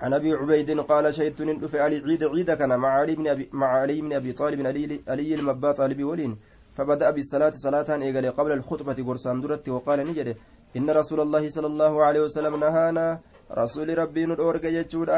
عن 0.00 0.14
أبي 0.14 0.32
عبيد 0.32 0.80
قال 0.80 1.14
شهدت 1.14 1.42
ندف 1.42 1.76
علي 1.76 1.96
عيد 2.00 2.24
عيد 2.24 2.50
كان 2.50 2.72
مع 2.80 2.88
علي 2.88 3.14
بن 3.16 3.28
ابي 3.28 3.50
مع 3.52 3.66
علي 3.66 4.00
بن 4.00 4.12
أبي 4.12 4.32
طالب 4.32 4.66
علي, 4.66 5.00
علي 5.08 5.34
المبا 5.34 5.72
طالب 5.72 6.04
ولين. 6.04 6.38
فبدأ 6.76 7.10
بالصلاة 7.10 7.50
صلاة 7.50 7.88
ايغل 8.02 8.30
قبل 8.30 8.52
الخطبة 8.52 8.98
قرصان 9.08 9.40
درت 9.40 9.68
وقال 9.68 9.98
نجد 10.08 10.36
إن 10.76 10.90
رسول 10.90 11.20
الله 11.20 11.48
صلى 11.48 11.66
الله 11.66 12.04
عليه 12.04 12.20
وسلم 12.20 12.60
نهانا 12.60 13.20
رسول 13.52 13.98
ربي 13.98 14.26
ندورك 14.26 14.64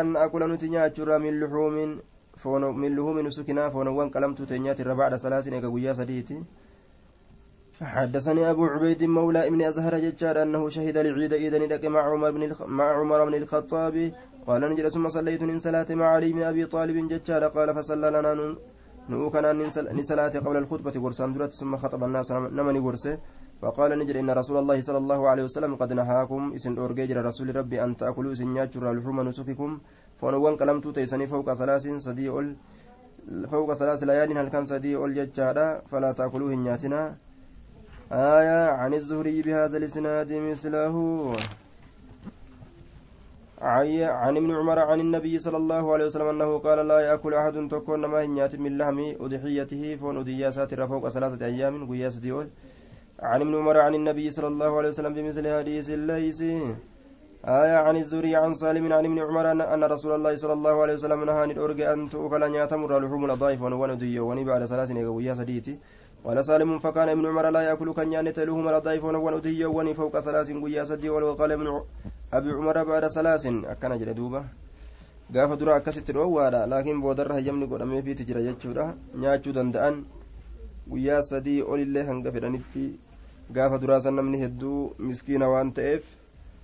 أن 0.00 0.16
أكل 0.16 0.52
نتنيا 0.52 0.92
من 1.18 1.32
لحوم 1.40 1.76
foon 2.42 2.64
min 2.82 2.96
luhumi 2.98 3.22
nusukinaa 3.22 3.70
foonowwan 3.70 4.10
qalamtuu 4.14 4.46
teenyaati 4.50 4.82
irra 4.84 4.98
bacda 5.00 5.18
salaasin 5.24 5.54
eega 5.60 5.70
guyyaa 5.76 5.94
sadiiti. 6.02 6.42
حدثني 7.82 8.50
أبو 8.50 8.64
عبيد 8.64 9.04
مولى 9.04 9.46
ابن 9.48 9.60
أزهر 9.62 9.94
ججار 9.98 10.42
أنه 10.42 10.68
شهد 10.68 10.96
العيد 10.96 11.32
إذا 11.32 11.58
ندق 11.58 11.84
مع 11.94 12.02
عمر 12.12 12.30
بن 12.30 12.42
مع 12.78 12.86
عمر 12.98 13.24
بن 13.24 13.34
الخطاب 13.34 14.12
قال 14.46 14.60
نجد 14.70 14.88
ثم 14.88 15.08
صليت 15.08 15.42
من 15.42 15.58
صلاة 15.58 15.86
مع 15.90 16.06
علي 16.06 16.32
بن 16.32 16.42
أبي 16.42 16.66
طالب 16.66 16.96
ججار 17.12 17.42
قال 17.56 17.68
فصلى 17.74 18.08
لنا 18.10 18.32
نوكنا 19.10 19.52
نسلاة 20.00 20.34
قبل 20.44 20.56
الخطبة 20.62 20.94
قرسان 21.04 21.32
درت 21.34 21.52
ثم 21.60 21.76
خطب 21.76 22.04
الناس 22.04 22.32
نمني 22.32 22.78
قرسه 22.86 23.18
فقال 23.62 23.90
نجد 23.98 24.16
إن 24.16 24.30
رسول 24.30 24.56
الله 24.62 24.78
صلى 24.80 24.98
الله 24.98 25.20
عليه 25.30 25.44
وسلم 25.48 25.72
قد 25.80 25.92
نهاكم 25.92 26.52
إسن 26.56 26.78
أورجيجر 26.78 27.24
رسول 27.24 27.56
ربي 27.56 27.84
أن 27.84 27.96
تأكلوا 27.96 28.32
إسن 28.32 28.56
ياجر 28.56 28.92
لحوم 28.92 29.20
نسككم 29.28 29.70
foonowwan 30.22 30.56
qalamtuu 30.62 30.94
teeysanii 31.00 31.28
fawqa 31.34 31.58
salaasin 31.64 32.00
sadii 32.06 32.30
ol 32.38 32.54
fawqa 33.50 33.78
salaasi 33.82 34.08
layaalin 34.12 34.40
halkan 34.44 34.70
sadii 34.72 34.94
ol 34.94 35.18
jechaadha. 35.20 35.66
Falaa 35.90 36.14
taakuluu 36.22 36.54
hin 36.54 36.64
nyaatinaa. 36.70 37.06
آية 38.12 38.70
عن 38.70 38.94
الزهري 38.94 39.42
بهذا 39.42 39.76
الإسناد 39.76 40.32
مثله 40.32 40.96
عن 44.22 44.36
ابن 44.36 44.50
عمر 44.54 44.78
عن 44.78 45.00
النبي 45.00 45.38
صلى 45.38 45.56
الله 45.56 45.92
عليه 45.92 46.04
وسلم 46.04 46.28
أنه 46.28 46.58
قال 46.58 46.88
لا 46.88 47.00
يأكل 47.00 47.34
أحد 47.34 47.68
تكون 47.70 48.04
ما 48.04 48.24
هنيات 48.24 48.56
من 48.56 48.78
لحم 48.78 48.98
أضحيته 49.20 49.96
فون 49.96 50.16
أضياسات 50.16 50.74
فوق 50.74 51.08
ثلاثة 51.08 51.46
أيام 51.46 51.90
قياس 51.90 52.16
ديول 52.16 52.46
عن 53.20 53.40
ابن 53.40 53.54
عمر 53.54 53.76
عن 53.80 53.94
النبي 53.94 54.30
صلى 54.30 54.48
الله 54.48 54.78
عليه 54.78 54.88
وسلم 54.88 55.14
بمثل 55.14 55.44
حديث 55.58 55.90
ليس 55.90 56.42
آية 57.44 57.76
عن 57.76 57.96
الزوري 57.96 58.36
عن 58.36 58.54
سالم 58.54 58.92
عن 58.92 59.04
ابن 59.04 59.18
عمر 59.18 59.50
أن 59.50 59.84
رسول 59.84 60.14
الله 60.14 60.36
صلى 60.36 60.52
الله 60.52 60.82
عليه 60.82 60.94
وسلم 60.94 61.24
نهى 61.24 61.44
الأرج 61.44 61.80
أن 61.80 62.08
تؤكل 62.08 62.50
نياتمر 62.50 62.90
لحوم 63.02 63.30
الضعيف 63.30 63.62
ونودي 63.62 64.20
وني 64.20 64.44
بعد 64.44 64.64
ثلاث 64.64 64.90
ويا 64.90 65.34
سديتي 65.34 65.74
قال 66.24 66.44
سالم 66.44 66.78
فكان 66.78 67.08
ابن 67.08 67.26
عمر 67.26 67.50
لا 67.50 67.60
يأكل 67.60 67.92
كنيانة 67.98 68.38
لحوم 68.38 68.68
الضعيف 68.68 69.04
ونودي 69.04 69.64
وني 69.64 69.94
فوق 69.94 70.20
ثلاث 70.20 70.50
ويا 70.50 70.84
سدي. 70.84 71.10
وقال 71.10 71.52
ابن 71.52 71.82
أبي 72.32 72.50
عمر 72.50 72.76
بعد 72.84 73.04
ثلاث. 73.06 73.46
أكن 73.46 73.98
جلدوبة 73.98 74.42
gaafa 75.32 75.56
dura 75.56 75.74
akkasitti 75.74 76.12
dhoowwaadha 76.12 76.66
laakiin 76.66 77.00
boodarra 77.00 77.34
hayyamni 77.34 77.66
godhameefiiti 77.66 78.24
jira 78.28 78.42
jechuudha 78.42 78.84
nyaachuu 79.16 79.54
danda'an 79.58 80.04
guyyaa 80.90 81.22
sadii 81.22 81.62
olillee 81.62 82.02
hanga 82.04 82.32
fedhanitti 82.34 82.82
gaafa 83.56 83.78
duraa 83.78 84.00
san 84.00 84.14
namni 84.14 84.42
hedduu 84.42 84.92
miskiina 84.98 85.48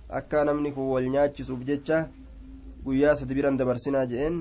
akka 0.09 0.43
namni 0.45 0.71
kun 0.75 0.89
wal 0.93 1.05
nyaachisuuf 1.15 1.61
jecha 1.69 2.09
guyyaa 2.85 3.15
sadi 3.15 3.35
biran 3.37 3.57
dabarsinaa 3.57 4.05
je'een 4.11 4.37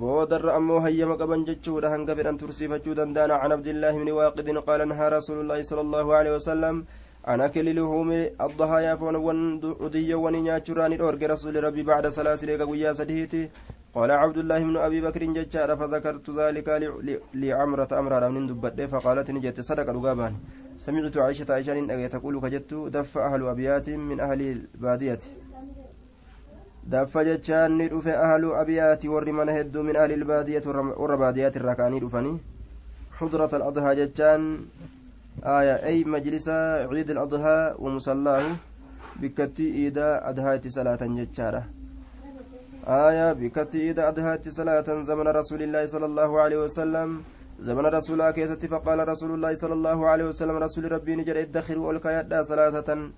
boodarra 0.00 0.54
ammoo 0.58 0.80
hayyama 0.86 1.16
qaban 1.20 1.44
jechuudha 1.48 1.90
hanga 1.94 2.16
fedhan 2.18 2.38
tursiifachuu 2.42 2.94
danda'an 3.00 3.30
can 3.42 3.52
abdillaahi 3.56 3.98
bni 4.02 4.12
waaqidin 4.18 4.58
qaala 4.68 4.86
nahaa 4.92 5.10
rasuulullaahi 5.18 5.64
sala 5.70 5.82
allaahu 5.86 6.16
alehi 6.20 6.34
wasalam 6.38 6.86
عن 7.26 7.40
أكل 7.40 7.66
لحوم 7.74 8.10
الضحايا 8.46 8.94
فونوان 9.02 9.38
أديوان 9.86 10.34
نياتشران 10.46 10.92
الأورج 10.92 11.22
رسول 11.34 11.54
ربي 11.64 11.82
بعد 11.82 12.04
ثلاث 12.16 12.40
ليك 12.48 12.62
ويا 12.70 12.92
سديتي 12.92 13.42
قال 13.96 14.10
عبد 14.10 14.38
الله 14.38 14.62
بن 14.62 14.76
أبي 14.76 15.00
بكر 15.00 15.22
ججار 15.24 15.76
فذكرت 15.76 16.30
ذلك 16.30 16.68
لعمرة 17.34 17.88
أمرا 18.00 18.28
من 18.28 18.46
دبت 18.46 18.80
فقالت 18.92 19.30
نجت 19.30 19.60
صدق 19.60 19.88
رقابان 19.96 20.34
سمعت 20.78 21.16
عائشة 21.16 21.46
عائشة 21.54 22.06
تقول 22.06 22.34
كجدت 22.40 22.74
دف 22.96 23.18
أهل 23.18 23.42
أبيات 23.52 23.88
من 24.10 24.20
أهل 24.20 24.40
البادية. 24.40 25.18
دف 26.92 27.18
ججان 27.18 27.70
ندف 27.78 28.06
أهل 28.08 28.44
أبيات 28.62 29.06
ورمنا 29.06 29.60
هدو 29.60 29.82
من 29.82 29.96
أهل 29.96 30.12
البادية 30.12 30.62
والرباديات 31.00 31.56
الركاني 31.56 32.00
دفني 32.00 32.38
حضرة 33.18 33.52
الأضحى 33.56 33.94
ججان 34.00 34.42
آية 35.44 35.76
أي 35.88 36.04
مجلس 36.04 36.48
عيد 36.90 37.10
الأضحى 37.10 37.74
ومصلاه 37.78 38.56
بكتي 39.20 39.66
إيدا 39.74 40.28
أضحى 40.28 40.70
صلاة 40.70 41.02
ججارة 41.18 41.75
آية 42.86 43.32
بكتي 43.32 43.80
إيدا 43.80 44.08
أضحى 44.08 44.50
صلاة 44.50 45.02
زمن 45.02 45.26
رسول 45.28 45.62
الله 45.62 45.86
صلى 45.86 46.06
الله 46.06 46.40
عليه 46.40 46.58
وسلم. 46.64 47.22
زمن 47.60 47.86
رسول 47.86 48.30
كيست 48.30 48.66
فقال 48.66 49.08
رسول 49.08 49.30
الله 49.34 49.54
صلى 49.54 49.74
الله 49.74 49.98
عليه 50.08 50.24
وسلم 50.24 50.56
رسول 50.56 50.92
ربي 50.92 51.16
نجر 51.16 51.40
ادخروا 51.40 51.92
الكيادا 51.92 52.42
ثلاثة 52.42 53.10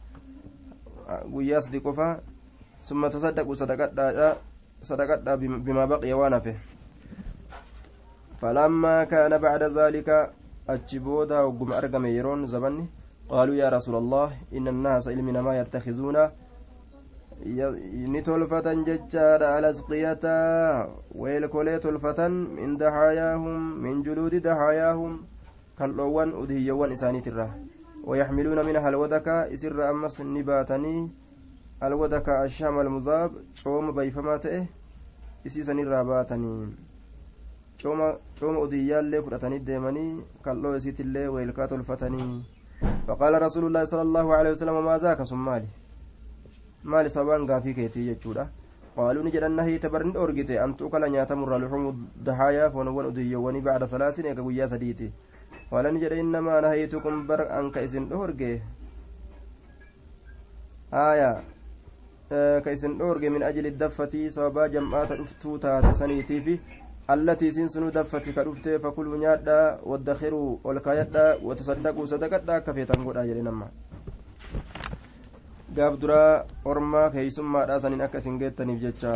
قياس 1.35 1.69
دي 1.69 1.79
قفا 1.79 2.21
ثم 2.87 3.07
تصدقوا 3.07 3.55
صدقات 3.55 3.91
صدقات 4.83 5.21
بما 5.67 5.85
بقي 5.85 6.13
وانفه 6.13 6.55
فلما 8.41 9.05
كان 9.05 9.39
بعد 9.39 9.63
ذلك 9.63 10.09
أجبودا 10.69 11.41
وقم 11.41 11.73
أرقم 11.73 12.07
يرون 12.07 12.47
زبني 12.47 12.87
قالوا 13.29 13.55
يا 13.55 13.69
رسول 13.69 13.95
الله 13.97 14.29
إن 14.55 14.69
الناس 14.69 15.09
إلمنا 15.09 15.43
ما 15.43 15.59
يتخذون. 15.61 16.17
Ni 17.45 18.23
tolfatan 18.23 18.85
jechaadha 18.85 19.57
alasqiyata 19.57 20.35
weelkolee 21.15 21.79
tolfatan 21.79 22.33
min 22.59 22.79
daxaayaahum 22.79 23.81
min 23.83 24.03
juluudi 24.05 24.41
daxaayaahum 24.41 25.19
kaldhoowwan 25.79 26.35
udhiyyawwan 26.43 26.93
isaaniitirra 26.93 27.49
ويحملون 28.09 28.67
منها 28.67 28.89
الودكا 28.89 29.53
إسر 29.53 29.91
أمس 29.91 30.21
نباتني 30.21 30.97
الودكا 31.83 32.45
الشام 32.45 32.81
المذاب 32.81 33.31
شوم 33.55 33.93
بيفما 33.93 34.37
تئه 34.37 34.65
إسيسني 35.47 35.85
راباتني 35.85 36.55
cooma 37.79 38.59
odiyyaallee 38.65 39.21
fudhatanii 39.25 39.61
deemanii 39.67 40.25
kalloo 40.43 40.73
isiitillee 40.79 41.29
weelkaa 41.35 41.69
tolfatanii 41.73 42.31
faqaala 43.07 43.39
rasuulullaahi 43.45 43.91
sala 43.91 44.03
allaahu 44.09 44.33
alehi 44.39 44.55
wasalam 44.55 44.79
maa 44.89 44.99
zaaka 45.05 45.27
sun 45.31 45.39
maali 46.83 46.91
maali 46.93 47.11
sababaan 47.11 47.47
gaafii 47.47 47.75
keetii 47.75 48.07
jechuudha 48.09 48.49
qaaluu 48.97 49.23
ni 49.23 49.31
jedhan 49.31 49.57
nahiita 49.57 49.91
barni 49.91 50.13
dhoorgite 50.13 50.61
antu 50.61 50.91
kala 50.91 51.09
nyaatamurra 51.09 51.59
luxumu 51.59 51.93
dahaayaa 52.29 52.71
foonowwan 52.71 53.11
udiyyoowwanii 53.11 53.61
bacda 53.61 53.89
salaasin 53.89 54.27
eega 54.27 54.43
guyyaa 54.43 54.69
sadiiti 54.69 55.13
qaala 55.71 55.93
ni 55.93 56.01
jedhe 56.01 56.21
innamaa 56.21 56.61
nahaytukum 56.61 57.27
bar 57.27 57.41
anka 57.61 57.83
isin 57.83 58.09
dhoorge 58.09 58.63
aya 60.91 61.43
ka 62.65 62.73
isin 62.73 62.99
dhoorge 62.99 63.31
min 63.31 63.43
ajli 63.43 63.71
daffatii 63.71 64.31
sababaa 64.31 64.69
jam'aata 64.69 65.17
dhuftuu 65.23 65.59
taate 65.59 65.95
saniitiifi 65.95 66.61
التي 67.09 67.51
سنسنو 67.51 67.89
دفتي 67.89 68.33
كدفته 68.33 68.79
فكلوا 68.79 69.17
نيادا 69.17 69.81
وادخروا 69.81 70.59
والكايدا 70.65 71.41
وتصدقوا 71.43 72.07
صدقدا 72.07 72.59
كفيتان 72.59 73.01
غدا 73.01 73.25
جري 73.25 73.43
نما 73.43 73.69
gaaf 75.77 76.01
duraa 76.01 76.45
ormaa 76.65 77.11
keeysummaadha 77.11 77.81
saniin 77.85 78.07
akka 78.07 78.25
isin 78.25 78.41
geettaniif 78.41 78.81
jecha. 78.87 79.15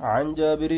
عن 0.00 0.34
جابر 0.34 0.72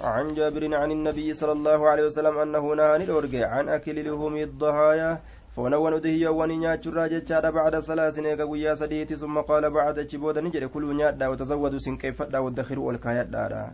عن 0.00 0.34
جابر 0.34 0.74
عن 0.74 0.90
النبي 0.92 1.34
صلى 1.34 1.52
الله 1.52 1.88
عليه 1.88 2.04
وسلم 2.06 2.38
أنه 2.38 2.74
نهى 2.74 2.96
الأرجع 2.96 3.48
عن 3.48 3.68
أكل 3.68 3.96
لحوم 4.04 4.36
الضحايا 4.36 5.20
فونوان 5.56 5.92
أدهي 5.92 6.26
وني 6.28 6.76
جرا 6.76 7.06
جتشاد 7.06 7.52
بعد 7.52 7.80
ثلاث 7.80 8.18
نيكا 8.18 8.44
قويا 8.44 8.74
سديتي 8.74 9.16
ثم 9.16 9.40
قال 9.40 9.70
بعد 9.70 10.00
جبودا 10.00 10.40
نجري 10.40 10.68
كلوا 10.68 10.92
نيادا 10.92 11.28
وتزودوا 11.28 11.78
سنكيفتا 11.78 12.38
وادخروا 12.38 12.86
والكايات 12.86 13.26
دادا 13.26 13.72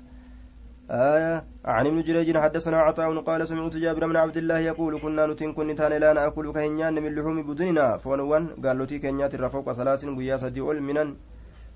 آية. 0.92 1.44
عن 1.64 1.86
ابن 1.86 2.02
جريج 2.02 2.36
حدثنا 2.36 2.78
عطاء 2.78 3.20
قال 3.20 3.48
سمعت 3.48 3.76
جابر 3.76 4.06
بن 4.06 4.16
عبد 4.16 4.36
الله 4.36 4.58
يقول 4.58 5.00
كنا 5.00 5.26
نتن 5.26 5.52
كن 5.52 5.74
تان 5.74 5.92
لا 5.92 6.12
نأكل 6.12 6.52
كهنيان 6.52 6.94
من 6.94 7.14
لحوم 7.14 7.42
بدننا. 7.42 7.96
فونوان 7.96 8.46
قال 8.64 8.78
لتي 8.78 8.98
كنيات 8.98 9.36
فوق 9.36 9.72
ثلاث 9.72 10.04
قويا 10.04 10.36
سدي 10.36 10.60
منن. 10.60 11.16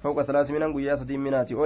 فوق 0.02 0.22
ثلاث 0.22 0.50
منن 0.50 0.72
قويا 0.72 0.94
سدي 0.96 1.16
مناتي 1.16 1.56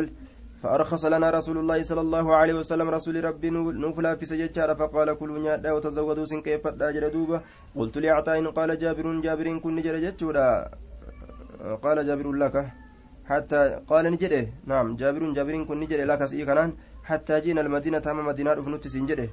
فأرخص 0.63 1.05
لنا 1.05 1.31
رسول 1.31 1.59
الله 1.59 1.83
صلى 1.83 2.01
الله 2.01 2.37
عليه 2.37 2.55
وسلم 2.55 2.89
رسول 2.89 3.25
ربي 3.25 3.51
نفلا 3.51 4.15
في 4.15 4.25
سجدة 4.27 4.75
فقال 4.75 5.19
كلوا 5.19 5.39
نيادا 5.39 5.73
وتزودوا 5.73 6.25
سن 6.25 6.41
كيف 6.43 6.61
فدا 6.65 7.09
دوبا. 7.09 7.41
قلت 7.77 7.99
لعطاء 7.99 8.51
قال 8.51 8.79
جابر 8.79 9.21
جابر 9.21 9.59
كن 9.59 9.77
جتشودا 9.83 10.71
قال 11.83 12.07
جابر 12.07 12.33
لك. 12.33 12.57
حتى 13.31 13.81
قال 13.89 14.05
نجده 14.13 14.47
نعم 14.67 14.97
جابر 14.97 15.33
جابر 15.33 15.65
كن 15.65 15.81
نجر 15.81 16.05
لك 16.05 16.25
سي 16.25 16.45
كنان 16.45 16.73
حتى 17.11 17.41
جينا 17.41 17.61
المدينة 17.67 18.03
أمام 18.07 18.27
مدينة 18.27 18.53
أفنوت 18.53 18.89
سنجده 18.95 19.29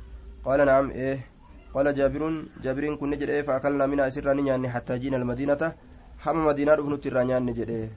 قال 0.46 0.60
نعم 0.66 0.90
إيه. 0.92 1.20
قال 1.76 1.96
جابر 1.96 2.22
جابر 2.64 2.96
كن 2.96 3.10
نجر 3.10 3.30
إيه. 3.30 3.42
فأكلنا 3.42 3.86
من 3.86 4.00
أسرى 4.00 4.34
نياني 4.34 4.70
حتى 4.70 4.94
جينا 5.02 5.18
المدينة 5.18 5.62
حمى 6.24 6.42
مدينة 6.50 6.74
أفنوت 6.74 7.08
رانيان 7.08 7.46
نجده. 7.46 7.90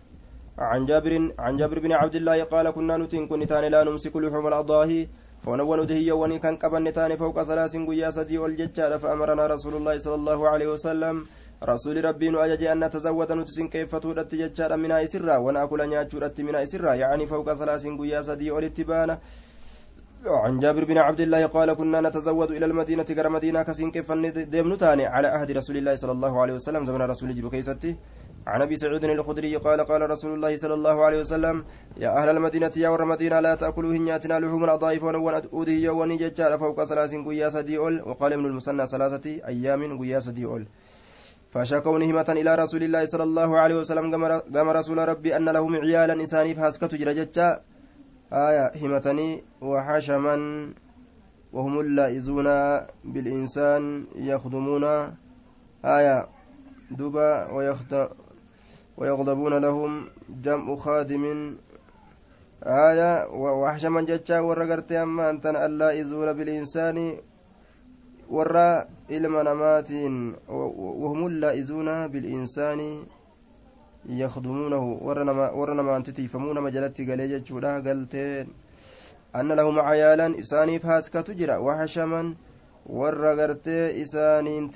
عن 0.58 0.84
جابر 0.84 1.12
عن 1.38 1.56
جابر 1.56 1.78
بن 1.78 1.92
عبد 1.92 2.16
الله 2.20 2.44
قال 2.52 2.70
كنا 2.70 2.96
نتين 2.96 3.24
كن 3.28 3.46
تاني 3.46 3.68
لا 3.68 3.84
نمسك 3.84 4.16
لحوم 4.16 4.46
الأضاحي. 4.46 5.08
فنون 5.44 5.86
دهي 5.86 6.12
وني 6.12 6.38
كان 6.38 6.56
قبن 6.56 6.92
تاني 6.92 7.16
فوق 7.16 7.42
ثلاث 7.42 7.76
قيا 7.88 8.10
سدي 8.10 8.38
والججال 8.38 8.92
فأمرنا 9.00 9.46
رسول 9.46 9.74
الله 9.80 9.98
صلى 9.98 10.14
الله 10.14 10.48
عليه 10.48 10.68
وسلم 10.76 11.26
رسول 11.64 12.04
ربي 12.04 12.28
أجج 12.44 12.64
أن 12.64 12.84
نتزود 12.84 13.32
نتسن 13.32 13.68
كيف 13.68 13.96
تودت 13.96 14.34
ججال 14.34 14.76
من 14.76 14.92
إسرا. 14.92 15.36
ونأكل 15.36 15.80
نياتشورت 15.88 16.40
من 16.40 16.54
إسرا. 16.56 16.92
يعني 16.94 17.26
فوق 17.26 17.48
ثلاث 17.54 17.86
قيا 18.00 18.22
سدي 18.22 18.50
والاتبانة 18.50 19.18
عن 20.26 20.58
جابر 20.58 20.84
بن 20.84 20.98
عبد 20.98 21.20
الله 21.20 21.46
قال 21.46 21.72
كنا 21.72 22.00
نتزود 22.00 22.50
إلى 22.50 22.66
المدينة 22.66 23.02
كرا 23.02 23.28
مدينة 23.28 23.62
كسين 23.62 23.90
كيف 23.90 24.12
تاني 24.12 25.06
على 25.06 25.28
عهد 25.28 25.50
رسول 25.50 25.76
الله 25.76 25.94
صلى 25.96 26.12
الله 26.12 26.40
عليه 26.40 26.52
وسلم 26.52 26.84
زمن 26.84 27.02
رسول 27.02 27.34
جبو 27.34 27.50
كيستي. 27.50 27.96
عن 28.46 28.62
أبي 28.62 28.76
سعود 28.76 29.04
الخدري 29.04 29.56
قال 29.56 29.80
قال 29.80 30.10
رسول 30.10 30.34
الله 30.34 30.56
صلى 30.56 30.74
الله 30.74 31.04
عليه 31.04 31.20
وسلم 31.20 31.64
يا 31.96 32.10
أهل 32.18 32.28
المدينة 32.28 32.70
يا 32.76 32.88
ور 32.88 33.04
مدينه 33.04 33.40
لا 33.40 33.54
تأكلوا 33.54 33.92
هنياتنا 33.92 34.40
لحوم 34.40 34.64
الاضعيف 34.64 35.02
ونون 35.04 35.34
اودي 35.34 35.88
وني 35.88 36.16
ججال 36.16 36.58
فوق 36.58 36.84
ثلاث 36.84 37.14
قيا 37.14 37.48
سديول 37.48 38.02
وقال 38.02 38.32
ابن 38.32 38.46
المثنى 38.46 38.86
ثلاثة 38.86 39.26
أيام 39.52 39.98
قيا 40.00 40.20
سديول 40.20 40.66
فشكوا 41.50 41.98
نهمة 41.98 42.28
إلى 42.28 42.54
رسول 42.54 42.82
الله 42.82 43.04
صلى 43.04 43.22
الله 43.22 43.58
عليه 43.58 43.74
وسلم 43.74 44.04
قام 44.54 44.68
رسول 44.68 44.98
ربي 45.08 45.36
أن 45.36 45.48
لهم 45.48 45.74
عيالا 45.76 46.22
إساني 46.22 46.54
فهسكت 46.54 46.94
جرجتشا 46.94 47.60
آية 48.32 48.72
همتني 48.82 49.42
وحشما 49.60 50.36
وهم 51.52 51.80
اللائزون 51.80 52.48
بالإنسان 53.04 54.06
يخدمون. 54.14 54.84
آية 55.84 56.28
دبا 56.90 57.50
ويغضبون 58.96 59.54
لهم 59.54 60.08
جمع 60.28 60.76
خادم. 60.76 61.56
آية 62.62 63.28
وحشما 63.32 64.00
جتشا 64.00 64.40
ورقرت 64.40 64.92
أما 64.92 65.30
أنت 65.30 65.46
ألا 65.46 66.00
إذون 66.00 66.32
بالإنسان 66.32 67.16
ورا 68.30 68.84
إلما 69.10 69.42
نمات 69.42 69.90
وهم 71.02 71.26
اللائزون 71.26 72.06
بالإنسان 72.06 72.80
يخدمونه 74.09 74.84
ورنا 75.59 75.82
ما 75.82 75.96
أنت 75.96 76.11
تيفمون 76.11 76.61
مجلت 76.61 77.01
قال 77.09 77.20
جتشودا 77.30 77.72
قلتين. 77.86 78.46
أن 79.36 79.53
لهم 79.53 79.78
عيالا 79.78 80.40
إساني 80.40 80.78
فاسكة 80.78 81.20
تجرى 81.20 81.57
وحشما 81.57 82.34
ورقرت 82.86 83.68
إساني 84.03 84.68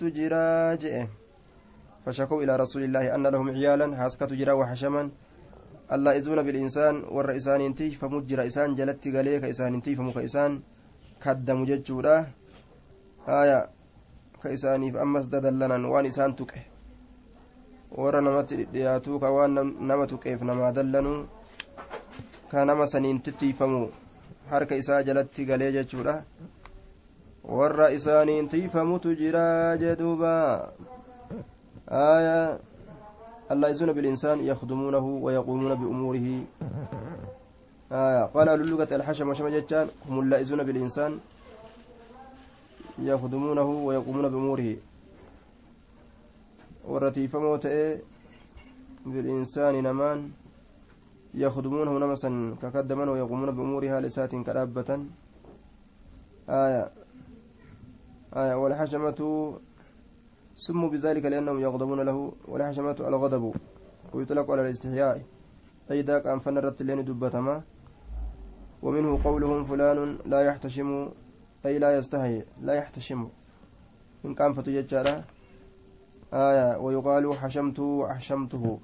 تجرى 0.00 0.76
جئه 0.76 1.08
فشكوا 2.06 2.42
إلى 2.42 2.56
رسول 2.56 2.82
الله 2.84 3.14
أن 3.14 3.26
لهم 3.26 3.48
عيالا 3.50 3.96
حاسكة 3.96 4.26
جرا 4.26 4.52
وحشما. 4.52 5.10
ألا 5.92 6.16
إذون 6.16 6.42
بالإنسان 6.42 7.04
ور 7.10 7.36
إسان 7.36 7.60
انتي 7.60 7.90
فمجر 7.90 8.46
إسان 8.46 8.74
جلت 8.74 9.08
قليك 9.08 9.44
إسان 9.44 9.74
انتي 9.74 9.94
فمك 9.98 10.16
إسان 10.16 10.62
كدم 11.24 11.64
ججودا 11.64 12.26
آية 13.28 13.68
كإساني 14.42 14.92
فأمس 14.92 15.26
ددلنا 15.26 15.76
وان 15.88 16.06
إسان 16.06 16.36
تكه 16.36 16.62
warra 17.96 18.20
namatti 18.20 18.64
dhiyaatuu 18.64 19.18
ka 19.20 19.30
waan 19.30 19.54
nama 19.80 20.06
tuqeef 20.06 20.42
namaa 20.42 20.72
dallanu 20.72 21.26
ka 22.50 22.64
nama 22.64 22.86
saniin 22.86 23.20
tittiifamu 23.20 23.88
harka 24.50 24.76
isaa 24.76 25.02
jalatti 25.02 25.44
galee 25.44 25.72
jechuudha 25.72 26.22
warra 27.44 27.90
isaaniin 27.90 28.48
tiifamutu 28.48 29.14
jiraa 29.14 29.76
jedhuuba 29.76 30.32
آية 31.90 32.58
اللايزون 33.50 33.92
بالإنسان 33.92 34.40
يخدمونه 34.46 34.98
ويقومون 34.98 35.74
بأموره 35.74 36.42
آية 37.92 38.24
قال 38.24 38.48
أهل 38.48 38.60
اللغة 38.60 38.88
الحشم 38.92 39.28
وشم 39.28 39.48
جتان 39.48 39.88
هم 40.08 40.20
اللائزون 40.20 40.60
والرتيف 46.90 47.36
موتئ 47.36 48.02
بالإنسان 49.06 49.74
نمان 49.82 50.30
يخدمونه 51.34 51.92
نمسا 51.98 52.30
كقدما 52.62 53.10
ويقومون 53.10 53.50
بأمورها 53.56 54.00
لسات 54.00 54.32
كرابة. 54.46 54.90
آية. 56.48 56.84
آية. 58.42 58.54
والحشمة 58.54 59.20
سموا 60.54 60.88
بذلك 60.90 61.24
لأنهم 61.32 61.58
يغضبون 61.60 62.00
له. 62.00 62.18
والحشمة 62.48 62.96
الغضب. 63.00 63.44
ويطلق 64.14 64.50
على 64.50 64.62
الاستحياء. 64.62 65.16
أي 65.90 66.02
ذاك 66.02 66.26
أن 66.26 66.38
فنرت 66.38 66.80
اللين 66.80 67.04
دبتما 67.04 67.62
ومنه 68.82 69.22
قولهم 69.24 69.64
فلان 69.64 70.18
لا 70.26 70.40
يحتشم. 70.40 71.08
أي 71.66 71.78
لا 71.78 71.98
يستحي. 71.98 72.42
لا 72.66 72.74
يحتشم. 72.74 73.28
إن 74.26 74.34
كان 74.34 74.52
فتججالا 74.52 75.39
آية 76.34 76.78
ويقال 76.78 77.34
حشمته 77.34 78.06
أحشمته. 78.10 78.78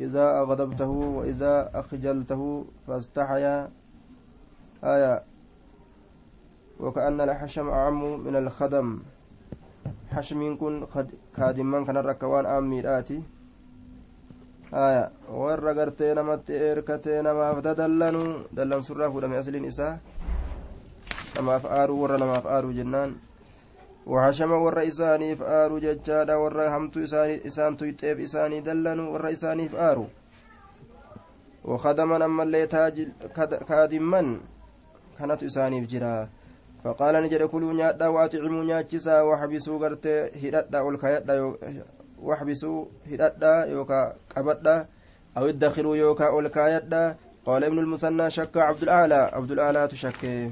إذا 0.00 0.40
أغضبته 0.40 0.88
وإذا 0.88 1.70
أخجلته 1.74 2.64
فاستحيا. 2.86 3.70
آية. 4.84 5.22
وكأن 6.80 7.20
الحشم 7.20 7.68
أعم 7.68 8.20
من 8.20 8.36
الخدم. 8.36 8.98
حشم 10.10 10.42
يكون 10.42 10.86
خادما 11.36 11.84
كان 11.84 11.96
الركوان 11.96 12.46
أم 12.46 12.70
ميراتي 12.70 13.22
آية. 14.74 15.10
والرقرتين 15.30 16.20
ما 16.20 16.36
تيركتين 16.36 17.30
ما 17.30 17.54
فتدلنوا 17.54 18.38
دلن 18.52 18.82
سرافو 18.82 19.20
لم 19.20 19.32
يسلين 19.34 19.64
إساه 19.64 19.98
لما 21.36 21.58
فآروا 21.58 22.02
ورا 22.02 22.16
لما 22.16 22.40
فآروا 22.40 22.72
جنان. 22.72 23.14
وحشم 24.06 24.52
ور 24.52 24.86
إسانيف 24.88 25.42
آرو 25.42 25.78
ججادا 25.78 26.36
ور 26.36 26.68
همت 26.68 26.96
إسان 27.46 27.76
تيتيف 27.76 28.20
إساني 28.20 28.60
دلنوا 28.60 29.08
ور 29.12 29.32
إسانيف 29.32 29.74
آرو 29.74 30.06
وخدما 31.64 32.24
أما 32.24 32.42
اللي 32.42 32.66
تاج 32.66 33.08
كادما 33.68 34.40
كانت 35.18 35.42
إسانيف 35.42 35.88
جرا 35.88 36.28
فقال 36.84 37.14
نجد 37.22 37.42
كلوا 37.42 37.72
نيادا 37.72 38.08
وأطعموا 38.08 38.64
نياتشسا 38.64 39.22
وحبسوا 39.22 39.78
غرتي 39.78 40.48
هددا 40.48 40.80
والكيدا 40.80 41.54
وحبسوا 42.22 42.84
هددا 43.10 43.64
يوكا 43.64 44.16
قبدا 44.36 44.86
أو 45.36 45.46
ادخروا 45.48 45.96
يوكا 45.96 46.28
والكايدا 46.28 47.16
قال 47.46 47.64
ابن 47.64 47.78
المثنى 47.78 48.30
شك 48.30 48.56
عبد 48.56 48.82
الأعلى. 48.82 49.30
عبد 49.32 49.50
الأعلى 49.50 49.88
تشك 49.88 50.50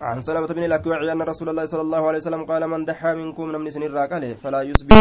عن 0.00 0.20
سلمة 0.20 0.46
بن 0.46 0.64
الأكوع 0.64 1.12
أن 1.12 1.22
رسول 1.22 1.48
الله 1.48 1.64
صلى 1.64 1.80
الله 1.80 2.06
عليه 2.08 2.18
وسلم 2.18 2.44
قال 2.44 2.66
من 2.66 2.84
دحى 2.84 3.14
منكم 3.14 3.48
من 3.48 3.70
سن 3.70 3.82
الراكله 3.82 4.34
فلا 4.34 4.62
يصبح. 4.62 4.96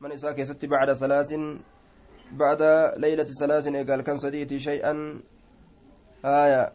من 0.00 0.12
إساك 0.12 0.42
ست 0.42 0.64
بعد 0.64 0.92
ثلاث 0.92 1.34
بعد 2.32 2.62
ليلة 2.96 3.24
ثلاث 3.24 3.68
قال 3.68 4.00
كان 4.02 4.18
صديتي 4.18 4.58
شيئا. 4.58 5.20
آية. 6.24 6.72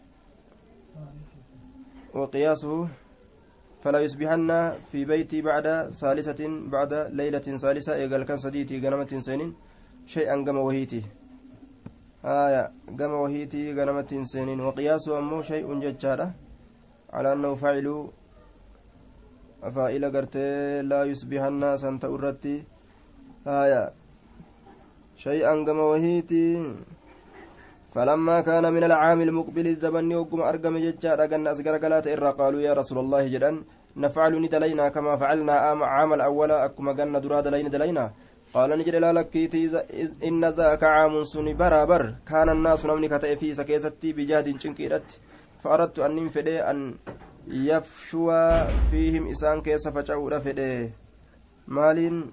وقياسه 2.14 2.88
فلا 3.84 4.00
يصبحن 4.00 4.72
في 4.92 5.06
بيتي 5.06 5.42
بعد 5.42 5.92
ثالثة 5.94 6.42
بعد 6.68 6.94
ليلة 7.14 7.40
ثالثة 7.40 7.96
إيقال 7.96 8.24
كان 8.24 8.38
صديتي 8.38 8.80
غنمة 8.80 9.20
سنين 9.20 9.56
شيئا 10.06 10.36
قم 10.36 10.58
وهيتي. 10.58 11.04
آية 12.26 12.63
قام 12.99 13.11
وهيتي 13.13 13.74
قنمت 13.78 14.11
سنين 14.34 14.59
وقياسه 14.61 15.18
أمو 15.18 15.41
شيء 15.41 15.68
ججارة 15.80 16.28
على 17.13 17.34
أنه 17.34 17.55
فاعل 17.55 17.88
فاعل 19.76 20.03
قرتي 20.15 20.82
لا 20.82 21.03
يصبح 21.03 21.41
الناس 21.43 21.84
أنت 21.84 22.05
أردتي 22.05 22.55
آية 23.47 23.84
شيئا 25.15 25.53
قام 25.65 25.80
وهيتي 25.80 26.45
فلما 27.93 28.41
كان 28.41 28.65
من 28.74 28.84
العام 28.84 29.22
المقبل 29.22 29.68
الزمن 29.68 30.15
وقم 30.15 30.41
أرقم 30.41 30.78
ججارة 30.78 31.26
قلنا 31.32 31.51
أسقر 31.51 31.76
قلات 31.84 32.07
إرى 32.07 32.30
قالوا 32.39 32.61
يا 32.61 32.74
رسول 32.74 32.97
الله 33.03 33.28
جدا 33.28 33.51
نفعل 33.97 34.34
ندلينا 34.41 34.89
كما 34.89 35.18
فعلنا 35.18 35.53
عام 35.93 36.13
الأول 36.13 36.51
أكما 36.51 36.91
قلنا 36.97 37.20
درا 37.20 37.41
دلين 37.41 37.70
دلينا 37.70 38.05
قال 38.54 38.70
نجد 38.70 38.95
لا 38.95 39.14
لكيتي 39.14 39.84
إن 40.24 40.45
ذاك 40.45 40.84
عام 40.84 41.24
سن 41.24 41.58
برابر. 41.58 42.16
كان 42.28 42.50
الناس 42.50 42.86
نمني 42.86 43.08
كتئ 43.08 43.36
في 43.36 43.54
سكيستي 43.54 44.14
بجاد 44.14 44.60
شنكيرت 44.60 45.20
فأردت 45.64 46.00
أن 46.00 46.16
ننفدي 46.16 46.62
أن 46.62 46.95
يفشوا 47.48 48.68
فيهم 48.89 49.28
إسان 49.28 49.62
كيس 49.62 49.88
فجعوا 49.88 50.39
فدي. 50.39 50.89
مال 51.68 52.24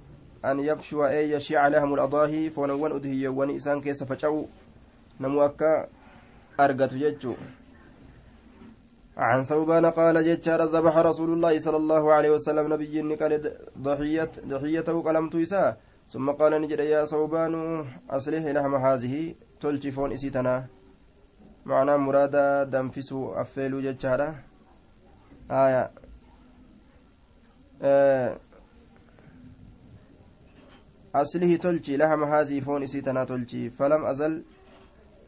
أن 0.45 0.61
يفشوا 0.61 1.09
أي 1.09 1.31
يشيع 1.31 1.69
لهم 1.69 1.95
الأضاهي 1.95 2.51
فونوان 2.51 2.93
أدهيوان 2.93 3.51
إسان 3.51 3.81
كيس 3.81 4.05
فجعوا 4.05 4.45
نمو 5.21 5.45
أكا 5.45 5.89
أرقت 6.61 6.95
ججو. 6.95 7.35
عن 9.17 9.43
ثوبان 9.43 9.87
قال 9.87 10.25
ججار 10.25 10.63
ذبح 10.63 10.97
رسول 10.99 11.33
الله 11.33 11.59
صلى 11.59 11.77
الله 11.77 12.13
عليه 12.13 12.31
وسلم 12.31 12.73
نبي 12.73 13.15
قال 13.15 13.53
ضحية 13.79 14.31
ضحيته 14.47 15.03
قلمت 15.03 15.35
إساء. 15.35 15.77
ثم 16.07 16.31
قال 16.31 16.53
نجد 16.63 16.81
يا 16.81 17.05
ثوبان 17.05 17.85
أصلح 18.11 18.45
لحم 18.57 18.75
هذه 18.75 19.35
تلجفون 19.61 20.13
إسيتنا 20.13 20.67
معنى 21.67 21.97
مرادا 21.97 22.65
دنفسوا 22.65 23.41
أفيلوا 23.41 23.81
ججارة 23.81 24.35
آية. 25.51 25.91
آه. 27.83 28.37
أصله 31.15 31.57
تلجي 31.57 31.97
لحم 31.97 32.25
هذه 32.25 32.61
فون 32.61 32.83
إسيتنا 32.83 33.25
تلجي 33.25 33.71
فلم 33.71 34.05
أزل 34.05 34.43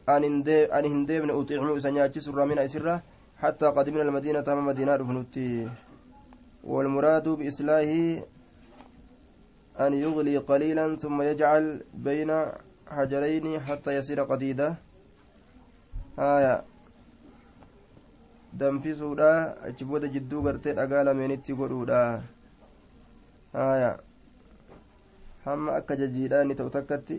أن 0.09 0.85
هندبن 0.93 1.29
أطعم 1.29 1.79
سنياتي 1.79 2.19
سر 2.19 2.45
من 2.45 2.59
أسرة 2.59 3.03
حتى 3.37 3.65
قدمنا 3.65 4.03
المدينة 4.03 4.41
تام 4.41 4.65
مدينة 4.65 4.95
رفنوتي. 4.95 5.69
والمراد 6.63 7.29
بإصلاحه 7.29 8.23
أن 9.79 9.93
يغلي 9.93 10.37
قليلا 10.37 10.95
ثم 10.95 11.21
يجعل 11.21 11.83
بين 11.93 12.31
حجرين 12.87 13.59
حتى 13.59 13.91
يصير 13.97 14.23
قديدا 14.23 14.75
آية 16.19 16.63
jidduu 20.13 20.41
gartee 20.41 20.73
dhagaa 20.73 21.03
lameenitti 21.03 21.53
godhuudha 21.53 22.23
haya 23.53 23.99
hamma 25.45 25.75
akka 25.79 25.95
jajiidha 25.95 26.41
inni 26.41 26.55
ta'u 26.55 26.69
takkatti 26.69 27.17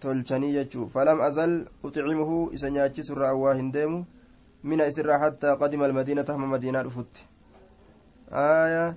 tolchanii 0.00 0.52
jechuu 0.54 0.86
falam 0.94 1.20
azal 1.20 1.54
uxicimuhu 1.82 2.50
isa 2.52 2.70
nyaachisurra 2.70 3.28
awwaa 3.28 3.54
hin 3.54 3.72
deemu 3.72 4.04
mina 4.62 4.86
isirraa 4.86 5.18
hattaa 5.24 5.56
qadima 5.56 5.84
almadiinata 5.90 6.32
hamma 6.32 6.46
madiinaa 6.54 6.82
dhufutti 6.88 7.26
aya 8.44 8.94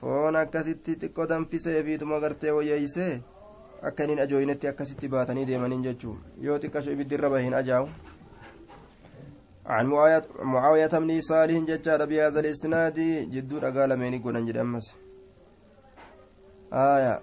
foon 0.00 0.36
akkasitti 0.36 0.98
xiqqoo 1.00 1.26
danfisee 1.30 1.82
fiituma 1.86 2.20
gartee 2.20 2.52
wayyeeysee 2.56 3.14
akka 3.82 4.04
inin 4.04 4.20
ajooyinetti 4.24 4.68
akkasitti 4.68 5.08
baatanii 5.14 5.46
deemaniin 5.46 5.82
jechuu 5.88 6.16
yoo 6.46 6.58
xiqqasho 6.58 6.90
ibiddirra 6.96 7.30
bahin 7.30 7.54
ajaa'u 7.62 7.88
عن 9.68 9.86
معاوية 10.42 10.88
بن 10.88 11.20
صالح 11.20 11.58
ججار 11.68 12.04
بهذا 12.04 12.40
الإسناد 12.40 12.98
جدو 13.30 13.60
قال 13.60 13.90
من 14.00 14.14
يقول 14.14 14.36
أنجد 14.36 14.56
أمس 14.56 14.86
آية 16.72 17.20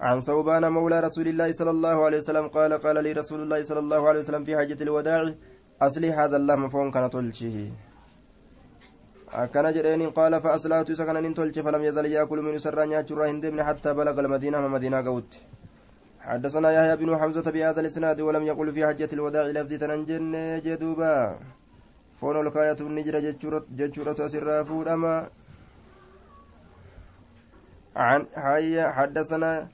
عن 0.00 0.20
ثوبان 0.20 0.72
مولى 0.72 1.00
رسول 1.00 1.28
الله 1.28 1.52
صلى 1.52 1.70
الله 1.70 2.04
عليه 2.06 2.16
وسلم 2.16 2.48
قال 2.48 2.72
قال 2.72 2.96
لي 3.04 3.12
رسول 3.12 3.40
الله 3.42 3.62
صلى 3.62 3.78
الله 3.78 4.08
عليه 4.08 4.18
وسلم 4.18 4.44
في 4.44 4.56
حجة 4.58 4.82
الوداع 4.82 5.34
أصلي 5.82 6.10
هذا 6.12 6.36
اللهم 6.36 6.68
فون 6.68 6.90
كان 6.90 7.10
تلشه 7.10 7.89
akkana 9.32 9.72
jedheeni 9.72 10.12
qaala 10.12 10.40
fa'aslaatu 10.40 10.92
isa 10.92 11.06
kana 11.06 11.20
nin 11.20 11.34
tolche 11.34 11.62
falam 11.62 11.82
yazal 11.82 12.06
yaakulu 12.06 12.42
min 12.42 12.54
isarraa 12.54 12.86
nyaachurraa 12.86 13.30
hin 13.30 13.40
deemne 13.40 13.62
hattaa 13.62 13.94
balaga 13.94 14.22
almadiina 14.26 14.58
hama 14.58 14.68
madiinaa 14.76 15.02
ga'utti 15.02 15.38
حدثنا 16.20 16.72
يحيى 16.72 16.96
بن 16.96 17.16
حمزة 17.16 17.50
بهذا 17.50 17.80
الإسناد 17.80 18.20
ولم 18.20 18.44
يقل 18.46 18.72
في 18.72 18.86
حجة 18.86 19.08
الوداع 19.12 19.44
لفظ 19.56 19.72
تنجن 19.72 20.60
جدوبا 20.60 21.16
فون 22.20 22.36
الكاية 22.46 22.76
النجرة 22.80 23.18
جتشورة 23.78 24.18
أسرى 24.20 24.64
فودما 24.64 25.16
عن 27.96 28.20
حدثنا 28.96 29.68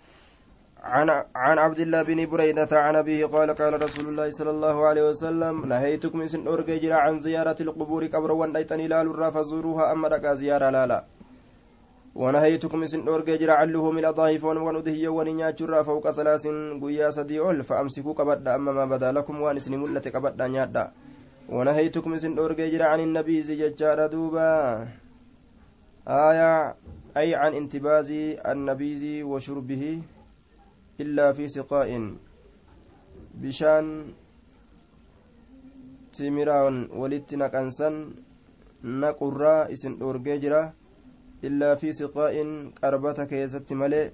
عن 0.87 1.11
عن 1.34 1.59
عبد 1.59 1.80
الله 1.80 2.03
بن 2.03 2.26
بريدة 2.26 2.68
عن 2.72 2.97
أبيه 2.97 3.26
قال 3.26 3.51
قال 3.51 3.82
رسول 3.82 4.09
الله 4.09 4.30
صلى 4.30 4.51
الله 4.51 4.76
عليه 4.87 5.05
وسلم 5.11 5.66
نهيتكم 5.66 6.22
إن 6.22 6.47
أرجع 6.47 6.97
عن 6.99 7.18
زيارة 7.18 7.57
القبور 7.61 8.07
قبر 8.07 8.32
ونديتني 8.32 8.87
لا 8.89 9.05
لرا 9.05 9.30
فزوروها 9.30 9.93
أما 9.93 10.09
ركا 10.09 10.34
زيارة 10.34 10.70
لا 10.70 10.87
لا. 10.87 11.05
ونهيتكم 12.14 12.82
إن 12.95 13.09
أرجع 13.09 13.55
عنه 13.55 13.91
من 13.91 14.05
الضعيفون 14.05 14.57
وندهي 14.57 15.09
ونياتشر 15.09 15.84
فوق 15.84 16.11
ثلاث 16.11 16.47
قيا 16.82 17.11
سديول 17.11 17.62
فأمسكوا 17.62 18.14
قبدا 18.14 18.55
أما 18.55 18.72
ما 18.72 18.84
بدا 18.84 19.12
لكم 19.12 19.41
وانسن 19.41 19.74
ملة 19.74 20.07
قبدا 20.14 20.49
نيادا. 20.49 20.93
ونهيتكم 21.49 22.14
إن 22.14 22.39
أرجع 22.39 22.87
عن 22.89 23.01
النبي 23.01 23.43
زجاجار 23.43 24.07
دوبا. 24.07 24.87
آية 26.09 26.74
أي 27.16 27.34
عن 27.34 27.53
انتباز 27.55 28.11
النبيذ 28.47 29.22
وشربه. 29.24 30.03
إلا 31.01 31.32
في 31.32 31.49
سقاء. 31.49 32.16
بشان 33.34 34.12
تيميران 36.12 36.88
ولت 36.92 37.34
نقنسن 37.34 37.94
نقرا 38.84 39.72
إسن 39.72 40.03
أورجي 40.03 40.38
جرا. 40.38 40.72
إلا 41.44 41.74
في 41.74 41.92
سقاء 41.92 42.34
قربة 42.82 43.24
كيست 43.24 43.72
ملئ 43.72 44.11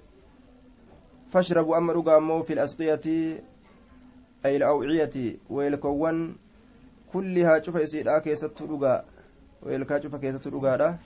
فاشربوا 1.27 1.77
أما 1.77 1.93
رقا 1.93 2.41
في 2.41 2.53
الأسقية 2.53 3.05
أي 4.45 4.57
الأوعية. 4.57 5.39
ويلكون 5.49 6.35
كلها 7.13 7.61
شوف 7.63 7.75
يسير 7.75 8.19
كيست 8.19 8.61
رقا. 8.61 9.05
ويلكا 9.63 9.99
شوف 10.01 10.15
كيست 10.15 10.47
رقا. 10.47 10.99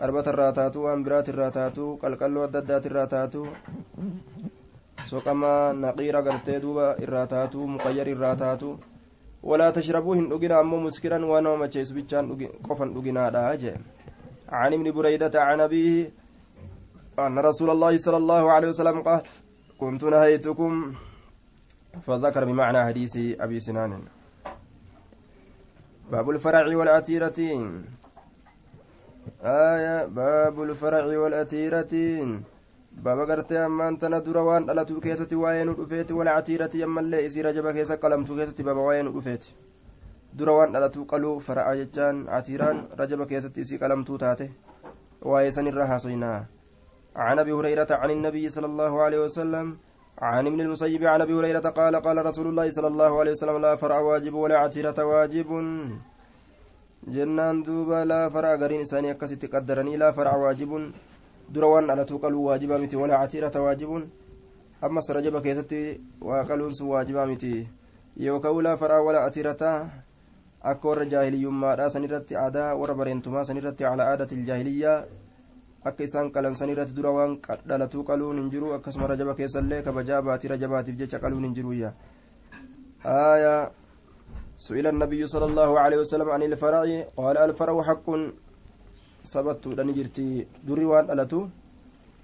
Qarbata 0.00 0.32
irraa 0.34 0.52
taatu 0.58 0.84
waan 0.86 1.04
biraati 1.06 1.30
irraa 1.34 1.50
taatu 1.58 1.84
qalqalloo 2.02 2.44
adda 2.48 2.58
addaati 2.62 2.88
irraa 2.92 3.06
taatu 3.14 3.42
soqama 5.10 5.52
naqiira 5.84 6.22
gartee 6.28 6.58
duuba 6.64 6.86
irraa 7.04 7.26
taatu 7.34 7.66
muqayyar 7.74 8.08
irraa 8.14 8.34
taatu 8.42 8.68
walaa 9.52 9.72
tashrabuu 9.78 10.18
hin 10.18 10.28
dhugina 10.32 10.58
ammoo 10.64 10.80
muskiran 10.86 11.24
waan 11.30 11.44
nama 11.44 11.62
macheessu 11.64 11.94
bichaan 11.98 12.36
qofan 12.68 12.94
dhuginaadha 12.96 13.46
jee 13.64 13.78
عن 14.50 14.72
ابن 14.74 14.90
بريدة 14.90 15.42
عن 15.42 15.60
أبيه 15.60 16.10
أن 17.18 17.38
رسول 17.38 17.70
الله 17.70 17.96
صلى 17.96 18.16
الله 18.16 18.52
عليه 18.52 18.68
وسلم 18.68 19.02
قال 19.02 19.22
كنت 19.78 20.04
نهيتكم 20.04 20.94
فذكر 22.02 22.44
بمعنى 22.44 22.84
حديث 22.84 23.14
أبي 23.40 23.60
سنان 23.60 24.02
باب 26.12 26.30
الفرع 26.30 26.76
والعتيرة 26.76 27.38
آية 29.42 30.06
باب 30.06 30.62
الفرع 30.62 31.04
والأتيرة 31.18 31.92
بابا 32.92 33.24
قرتي 33.24 33.58
أما 33.66 33.88
أنت 33.88 34.04
ندر 34.04 34.38
وان 34.38 34.70
ألتو 34.70 35.00
كيستي 35.00 35.36
وين 35.36 35.68
رفيت 35.68 36.12
والعتيرة 36.12 36.70
يما 36.74 37.00
اللي 37.00 37.26
إسي 37.26 37.42
رجب 37.42 37.70
كيسا 37.70 37.94
قلمتو 37.94 38.36
كيستي 38.36 38.62
بابا 38.62 38.80
وين 38.80 39.06
رفيت 39.16 39.44
dura 40.38 40.52
waan 40.52 40.72
dhalatuu 40.72 41.04
qaluu 41.10 41.40
fara'a 41.42 41.74
jechaan 41.74 42.18
atiiraan 42.30 42.76
rajaba 42.98 43.26
keessatti 43.26 43.64
isii 43.66 43.78
qalamtuu 43.82 44.18
taate 44.22 44.46
waa'ee 45.30 45.50
sanirra 45.56 45.86
haasoynaa 45.90 46.46
عن 47.16 47.38
أبي 47.38 47.52
هريرة 47.52 47.90
عن 47.90 48.10
النبي 48.10 48.48
صلى 48.48 48.66
الله 48.66 49.02
عليه 49.02 49.18
وسلم 49.18 49.78
عن 50.18 50.46
ابن 50.46 50.60
المسيب 50.60 51.04
عن 51.04 51.20
أبي 51.20 51.34
هريرة 51.34 51.68
قال 51.68 51.96
قال 51.96 52.26
رسول 52.26 52.46
الله 52.46 52.70
صلى 52.70 52.86
الله 52.86 53.20
عليه 53.20 53.30
وسلم 53.30 53.58
لا 53.58 53.76
فرع 53.76 53.98
واجب 53.98 54.34
ولا 54.34 54.58
عتيرة 54.58 55.04
واجب. 55.04 55.50
Jennaan 57.08 57.62
duuba 57.64 58.04
laa 58.04 58.30
fara 58.30 58.56
gariin 58.58 58.82
isaanii 58.84 59.10
akkasitti 59.10 59.48
qaddaranii 59.48 59.96
laa 59.96 60.12
fara 60.12 60.36
waajibun 60.36 60.92
dura 61.54 61.68
waan 61.72 61.86
dhalatuu 61.86 62.18
qaluu 62.18 62.44
waajibaa 62.48 62.78
miti 62.78 62.96
walaa 62.96 63.22
catiirata 63.22 63.62
waajibun 63.62 64.04
ammas 64.88 65.08
rajaba 65.08 65.40
keessatti 65.40 65.80
waa 66.20 66.44
qaluun 66.44 66.74
sun 66.74 66.88
waajibaa 66.92 67.26
miti 67.26 67.68
yookaan 68.16 68.62
laa 68.62 68.76
fara 68.76 69.00
walaa 69.00 69.24
atiirata 69.30 69.72
akka 70.60 70.88
warra 70.88 71.04
jaahiliyyummaadhaa 71.14 71.90
sanirratti 71.90 72.36
aadaa 72.36 72.74
warra 72.76 72.94
bareentumaa 72.94 73.44
sanirratti 73.44 73.84
calaa 73.84 74.10
aadati 74.12 74.34
iljaahiliyyaa 74.34 75.04
akka 75.84 76.04
isaan 76.04 76.30
qalansan 76.32 76.70
irratti 76.70 76.94
dura 76.94 77.10
waan 77.16 77.36
dhalatuu 77.68 78.04
qaluun 78.04 78.36
hin 78.42 78.50
jiru 78.54 78.72
akkasuma 78.76 79.06
rajaba 79.12 79.34
keessallee 79.34 79.82
kabajaa 79.82 80.22
baatii 80.22 80.48
rajabaatiif 80.52 80.98
jecha 81.02 81.18
qaluun 81.18 81.44
hin 81.48 81.54
jiruyya 81.60 81.92
سئل 84.66 84.86
النبي 84.94 85.22
صلى 85.32 85.46
الله 85.50 85.70
عليه 85.82 85.98
وسلم 86.02 86.28
عن 86.34 86.42
الفرع 86.48 86.82
قال 87.16 87.36
الفرع 87.46 87.76
حق 87.88 88.06
سبت 89.34 89.62
لنجرتي 89.78 90.28
دري 90.68 90.84
وان 90.90 91.06
ألتو 91.14 91.40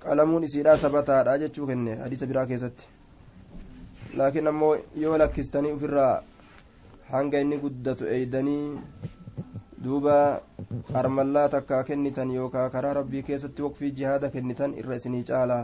qalamuun 0.06 0.44
isiidhaa 0.46 0.76
sabataadha 0.80 1.38
jechuu 1.42 1.66
kenne 1.68 1.94
hadiisa 2.00 2.26
biraa 2.30 2.46
keessatti 2.50 2.86
laakiin 4.18 4.50
ammoo 4.50 4.74
yoo 5.04 5.16
lakkistanii 5.22 5.72
ofirraa 5.76 6.12
hanga 7.12 7.40
inni 7.44 7.58
guddatu 7.64 8.06
eeydanii 8.16 8.78
duuba 9.84 10.16
armallaa 11.00 11.48
takkaa 11.54 11.82
kennitan 11.88 12.34
yookaa 12.36 12.68
karaa 12.76 12.94
rabbii 13.00 13.22
keessatti 13.30 13.66
waqfii 13.66 13.90
jihaada 14.00 14.30
kennitan 14.36 14.76
irra 14.82 15.00
isinii 15.02 15.24
caalaa 15.30 15.60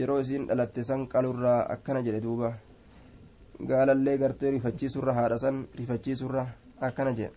yeroo 0.00 0.20
isiin 0.26 0.46
dhalatte 0.50 0.84
san 0.90 1.06
qalurraa 1.14 1.58
akkana 1.76 2.04
jedhe 2.08 2.24
duuba 2.26 2.52
gaalallee 3.70 4.16
gartee 4.22 4.50
rifachiisurra 4.56 5.12
haadha 5.18 5.38
san 5.44 5.66
rifachiisurra 5.78 6.46
akkana 6.80 7.12
jedhe 7.18 7.34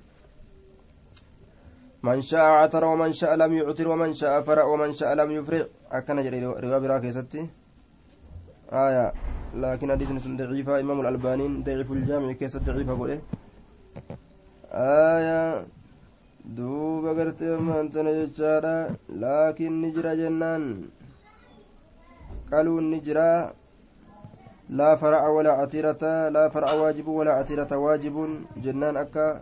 من 2.04 2.22
شاء 2.22 2.42
عتر 2.62 2.84
ومن 2.86 3.14
شاء 3.14 3.36
لم 3.36 3.54
يعتر 3.54 3.88
ومن 3.88 4.14
شاء 4.14 4.42
فرع 4.42 4.64
ومن 4.64 4.94
شاء 4.94 5.14
لم 5.14 5.32
يفرع 5.38 5.66
أكن 5.92 6.18
جري 6.26 6.40
رواية 6.46 6.78
براك 6.82 7.06
ستي 7.10 7.46
آية 8.74 9.14
لكن 9.54 9.92
حديث 9.92 10.10
ضعيفة 10.42 10.80
إمام 10.80 10.98
الألباني 11.02 11.46
ضعيف 11.62 11.92
الجامع 11.92 12.32
كيس 12.32 12.58
ضعيفة 12.58 12.98
قوله 12.98 13.22
آية 14.74 15.66
duuba 16.42 17.14
gartee 17.14 17.54
maantana 17.54 18.12
jechaadha 18.18 18.98
laakiin 19.22 19.76
ni 19.82 19.90
jira 19.96 20.18
jennaan 20.18 20.64
qaluun 22.50 22.86
laa 24.80 24.98
faraca 24.98 25.30
walaa 25.38 25.58
catirata 25.62 26.30
laa 26.36 26.50
faraca 26.50 26.76
waajibu 26.82 27.18
walaa 27.18 27.38
catirata 27.40 27.80
waajibun 27.80 28.32
jennaan 28.64 28.98
akka 28.98 29.42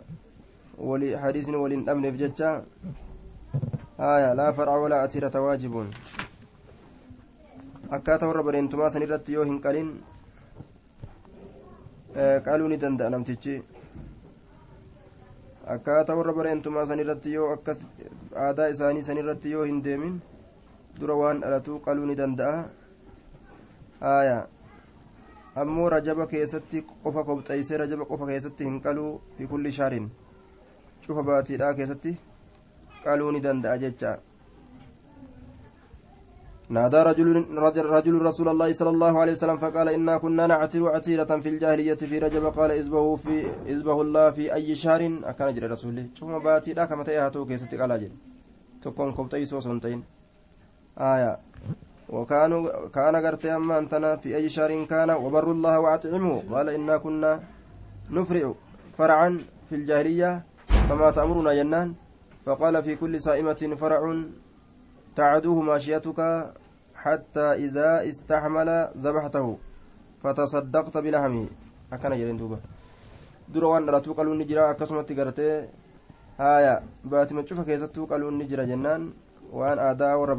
ولي 0.80 1.12
حديث 1.22 1.48
ولين 1.52 1.84
أمن 1.88 2.08
بججة 2.16 2.50
آية 4.00 4.32
لا 4.32 4.48
فرع 4.56 4.72
ولا 4.80 5.04
أتيرة 5.04 5.34
واجب 5.36 5.74
akkaataa 7.90 8.26
warra 8.30 8.42
bareentumaa 8.42 8.88
san 8.90 9.02
irratti 9.04 9.32
yoo 9.36 9.44
hin 9.44 9.58
qalin 9.60 9.88
qaluu 12.46 12.68
ni 12.72 12.76
danda'a 12.80 13.10
namtichi 13.12 13.54
akkaataa 15.74 16.16
warra 16.20 16.32
bareentumaa 16.38 16.86
san 16.86 17.02
irratti 17.04 17.34
yoo 17.34 17.48
akkas 17.54 17.78
aadaa 18.46 18.68
isaanii 18.74 19.02
san 19.08 19.18
irratti 19.22 19.52
yoo 19.52 19.64
hin 19.68 19.82
deemin 19.84 20.16
dura 21.00 21.14
waan 21.22 21.40
dhalatuu 21.44 21.78
qaluu 21.86 22.06
ni 22.08 22.14
danda'a 22.22 22.64
haaya 24.00 24.38
ammoo 25.56 25.88
rajaba 25.90 26.26
keessatti 26.26 26.84
qofa 27.04 27.24
kobxeeysee 27.24 27.78
rajaba 27.84 28.04
qofa 28.04 28.26
keessatti 28.26 28.64
hin 28.64 28.80
qaluu 28.80 29.12
fi 29.36 29.46
kulli 29.46 29.72
shaarin 29.72 30.10
cufa 31.06 31.22
baatiidhaa 31.22 31.74
keessatti 31.74 32.18
qaluu 33.04 33.30
ni 33.32 33.40
danda'a 33.46 33.78
jecha. 33.78 34.18
نادى 36.70 37.02
رجل 37.02 37.28
رجل 37.98 38.22
رسول 38.22 38.48
الله 38.48 38.72
صلى 38.72 38.90
الله 38.90 39.20
عليه 39.20 39.32
وسلم 39.32 39.56
فقال 39.56 39.88
إنا 39.88 40.18
كنا 40.22 40.46
نعتر 40.46 40.88
عتيرة 40.94 41.30
في 41.42 41.48
الجاهلية 41.48 41.94
في 41.94 42.18
رجب 42.18 42.44
قال 42.46 42.70
إزبه 42.70 43.16
في 43.16 43.36
إزبه 43.72 44.02
الله 44.02 44.30
في 44.30 44.54
أي 44.54 44.74
شهر 44.74 45.02
أكان 45.24 45.54
جري 45.54 45.66
رسول 45.66 46.06
ثم 46.20 46.38
باتي 46.38 46.72
لا 46.72 46.84
كما 46.84 47.04
تيهاتو 47.04 47.46
كيستي 47.46 47.76
قال 47.76 47.90
جل 48.00 48.12
تكون 48.82 49.12
كبتي 49.12 49.44
سوسنتين 49.44 50.00
آية 50.98 51.38
وكانوا 52.10 52.88
كان 52.88 53.16
قرتي 53.16 53.56
أما 53.56 53.78
أنتنا 53.78 54.16
في 54.16 54.36
أي 54.36 54.48
شهر 54.48 54.84
كان 54.84 55.10
وبر 55.10 55.50
الله 55.50 55.80
وأطعمه 55.80 56.42
قال 56.50 56.68
إنا 56.68 56.96
كنا 56.98 57.40
نفرع 58.10 58.54
فرعا 58.98 59.28
في 59.68 59.74
الجاهلية 59.74 60.42
فما 60.88 61.10
تأمرنا 61.10 61.54
جنان 61.54 61.94
فقال 62.46 62.82
في 62.82 62.96
كل 62.96 63.20
سائمة 63.20 63.76
فرع 63.80 64.00
تعدوه 65.16 65.58
ماشيتك 65.62 66.20
حتى 66.94 67.46
إذا 67.64 68.10
استحمل 68.10 68.68
ذبحته. 69.04 69.58
فتصدقت 70.22 70.96
بلحمه. 70.98 71.46
أكن 71.92 72.10
جرين 72.10 72.36
دوبا 72.36 72.58
dura 73.50 73.66
waan 73.66 73.82
dhalatuu 73.86 74.14
qaluun 74.14 74.38
ni 74.38 74.46
jira 74.46 74.70
akkasumatti 74.70 75.14
gartee 75.14 75.66
haaya 76.38 76.82
baatima 77.02 77.42
cufa 77.42 77.66
keessattuu 77.66 78.06
qaluun 78.06 78.38
ni 78.38 78.46
jira 78.46 78.62
jennaan 78.62 79.10
waan 79.50 79.78
aadaa 79.82 80.14
warra 80.14 80.38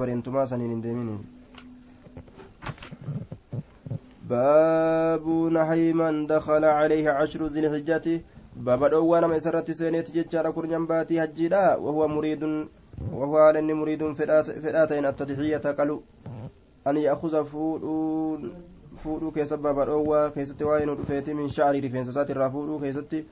باب 4.31 5.25
نحي 5.27 5.93
من 5.93 6.27
دخل 6.27 6.63
عليه 6.65 7.09
عشر 7.09 7.45
ذي 7.45 7.59
الحجة. 7.59 8.07
باب 8.55 8.81
دوا 8.85 9.19
نما 9.19 9.39
سرت 9.39 9.71
سينيت 9.71 10.11
ججارا 10.11 10.49
كرنيان 10.55 10.85
باتي 10.85 11.21
حجيدا. 11.21 11.75
وهو 11.75 12.07
مريد 12.07 12.43
وهو 13.13 13.37
إني 13.49 13.73
مريد 13.73 14.11
فداتين 14.11 15.05
التضحية 15.05 15.65
قالوا. 15.77 15.99
أن 16.87 16.97
يأخذ 16.97 17.45
فودون 17.45 18.53
فودو 18.95 19.31
كيس 19.31 19.53
باب 19.53 19.79
دوا 19.85 20.27
كيست 20.27 20.61
واين 20.61 20.95
دفيتي 20.95 21.33
من 21.33 21.49
شعر 21.49 21.75
رفين 21.85 22.03
سات 22.03 22.31
الرافودو 22.31 22.79
كيست 22.79 23.23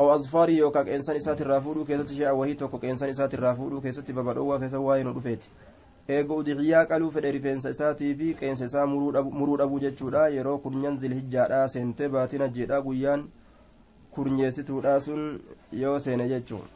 أو 0.00 0.14
أظفاري 0.14 0.56
يوكا 0.56 0.94
إنسان 0.94 1.18
سات 1.18 1.40
الرافودو 1.40 1.84
كيست 1.84 2.12
شيء 2.12 2.30
وهي 2.30 2.54
توكو 2.54 2.76
إنسان 2.84 3.12
سات 3.12 3.34
الرافودو 3.34 3.80
كيست 3.80 4.10
باب 4.10 4.34
دوا 4.34 4.58
كيس 4.58 4.74
واين 4.74 5.14
دفيتي 5.14 5.48
eega 6.08 6.34
udixiyyaa 6.34 6.86
qaluu 6.86 7.10
fedhe 7.10 7.32
rifeensa 7.32 7.70
isaatii 7.70 8.14
fi 8.14 8.34
qeensa 8.34 8.64
isaa 8.64 8.86
muruu 8.86 9.56
dhabuu 9.56 9.80
jechuudha 9.80 10.28
yeroo 10.28 10.58
kurnyan 10.58 10.98
zilhijjaadha 10.98 11.68
seentee 11.68 12.08
baatin 12.08 12.42
ajjeedha 12.42 12.82
guyyaan 12.82 13.24
kurnyeessituudha 14.10 15.00
sun 15.00 15.40
yoo 15.72 15.98
seene 15.98 16.28
jechuun 16.28 16.68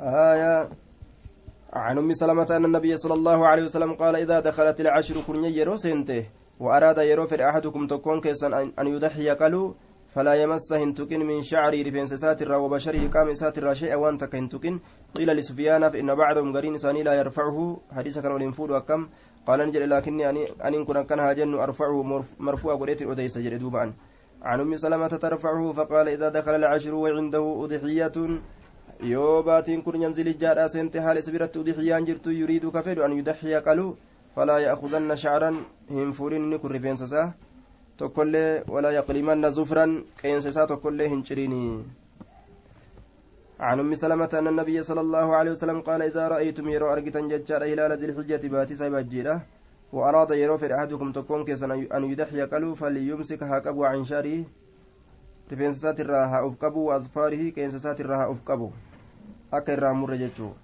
آية 0.00 0.68
عن 1.72 1.98
أم 1.98 2.14
سلمة 2.14 2.46
أن 2.50 2.64
النبي 2.64 2.96
صلى 2.96 3.14
الله 3.14 3.46
عليه 3.46 3.62
وسلم 3.64 3.94
قال 3.94 4.16
إذا 4.16 4.40
دخلت 4.40 4.80
العشر 4.80 5.20
كرني 5.26 5.56
يرو 5.56 5.76
سنته 5.76 6.24
وأراد 6.60 6.98
يرو 6.98 7.26
في 7.26 7.48
أحدكم 7.48 7.86
تكون 7.86 8.20
كيسا 8.20 8.72
أن 8.78 8.86
يضحي 8.86 9.30
قالوا 9.30 9.72
فلا 10.18 10.34
يمس 10.34 10.72
هنتكن 10.72 11.20
من 11.26 11.42
شعري 11.42 11.82
رفنس 11.82 12.14
ساتر 12.14 12.50
وبشره 12.52 13.06
قام 13.14 13.34
ساتر 13.34 13.74
شيئا 13.74 13.96
وانت 13.96 14.24
كهنتكن 14.24 14.78
قيل 15.14 15.28
لسفيان 15.36 15.90
فإن 15.90 16.14
بعضهم 16.14 16.56
قرين 16.56 16.78
ساني 16.78 17.02
لا 17.02 17.14
يرفعه. 17.14 17.80
حديث 17.96 18.18
كان 18.18 18.32
ولنفود 18.32 18.70
وكم. 18.70 19.08
قال 19.46 19.60
نجل 19.66 19.90
لكني 19.90 20.30
أن 20.30 20.36
أن 20.66 20.84
كن 20.84 21.02
كان 21.02 21.20
هاجن 21.20 21.54
أرفعه 21.54 22.02
مرفوع 22.38 22.74
قريت 22.74 23.02
أديس 23.02 23.38
جل 23.38 23.58
دوبا. 23.58 23.92
عن 24.42 24.60
أم 24.60 24.76
سلمة 24.76 25.08
ترفعه 25.08 25.72
فقال 25.72 26.08
إذا 26.08 26.28
دخل 26.28 26.54
العشر 26.54 26.94
وعنده 26.94 27.44
أضحية. 27.64 28.40
yoo 29.00 29.42
baatiin 29.42 29.82
kun 29.82 30.02
yanzilijjaadha 30.02 30.68
seente 30.68 31.00
haala 31.00 31.20
isa 31.20 31.30
biratti 31.30 31.58
udixiyaan 31.58 32.06
jirtu 32.06 32.30
yuriidu 32.34 32.72
ka 32.72 32.82
fedhu 32.82 33.04
an 33.06 33.12
yudaxiya 33.14 33.60
qalu 33.62 33.96
falaa 34.34 34.58
ya'kudanna 34.58 35.16
shacran 35.16 35.62
hin 35.90 36.10
tokkollee 37.98 38.62
walaa 38.74 38.92
yaqlimanna 38.98 39.50
zufran 39.50 39.94
qeensa 40.22 40.54
isaa 40.54 40.66
tokkollee 40.66 41.08
hin 41.14 41.24
cirini. 41.30 41.62
عن 43.60 43.80
أم 43.80 43.94
سلمة 43.94 44.30
أن 44.38 44.48
النبي 44.48 44.82
صلى 44.82 45.00
الله 45.00 45.36
عليه 45.36 45.50
وسلم 45.50 45.80
قال 45.80 46.02
إذا 46.02 46.28
رأيتم 46.28 46.68
يرو 46.68 46.92
أرقتا 46.92 47.20
ججار 47.20 47.66
هلال 47.66 47.92
ذي 47.98 48.06
الحجة 48.06 48.48
باتي 48.48 48.78
سيبجيرة 48.78 49.42
وأراد 49.92 50.30
يرو 50.30 50.58
في 50.62 50.74
أحدكم 50.74 51.12
تكون 51.12 51.44
كيسا 51.44 51.66
أن 51.66 52.04
يدحي 52.04 52.46
قالوا 52.46 52.74
فليمسك 52.74 53.42
هاكبو 53.42 53.84
عن 53.84 54.04
شاره 54.04 54.44
waasfaarihi 55.48 57.52
qeensasaati 57.52 58.02
irraa 58.02 58.18
haa 58.18 58.28
of 58.28 58.44
qabu 58.44 58.72
akka 59.50 59.72
irraa 59.72 59.94
murre 59.94 60.18
jechuu 60.18 60.54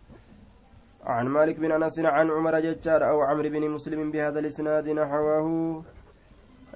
عن 1.05 1.29
مالك 1.29 1.61
بن 1.61 1.73
أنس 1.73 2.01
عن 2.01 2.31
عمر 2.31 2.61
ججار 2.61 3.11
أو 3.11 3.23
عمرو 3.23 3.49
بن 3.49 3.71
مسلم 3.71 4.11
بهذا 4.11 4.41
الإسناد 4.41 4.89
نحوه. 4.89 5.85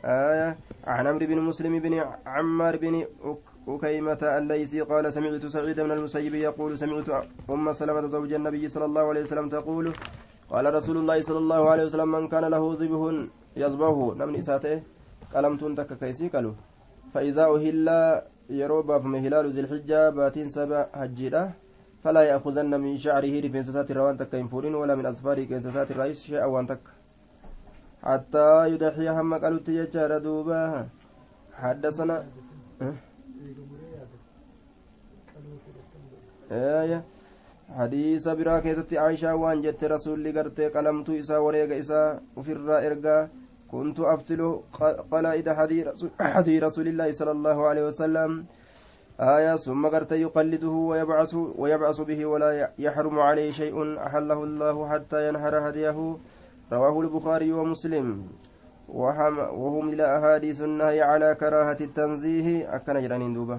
آية 0.05 0.57
عن 0.87 1.07
عمرو 1.07 1.27
بن 1.27 1.39
مسلم 1.41 1.79
بن 1.79 2.05
عمار 2.27 2.77
بن 2.77 3.05
أكيمة 3.69 4.19
الليثي 4.39 4.81
قال 4.81 5.13
سمعت 5.13 5.47
سعيد 5.47 5.81
بن 5.81 5.91
المسيب 5.91 6.35
يقول 6.35 6.79
سمعت 6.79 7.09
أم 7.51 7.73
سلمة 7.73 8.09
زوج 8.09 8.33
النبي 8.33 8.69
صلى 8.69 8.85
الله 8.85 9.05
عليه 9.09 9.21
وسلم 9.21 9.49
تقول 9.49 9.93
قال 10.51 10.75
رسول 10.75 10.97
الله 10.97 11.21
صلى 11.21 11.39
الله 11.39 11.71
عليه 11.71 11.85
وسلم 11.85 12.09
من 12.13 12.29
كان 12.29 12.45
له 12.45 12.77
ذبه 12.81 13.03
يذبه 13.57 14.15
نمن 14.15 14.37
إساته 14.37 14.83
قلمتون 15.35 15.75
تك 15.75 15.91
كيسي 16.01 16.29
قالوا 16.29 16.55
فإذا 17.15 17.45
أهل 17.55 17.89
يروبا 18.51 18.99
فما 18.99 19.19
هلال 19.19 19.47
ذي 19.53 19.61
الحجة 19.61 20.11
باتين 20.11 20.49
سبع 20.49 20.87
هجيرة 20.95 21.53
فلا 22.05 22.23
يأخذن 22.23 22.81
من 22.81 22.97
شعره 22.97 23.35
رفنسات 23.45 23.91
الروان 23.91 24.17
تك 24.17 24.35
ينفورين 24.35 24.75
ولا 24.75 24.95
من 24.95 25.07
أظفاره 25.07 25.45
كنسسات 25.45 25.91
الرئيس 25.91 26.19
شيئا 26.23 26.45
وان 26.45 26.67
تك. 26.67 26.81
حتى 28.03 28.69
يدحي 28.73 29.09
هم 29.09 29.35
قالوا 29.35 29.59
تججار 29.67 30.19
دوبا 30.19 30.87
حدثنا 31.55 32.27
آية. 36.51 37.05
حديث 37.79 38.29
برا 38.29 38.61
كيست 38.61 38.95
عائشة 38.95 39.35
وان 39.35 39.63
جت 39.63 39.85
رسول 39.85 40.39
قرتي 40.39 40.69
قلمت 40.69 41.11
إسا 41.11 41.37
وريق 41.39 41.77
إسا 41.77 42.21
وفر 42.37 42.69
إرقا. 42.87 43.29
كنت 43.73 44.01
أفتل 44.01 44.61
قلائد 45.13 45.49
حدي 46.21 46.59
رسول 46.59 46.87
الله 46.89 47.09
صلى 47.13 47.31
الله 47.31 47.59
عليه 47.69 47.85
وسلم. 47.87 48.31
آية 49.21 49.57
ثم 49.57 49.87
قرت 49.87 50.13
يقلده 50.13 50.75
ويبعث 50.91 51.35
ويبعث 51.35 52.01
به 52.01 52.27
ولا 52.27 52.71
يحرم 52.79 53.19
عليه 53.19 53.51
شيء 53.51 53.99
أحله 54.07 54.45
الله 54.45 54.89
حتى 54.89 55.29
ينهر 55.29 55.69
هديه. 55.69 56.17
رواه 56.73 56.97
البخاري 57.01 57.53
ومسلم 57.53 58.07
وهم 59.63 59.85
إلى 59.93 60.05
أحاديث 60.17 60.59
النهي 60.69 61.01
على 61.03 61.29
كراهة 61.41 61.81
التنزيه 61.89 62.49
أكن 62.77 62.97
جرانين 63.05 63.33
دوبا 63.35 63.59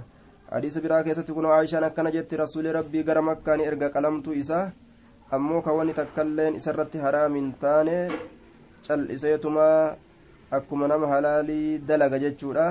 حديث 0.51 0.77
برا 0.77 1.01
كيست 1.01 1.31
كن 1.31 1.45
عائشة 1.45 1.85
أكن 1.87 2.07
جت 2.15 2.33
رسول 2.33 2.65
ربي 2.75 3.01
غير 3.01 3.21
مكان 3.21 3.59
إرقى 3.61 3.87
قلمت 3.95 4.27
ammoo 5.29 5.61
ka 5.61 5.69
wanni 5.77 5.93
takkailleen 5.93 6.55
isarratti 6.57 6.97
haraam 6.97 7.35
hin 7.37 7.49
taane 7.61 8.09
cal'iseetuma 8.85 9.65
akkuma 10.57 10.87
nama 10.89 11.05
halaalii 11.11 11.77
dalaga 11.89 12.17
jechuudha 12.23 12.65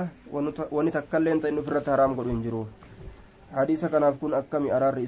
wanni 0.71 0.91
takkailleen 0.91 1.39
ta'in 1.39 1.61
ofirratti 1.61 1.93
haraam 1.93 2.15
godhu 2.17 2.33
hin 2.33 2.41
jiru 2.47 2.63
hadiisa 3.55 3.91
kanaaf 3.93 4.19
kun 4.19 4.35
akkami 4.41 4.75
araarri 4.77 5.07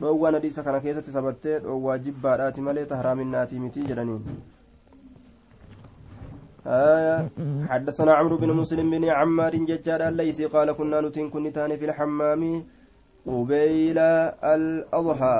dhoowwaan 0.00 0.34
hadiisa 0.38 0.62
kana 0.66 0.80
keessatti 0.84 1.12
sabattee 1.18 1.58
dhoowwaa 1.64 1.98
jibbaadhaati 2.06 2.60
malee 2.68 2.84
ta 2.92 2.96
haraaminaatii 3.02 3.60
miti 3.64 3.88
jedhaniin 3.90 4.22
حدثنا 7.70 8.12
عمرو 8.14 8.36
بن 8.36 8.50
مسلم 8.52 8.90
بن 8.90 9.04
عمار 9.08 9.56
ججار 9.56 10.08
الليثي 10.08 10.44
قال 10.46 10.72
كنا 10.72 11.00
نتين 11.00 11.30
كنتان 11.30 11.76
في 11.76 11.84
الحمام 11.84 12.42
قبيل 13.26 13.98
الأضحى 14.54 15.38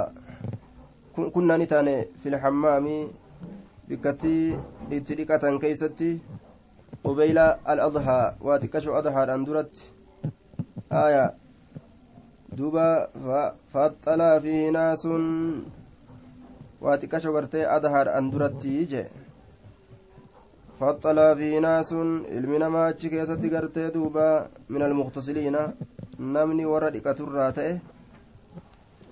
كنا 1.35 1.57
نتان 1.57 1.89
في 2.21 2.29
الحمام 2.33 2.87
بكتي 3.89 4.59
اتركة 4.93 5.59
كيستي 5.59 6.19
قبيل 7.05 7.39
الأضحى 7.73 8.23
واتكشو 8.41 8.91
أضحى 8.99 9.23
أندرت 9.35 9.75
آية 10.93 11.25
دوبا 12.53 13.09
فاطلع 13.73 14.39
فيه 14.39 14.71
ناس 14.71 15.09
واتكشو 16.81 17.37
غرتي 17.37 17.67
أضحى 17.67 18.03
أندرت 18.19 18.65
يجي 18.65 19.05
فاطلع 20.81 21.35
فيه 21.35 21.59
ناس 21.59 21.93
المنا 22.39 22.69
ما 22.69 22.91
كيستي 22.91 23.49
غرتي 23.49 23.91
دوبا 23.91 24.49
من 24.69 24.83
المغتسلين 24.83 25.57
نمني 26.19 26.67
ورد 26.67 26.97
كترات 26.97 27.59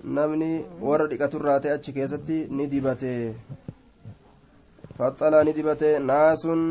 namni 0.03 0.65
warra 0.79 1.07
dhiqaturraa 1.11 1.59
ta'e 1.61 1.73
achi 1.77 1.93
keessatti 1.93 2.35
ni 2.57 2.67
dibate 2.73 3.33
faxalaa 4.97 5.43
ni 5.43 5.53
dibate 5.57 5.89
naasun 6.09 6.61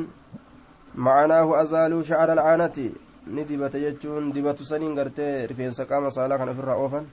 macanaahu 1.07 1.57
azaaluu 1.63 2.05
shacra 2.11 2.33
alcaanati 2.37 2.87
ni 3.27 3.45
dibate 3.45 3.79
jechuun 3.85 4.33
dibatu 4.35 4.65
saniin 4.65 4.95
gartee 4.95 5.47
rifeensa 5.51 5.85
qaama 5.91 6.11
saalaa 6.11 6.39
kan 6.39 6.49
ofirraa 6.55 6.77
oofan 6.85 7.07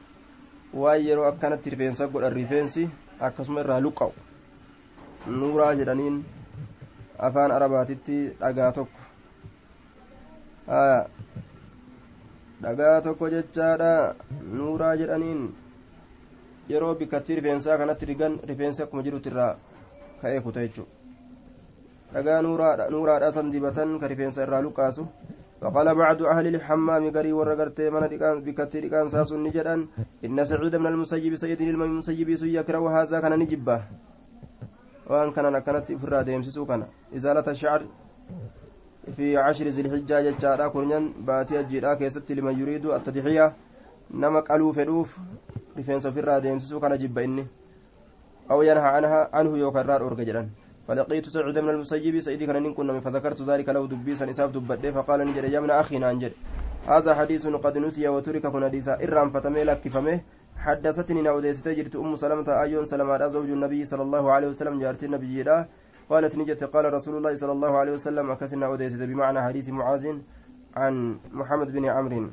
waan 0.82 1.02
yeroo 1.08 1.26
akkanatti 1.32 1.70
rifeensa 1.74 2.08
godhan 2.14 2.34
rifeensi 2.40 2.84
akkasuma 3.20 3.60
irraa 3.64 3.82
luqqa'u 3.86 4.12
nuuraa 5.40 5.74
jedhaniin 5.80 6.18
afaan 7.28 7.52
arabaatitti 7.58 8.18
dhagaa 8.42 8.72
tokko 8.78 9.00
dhagaa 12.64 13.02
tokko 13.02 13.30
jechaadha 13.36 13.92
nuuraa 14.58 14.96
jedhaniin 15.02 15.42
yeroo 16.70 16.96
bikkattii 16.96 17.36
rifeensaa 17.40 17.78
kanatti 17.78 18.06
rigan 18.12 18.40
rifeensi 18.50 18.84
akkuma 18.84 19.04
jirutti 19.08 19.30
irraa 19.34 19.54
ka'ee 20.22 20.42
kuta 20.46 20.60
jechuudha 20.66 20.92
dhagaa 22.14 22.42
nuuraadhaa 22.42 23.32
san 23.38 23.52
dibatan 23.54 24.00
ka 24.00 24.08
rifeensa 24.14 24.44
irraa 24.46 24.62
luqqaasu 24.68 25.08
فقال 25.64 25.96
بعض 25.96 26.20
أهل 26.24 26.56
الحمام 26.56 27.04
قري 27.16 27.32
ورقرتي 27.34 27.90
من 27.90 28.04
بكتي 28.46 28.80
لكان 28.82 29.08
ساس 29.08 29.32
نجدا 29.34 29.76
إن 30.26 30.46
سعيد 30.46 30.76
من 30.76 30.88
المسيب 30.88 31.36
سيد 31.36 31.62
المسيب 31.62 32.30
يكره 32.30 32.84
هذا 32.96 33.20
كان 33.24 33.40
نجبة. 33.40 33.82
وأن 35.08 35.32
كان 35.32 35.60
كانت 35.60 35.92
إفراد 35.92 36.28
يمسسو 36.28 36.66
كان. 36.66 36.84
إزالة 37.16 37.48
الشعر 37.48 37.82
في 39.16 39.38
عشر 39.38 39.68
ذي 39.76 39.82
الحجة 39.82 40.16
جتشارا 40.26 40.68
كورنيان 40.68 41.04
باتي 41.28 41.60
الجيرا 41.60 41.94
كيست 41.94 42.32
لمن 42.32 42.60
يريد 42.60 42.86
التضحية. 42.86 43.54
نمك 44.12 44.52
ألو 44.52 44.72
فدوف 44.72 45.10
rifeensa 45.78 46.10
ofirraa 46.10 46.42
deemsisuu 46.42 46.80
kana 46.80 46.98
jibba 46.98 47.24
inni 47.24 47.46
أو 48.52 48.62
ينهى 48.62 48.88
عنها 48.96 49.30
عنه 49.34 49.58
يوكرار 49.58 50.02
أورججرا 50.02 50.50
فلقيت 50.88 51.30
سعيد 51.30 51.60
من 51.60 51.70
المسيب 51.70 52.20
سيدي 52.20 52.46
كان 52.46 52.64
نكون 52.64 53.00
فذكرت 53.00 53.42
ذلك 53.42 53.70
له 53.70 53.88
دبيسا 53.88 54.30
إساف 54.30 54.50
دبدي 54.52 54.92
فقال 54.92 55.20
نجد 55.28 55.44
يا 55.44 55.60
ابن 55.60 55.72
أخي 55.72 55.98
نانجد 55.98 56.34
هذا 56.88 57.16
حديث 57.16 57.48
قد 57.48 57.78
نسي 57.78 58.08
وترك 58.08 58.48
كن 58.48 58.64
حديثا 58.64 58.94
إرام 59.04 59.30
فتمي 59.30 59.64
لك 59.64 59.88
فمه. 59.88 60.20
حدثتني 60.58 61.22
نعوديس 61.22 61.62
تجرت 61.62 61.96
أم 61.96 62.16
سلمة 62.16 62.48
أيون 62.62 62.86
سلمة 62.86 63.28
زوج 63.28 63.50
النبي 63.50 63.86
صلى 63.86 64.04
الله 64.04 64.32
عليه 64.32 64.48
وسلم 64.48 64.80
جارت 64.80 65.04
النبي 65.04 65.44
لا 65.44 65.68
قالت 66.10 66.38
نجت 66.38 66.64
قال 66.64 66.94
رسول 66.94 67.18
الله 67.18 67.36
صلى 67.36 67.52
الله 67.52 67.78
عليه 67.78 67.92
وسلم 67.92 68.32
أكسن 68.32 68.60
نعوديس 68.60 68.94
بمعنى 68.94 69.42
حديث 69.42 69.70
معاذ 69.70 70.18
عن 70.76 71.18
محمد 71.32 71.72
بن 71.72 71.86
عمرو. 71.86 72.30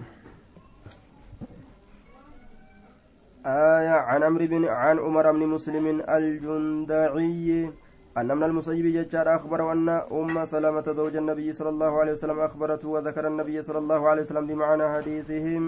آية 3.47 3.97
عن 4.11 4.23
عمرو 4.23 4.47
بن 4.47 4.65
عن 4.65 4.99
عمر 4.99 5.33
بن 5.33 5.47
مسلم 5.47 6.03
الجندعي. 6.09 7.71
أن 8.19 8.27
من 8.37 8.43
المسيب 8.43 8.87
ججار 8.87 9.37
أخبر 9.37 9.73
أن 9.73 9.89
أم 9.89 10.45
سلمة 10.45 10.87
زوج 10.93 11.17
النبي 11.17 11.53
صلى 11.53 11.69
الله 11.69 11.93
عليه 12.01 12.13
وسلم 12.13 12.39
أخبرته 12.41 12.89
وذكر 12.89 13.27
النبي 13.27 13.63
صلى 13.63 13.79
الله 13.79 14.09
عليه 14.09 14.23
وسلم 14.23 14.47
بمعنى 14.47 14.85
حديثهم. 14.95 15.65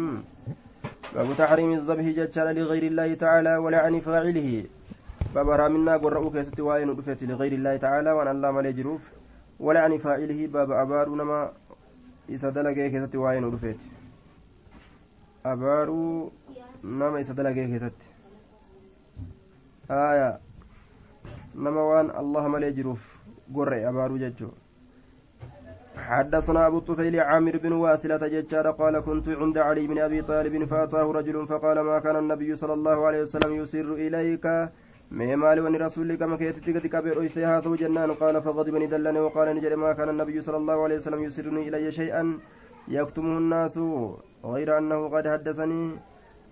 باب 1.14 1.28
تحريم 1.36 1.70
الذبح 1.72 2.06
ججار 2.18 2.46
لغير 2.52 2.82
الله 2.82 3.14
تعالى 3.14 3.56
ولعن 3.56 4.00
فاعله. 4.00 4.66
باب 5.34 5.48
رامنا 5.50 5.96
قرأوا 5.96 6.30
كيست 6.30 6.60
وائن 6.60 6.90
رفت 6.90 7.22
لغير 7.22 7.52
الله 7.52 7.76
تعالى 7.76 8.10
وأن 8.12 8.28
الله 8.28 8.50
ملي 8.50 8.72
جروف. 8.72 9.02
ولعن 9.60 9.98
فاعله 9.98 10.46
باب 10.46 10.70
أبارو 10.70 11.14
نما 11.16 11.52
إذا 12.28 12.48
دلقى 12.50 12.90
كيست 12.90 13.14
وائن 13.16 13.44
رفت 13.54 13.80
أبارو 15.46 16.32
nama 16.82 17.20
isa 17.22 17.30
dalagee 17.30 17.70
keessatti 17.70 18.06
aya 19.86 20.42
nama 21.54 21.82
waan 21.90 22.10
allah 22.10 22.48
malee 22.48 22.72
jiruuf 22.72 23.00
gorre 23.48 23.84
abaaruu 23.92 24.18
jechuu 24.18 24.52
حدثنا 25.96 26.66
أبو 26.66 26.78
الطفيل 26.78 27.20
عامر 27.20 27.56
بن 27.56 27.72
واسلة 27.72 28.26
ججار 28.26 28.70
قال 28.70 29.00
كنت 29.00 29.28
عند 29.28 29.58
علي 29.58 29.86
بن 29.86 29.98
أبي 29.98 30.22
طالب 30.22 30.64
فأتاه 30.64 31.12
رجل 31.12 31.46
فقال 31.46 31.80
ما 31.80 31.98
كان 31.98 32.16
النبي 32.16 32.56
صلى 32.56 32.72
الله 32.72 33.06
عليه 33.06 33.20
وسلم 33.22 33.52
يسر 33.60 33.88
إليك؟ 33.94 34.46
ما 35.10 35.36
مال 35.36 35.60
ون 35.60 35.76
رسولك 35.76 36.18
كما 36.18 36.36
كيتتك 36.36 36.76
تكبر 36.82 37.20
إيسيها 37.20 37.60
سو 37.60 37.74
جنان. 37.74 38.10
قال 38.12 38.42
فغضبني 38.42 38.86
دلني 38.86 39.20
وقال 39.20 39.56
نجري 39.56 39.76
ما 39.76 39.92
كان 39.92 40.08
النبي 40.08 40.40
صلى 40.40 40.56
الله 40.56 40.82
عليه 40.84 40.96
وسلم 40.96 41.20
يسرني 41.28 41.68
إلي 41.68 41.92
شيئا 41.92 42.38
يكتمه 42.88 43.38
الناس 43.38 43.78
غير 44.44 44.78
أنه 44.78 45.08
قد 45.08 45.28
حدثني. 45.28 45.82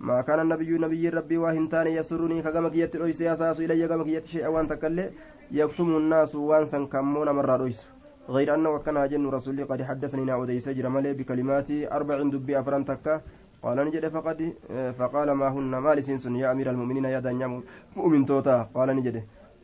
ما 0.00 0.20
كان 0.20 0.40
النبي 0.40 0.78
نبي 0.78 1.08
ربي 1.08 1.36
وهنتان 1.38 1.86
يسرني 1.86 2.42
كما 2.42 2.68
كيت 2.68 2.96
رويس 2.96 3.20
ياساس 3.20 3.60
إلي 3.60 3.88
كما 3.88 4.04
كيت 4.04 4.26
شيئا 4.26 4.48
وان 4.48 4.68
تكلي. 4.68 5.10
يكتم 5.50 5.96
الناس 5.96 6.34
وان 6.34 6.64
سنكمون 6.66 7.28
مرة 7.30 7.56
رويس. 7.56 7.80
غير 8.28 8.54
أنه 8.54 8.70
وكان 8.70 9.08
جن 9.08 9.26
رسولي 9.28 9.62
قد 9.62 9.82
حدثني 9.82 10.24
نعود 10.24 10.48
يسجر 10.48 10.88
ملي 10.88 11.12
بكلمات 11.12 11.70
أربع 11.70 12.16
دبي 12.22 12.60
أفران 12.60 12.84
تكا. 12.84 13.20
قال 13.62 13.78
نجد 13.86 14.08
فقد 14.08 14.52
فقال 14.98 15.30
ما 15.32 15.48
هن 15.48 15.74
مال 15.84 16.04
سنسن 16.04 16.36
يا 16.36 16.52
أمير 16.52 16.70
المؤمنين 16.70 17.04
يا 17.04 17.20
دنيا 17.20 17.60
مؤمن 17.96 18.26
توتا. 18.26 18.68
قال 18.74 18.88
نجد 18.96 19.16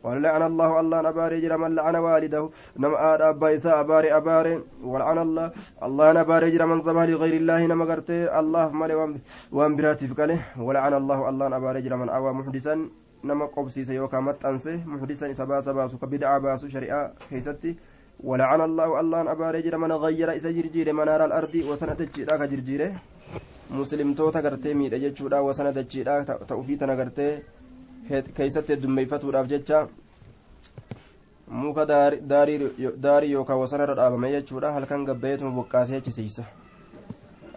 قال 0.03 0.21
لعن 0.21 0.43
الله 0.49 0.79
الله 0.79 0.99
نباري 1.09 1.37
جرى 1.41 1.57
من 1.57 1.71
لعن 1.75 1.95
والده. 1.95 2.43
نم 2.83 2.93
آد 2.95 3.21
أبا 3.21 3.47
إساء 3.55 3.79
أباري 3.81 4.09
أباري. 4.19 4.53
ولعن 4.83 5.17
الله 5.17 5.45
الله 5.83 6.07
نباري 6.19 6.47
جرى 6.53 6.65
من 6.71 6.79
ذبح 6.85 7.03
لغير 7.11 7.35
الله 7.41 7.59
نم 7.71 7.81
قرتي 7.89 8.19
الله 8.39 8.65
مالي 8.79 8.95
وان 9.51 9.71
براتي 9.77 10.07
فكاله 10.07 10.39
ولعن 10.67 10.93
الله 11.01 11.19
الله 11.29 11.45
نباري 11.55 11.79
جرى 11.85 11.97
من 12.01 12.09
أوى 12.09 12.31
محدثا. 12.39 12.75
نم 13.23 13.41
قبسي 13.55 13.81
سيوكا 13.89 14.19
متأنسي 14.19 14.73
محدثا 14.85 15.31
إسابا 15.31 15.61
سباسو 15.65 15.97
كبدعا 15.97 16.37
باسو 16.43 16.67
شريعة 16.67 17.01
كيستي 17.29 17.71
ولعن 18.29 18.61
الله 18.61 18.99
الله 19.01 19.19
نباري 19.31 19.61
جرى 19.65 19.77
من 19.77 19.91
غير 19.91 20.29
إسا 20.37 20.49
جرجير 20.57 20.87
منار 20.93 21.25
الأرض 21.25 21.53
وسنة 21.69 21.99
جيراك 22.15 22.41
جرجيره 22.51 22.91
muslimtoota 23.67 24.41
gartee 24.41 24.73
miidha 24.73 24.97
jechuudha 24.99 25.41
wasana 25.43 25.71
dachiidha 25.75 26.23
ta'ufii 26.23 26.77
tana 26.77 26.95
gartee 26.95 27.43
keeysatti 28.09 28.73
heddummeeffatuudhaaf 28.73 29.47
jecha 29.53 29.87
muka 31.63 31.85
daarii 31.85 33.31
yookaan 33.31 33.59
wasana 33.59 33.83
irra 33.83 33.95
dhaabame 33.99 34.31
jechuudha 34.37 34.71
halkan 34.77 35.05
gabbayeetuma 35.05 35.57
boqqaasee 35.59 35.99
hechisiisa 35.99 36.45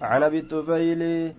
عن 0.01 0.23
ابي 0.23 0.39
الطفيل 0.39 1.33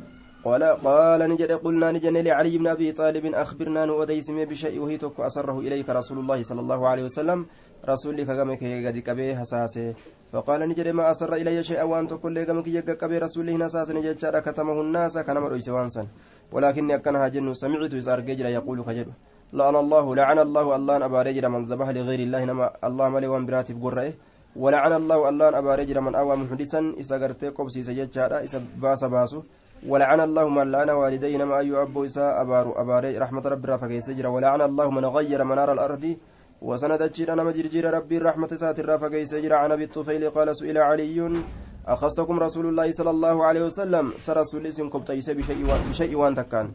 قال 0.46 0.64
قال 0.64 1.30
نجد 1.30 1.52
قلنا 1.52 1.92
نجن 1.92 2.18
لعلي 2.18 2.58
بن 2.58 2.68
ابي 2.68 2.92
طالب 2.92 3.26
اخبرنا 3.26 3.86
نوديسم 3.86 4.46
بشيء 4.46 4.80
وهي 4.80 4.98
تك 4.98 5.20
اسره 5.20 5.60
اليك 5.60 5.90
رسول 5.90 6.18
الله 6.20 6.44
صلى 6.44 6.62
الله 6.62 6.88
عليه 6.88 7.04
وسلم 7.04 7.46
رسولك 7.90 8.28
كمك 8.28 8.64
قد 8.86 8.98
كبه 8.98 9.40
حساسه 9.40 9.94
فقال 10.32 10.70
نجد 10.70 10.88
ما 10.88 11.12
أسر 11.12 11.34
إلي 11.34 11.64
شيئا 11.64 11.84
وأن 11.84 12.08
تقول 12.08 12.36
لك 12.36 12.48
كمك 12.48 12.68
يق 12.68 12.90
كبه 13.02 13.18
رسوله 13.20 13.56
نساس 13.58 13.92
نجد 13.92 14.16
كتمه 14.16 14.82
الناس 14.82 15.18
كان 15.28 15.38
مرؤيس 15.38 15.70
وانسا 15.70 16.08
ولكني 16.52 16.96
اكنها 16.96 17.28
جن 17.28 17.54
سمعت 17.54 17.94
يزار 17.94 18.20
جيجل 18.20 18.46
يقول 18.46 18.84
كجد 18.88 19.08
لعن 19.54 19.76
الله 19.76 20.16
لعن 20.16 20.40
الله 20.40 20.76
الله 20.76 20.96
أبا 21.06 21.22
رجل 21.22 21.46
من 21.50 21.66
ذبح 21.66 21.88
لغير 21.90 22.20
الله 22.20 22.42
نما 22.46 22.66
الله 22.88 23.10
ملي 23.10 23.28
وان 23.28 23.46
براتب 23.46 23.84
قرأه. 23.84 24.14
ولعن 24.56 24.94
الله 24.94 25.30
الله 25.30 25.48
أبا 25.60 25.76
رجل 25.76 25.98
من 26.02 26.16
أوى 26.16 26.36
محدثا. 26.36 26.96
إسا 27.00 27.16
قرتي 27.20 27.48
قبسي 27.50 27.84
سجد 27.84 28.18
إسا 28.48 28.60
باس 28.80 29.04
باسو. 29.04 29.44
ولعن 29.92 30.20
الله 30.28 30.46
من 30.50 30.72
لعن 30.72 30.90
والديه 30.90 31.38
نما 31.38 31.58
أيو 31.60 31.82
أبو 31.84 32.06
إساء 32.06 32.42
أبارو 32.42 32.72
أباري 32.80 33.18
رحمة 33.18 33.44
ربي 33.52 33.68
رافق 33.68 33.92
يسجر 33.92 34.28
ولعن 34.28 34.62
الله 34.62 34.88
من 34.92 35.06
غير 35.06 35.44
منار 35.44 35.74
الأرض. 35.74 36.16
وسند 36.62 37.02
الجير 37.02 37.36
نما 37.36 37.52
جرجير 37.52 37.94
ربي 37.94 38.18
رحمة 38.18 38.48
سات 38.48 38.80
رافق 38.80 39.14
يسجر 39.16 39.54
عن 39.54 39.72
أبي 39.72 39.84
الطفيل 39.84 40.30
قال 40.30 40.58
سئل 40.58 40.78
علي 40.78 41.44
أخصكم 41.88 42.40
رسول 42.40 42.66
الله 42.66 42.92
صلى 42.92 43.10
الله 43.10 43.46
عليه 43.46 43.64
وسلم؟ 43.66 44.14
سرسول 44.18 44.68
اسم 44.68 44.90
كبتيس 44.90 45.30
بشيء, 45.30 45.66
بشيء 45.90 46.16
وان 46.16 46.36
تكان. 46.36 46.72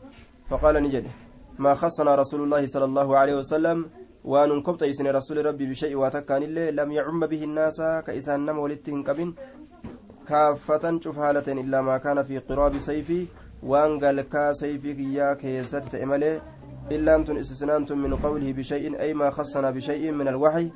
فقال 0.50 0.82
نجد 0.82 1.06
ما 1.58 1.74
خصنا 1.74 2.14
رسول 2.14 2.40
الله 2.42 2.66
صلى 2.66 2.84
الله 2.84 3.18
عليه 3.18 3.34
وسلم؟ 3.38 3.86
وان 4.24 4.62
كبتيسن 4.62 5.06
رسول 5.06 5.46
ربي 5.46 5.66
بشيء 5.70 5.96
واتكان 5.96 6.42
اللي 6.42 6.70
لم 6.70 6.92
يعم 6.92 7.20
به 7.26 7.44
الناس 7.44 7.78
كإسان 8.06 8.46
نم 8.46 8.58
ولتهن 8.58 9.02
كبن. 9.02 9.34
كافة 10.26 11.00
شوف 11.00 11.18
إلا 11.48 11.80
ما 11.80 11.98
كان 11.98 12.22
في 12.22 12.38
قراب 12.38 12.78
سيفي 12.78 13.26
وان 13.62 14.02
قال 14.02 14.20
كا 14.20 14.52
سيفي 14.52 14.94
كيا 14.94 15.34
كيست 15.34 15.84
تأمله. 15.94 16.55
إلا 16.90 17.16
أنتم 17.16 17.36
استثنانتم 17.36 17.98
من 17.98 18.14
قوله 18.14 18.52
بشيء 18.52 19.00
أي 19.00 19.14
ما 19.14 19.30
خصنا 19.30 19.70
بشيء 19.70 20.12
من 20.12 20.28
الوحي 20.28 20.70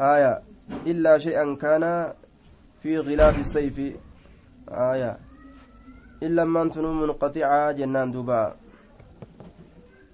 آية 0.00 0.42
إلا 0.86 1.18
شيئا 1.18 1.54
كان 1.54 2.12
في 2.82 2.98
غلاف 2.98 3.38
السيف 3.38 3.96
آية 4.68 5.18
إلا 6.22 6.44
ما 6.44 6.62
أنتم 6.62 7.00
منقطعا 7.00 7.72
جنان 7.72 8.10
دبا 8.12 8.54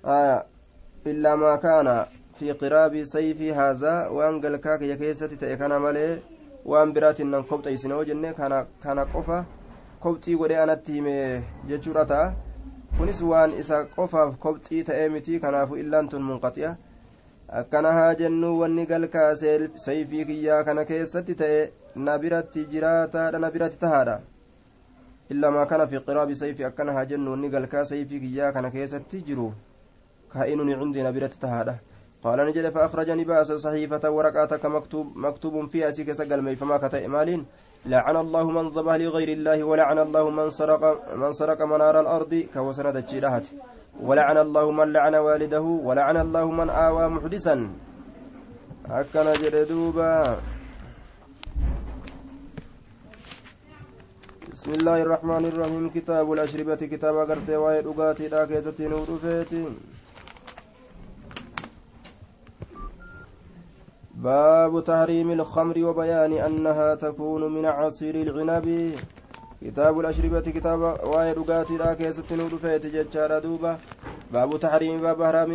آية 0.04 0.46
إلا 1.06 1.36
ما 1.36 1.56
كان 1.56 2.06
في 2.38 2.52
قراب 2.52 3.04
سيف 3.04 3.40
هذا 3.42 4.08
وان 4.08 4.40
قال 4.40 4.56
كاك 4.56 4.82
يكيست 4.82 5.24
تأكنا 5.24 5.78
waan 6.64 6.94
biraatiin 6.94 7.30
nan 7.30 7.44
kobxeysine 7.44 7.94
hoo 7.94 8.04
jenne 8.04 8.34
kana 8.34 9.04
qofa. 9.12 9.44
Kobxii 10.00 10.36
godhee 10.36 10.60
anatti 10.62 10.92
hime 10.92 11.14
jechuudha 11.68 12.04
ta'a. 12.06 12.51
Kunis 12.96 13.22
waan 13.22 13.52
isa 13.60 13.84
qofaaf 13.96 14.34
kobxii 14.38 14.82
ta'ee 14.88 15.08
miti 15.08 15.40
kanaafu 15.40 15.76
illaan 15.82 16.08
tun 16.08 16.22
munqaxi'a 16.30 16.72
akkana 17.60 17.92
haa 17.98 18.14
jennu 18.20 18.50
wanni 18.60 18.86
galkaa 18.86 19.28
sayfii 19.36 20.24
kiyyaa 20.30 20.64
kana 20.64 20.84
keessatti 20.90 21.34
ta'e 21.34 21.62
na 22.08 22.18
biratti 22.18 22.66
jiraataadha 22.74 23.38
na 23.44 23.50
biratti 23.50 23.80
tahaadha 23.84 24.18
illaa 25.34 25.50
maa 25.56 25.66
kana 25.72 25.86
fi 25.86 26.02
qiraabi 26.08 26.36
sayfii 26.42 26.68
akkana 26.70 26.98
haa 26.98 27.06
jennu 27.14 27.34
wanni 27.36 27.50
galkaa 27.56 27.84
sayfii 27.92 28.20
kiyyaa 28.26 28.52
kana 28.58 28.70
keessatti 28.76 29.22
jiru 29.30 29.48
kaa'inuni 30.36 30.78
cindii 30.82 31.08
na 31.08 31.16
biratti 31.18 31.42
tahaadha 31.46 31.78
قال 32.22 32.38
نجد 32.46 32.68
فأخرجني 32.70 33.24
بأس 33.24 33.52
صحيفة 33.52 34.10
ورقاتك 34.10 34.66
مكتوب 34.66 35.16
مكتوب 35.16 35.66
فيها 35.66 35.90
سيك 35.90 36.12
سقل 36.12 36.56
فما 36.56 36.76
كتئ 36.78 37.06
مالين 37.08 37.46
لعن 37.86 38.16
الله 38.16 38.50
من 38.50 38.68
ذبح 38.70 38.94
لغير 38.94 39.28
الله 39.28 39.64
ولعن 39.64 39.98
الله 39.98 40.30
من 40.30 40.50
سرق 40.50 40.82
من 41.18 41.32
سرق 41.32 41.62
منار 41.62 42.00
الأرض 42.00 42.32
كوسنة 42.54 42.90
الجيرات 42.90 43.46
ولعن 44.00 44.38
الله 44.38 44.70
من 44.70 44.92
لعن 44.92 45.14
والده 45.14 45.60
ولعن 45.60 46.16
الله 46.16 46.46
من 46.50 46.70
آوى 46.70 47.08
محدثا. 47.08 47.56
أكن 48.86 49.26
جردوبا 49.42 50.38
بسم 54.52 54.70
الله 54.70 54.98
الرحمن 55.02 55.44
الرحيم. 55.44 55.90
كتاب 55.90 56.32
الأشربة 56.32 56.80
كتاب 56.92 57.16
قرتي 57.30 57.56
وايد 57.56 57.86
أقاتي 57.86 58.28
لا 58.28 58.46
كيستي 58.46 58.86
نور 58.86 59.08
باب 64.14 64.84
تحريم 64.84 65.30
الخمر 65.30 65.84
وبيان 65.84 66.32
أنها 66.32 66.94
تكون 66.94 67.54
من 67.54 67.66
عصير 67.66 68.14
العنب. 68.14 68.94
كتاب 69.62 70.00
الأشربة 70.00 70.40
كتاب 70.40 70.80
واي 71.04 71.32
رقاتي 71.32 71.76
لا 71.76 71.94
كيست 71.94 72.32
نور 72.32 72.58
فيت 72.62 72.86
ججار 72.86 73.38
دوبة. 73.38 73.76
باب 74.32 74.60
تحريم 74.60 75.00
باب 75.00 75.22
حرام. 75.24 75.54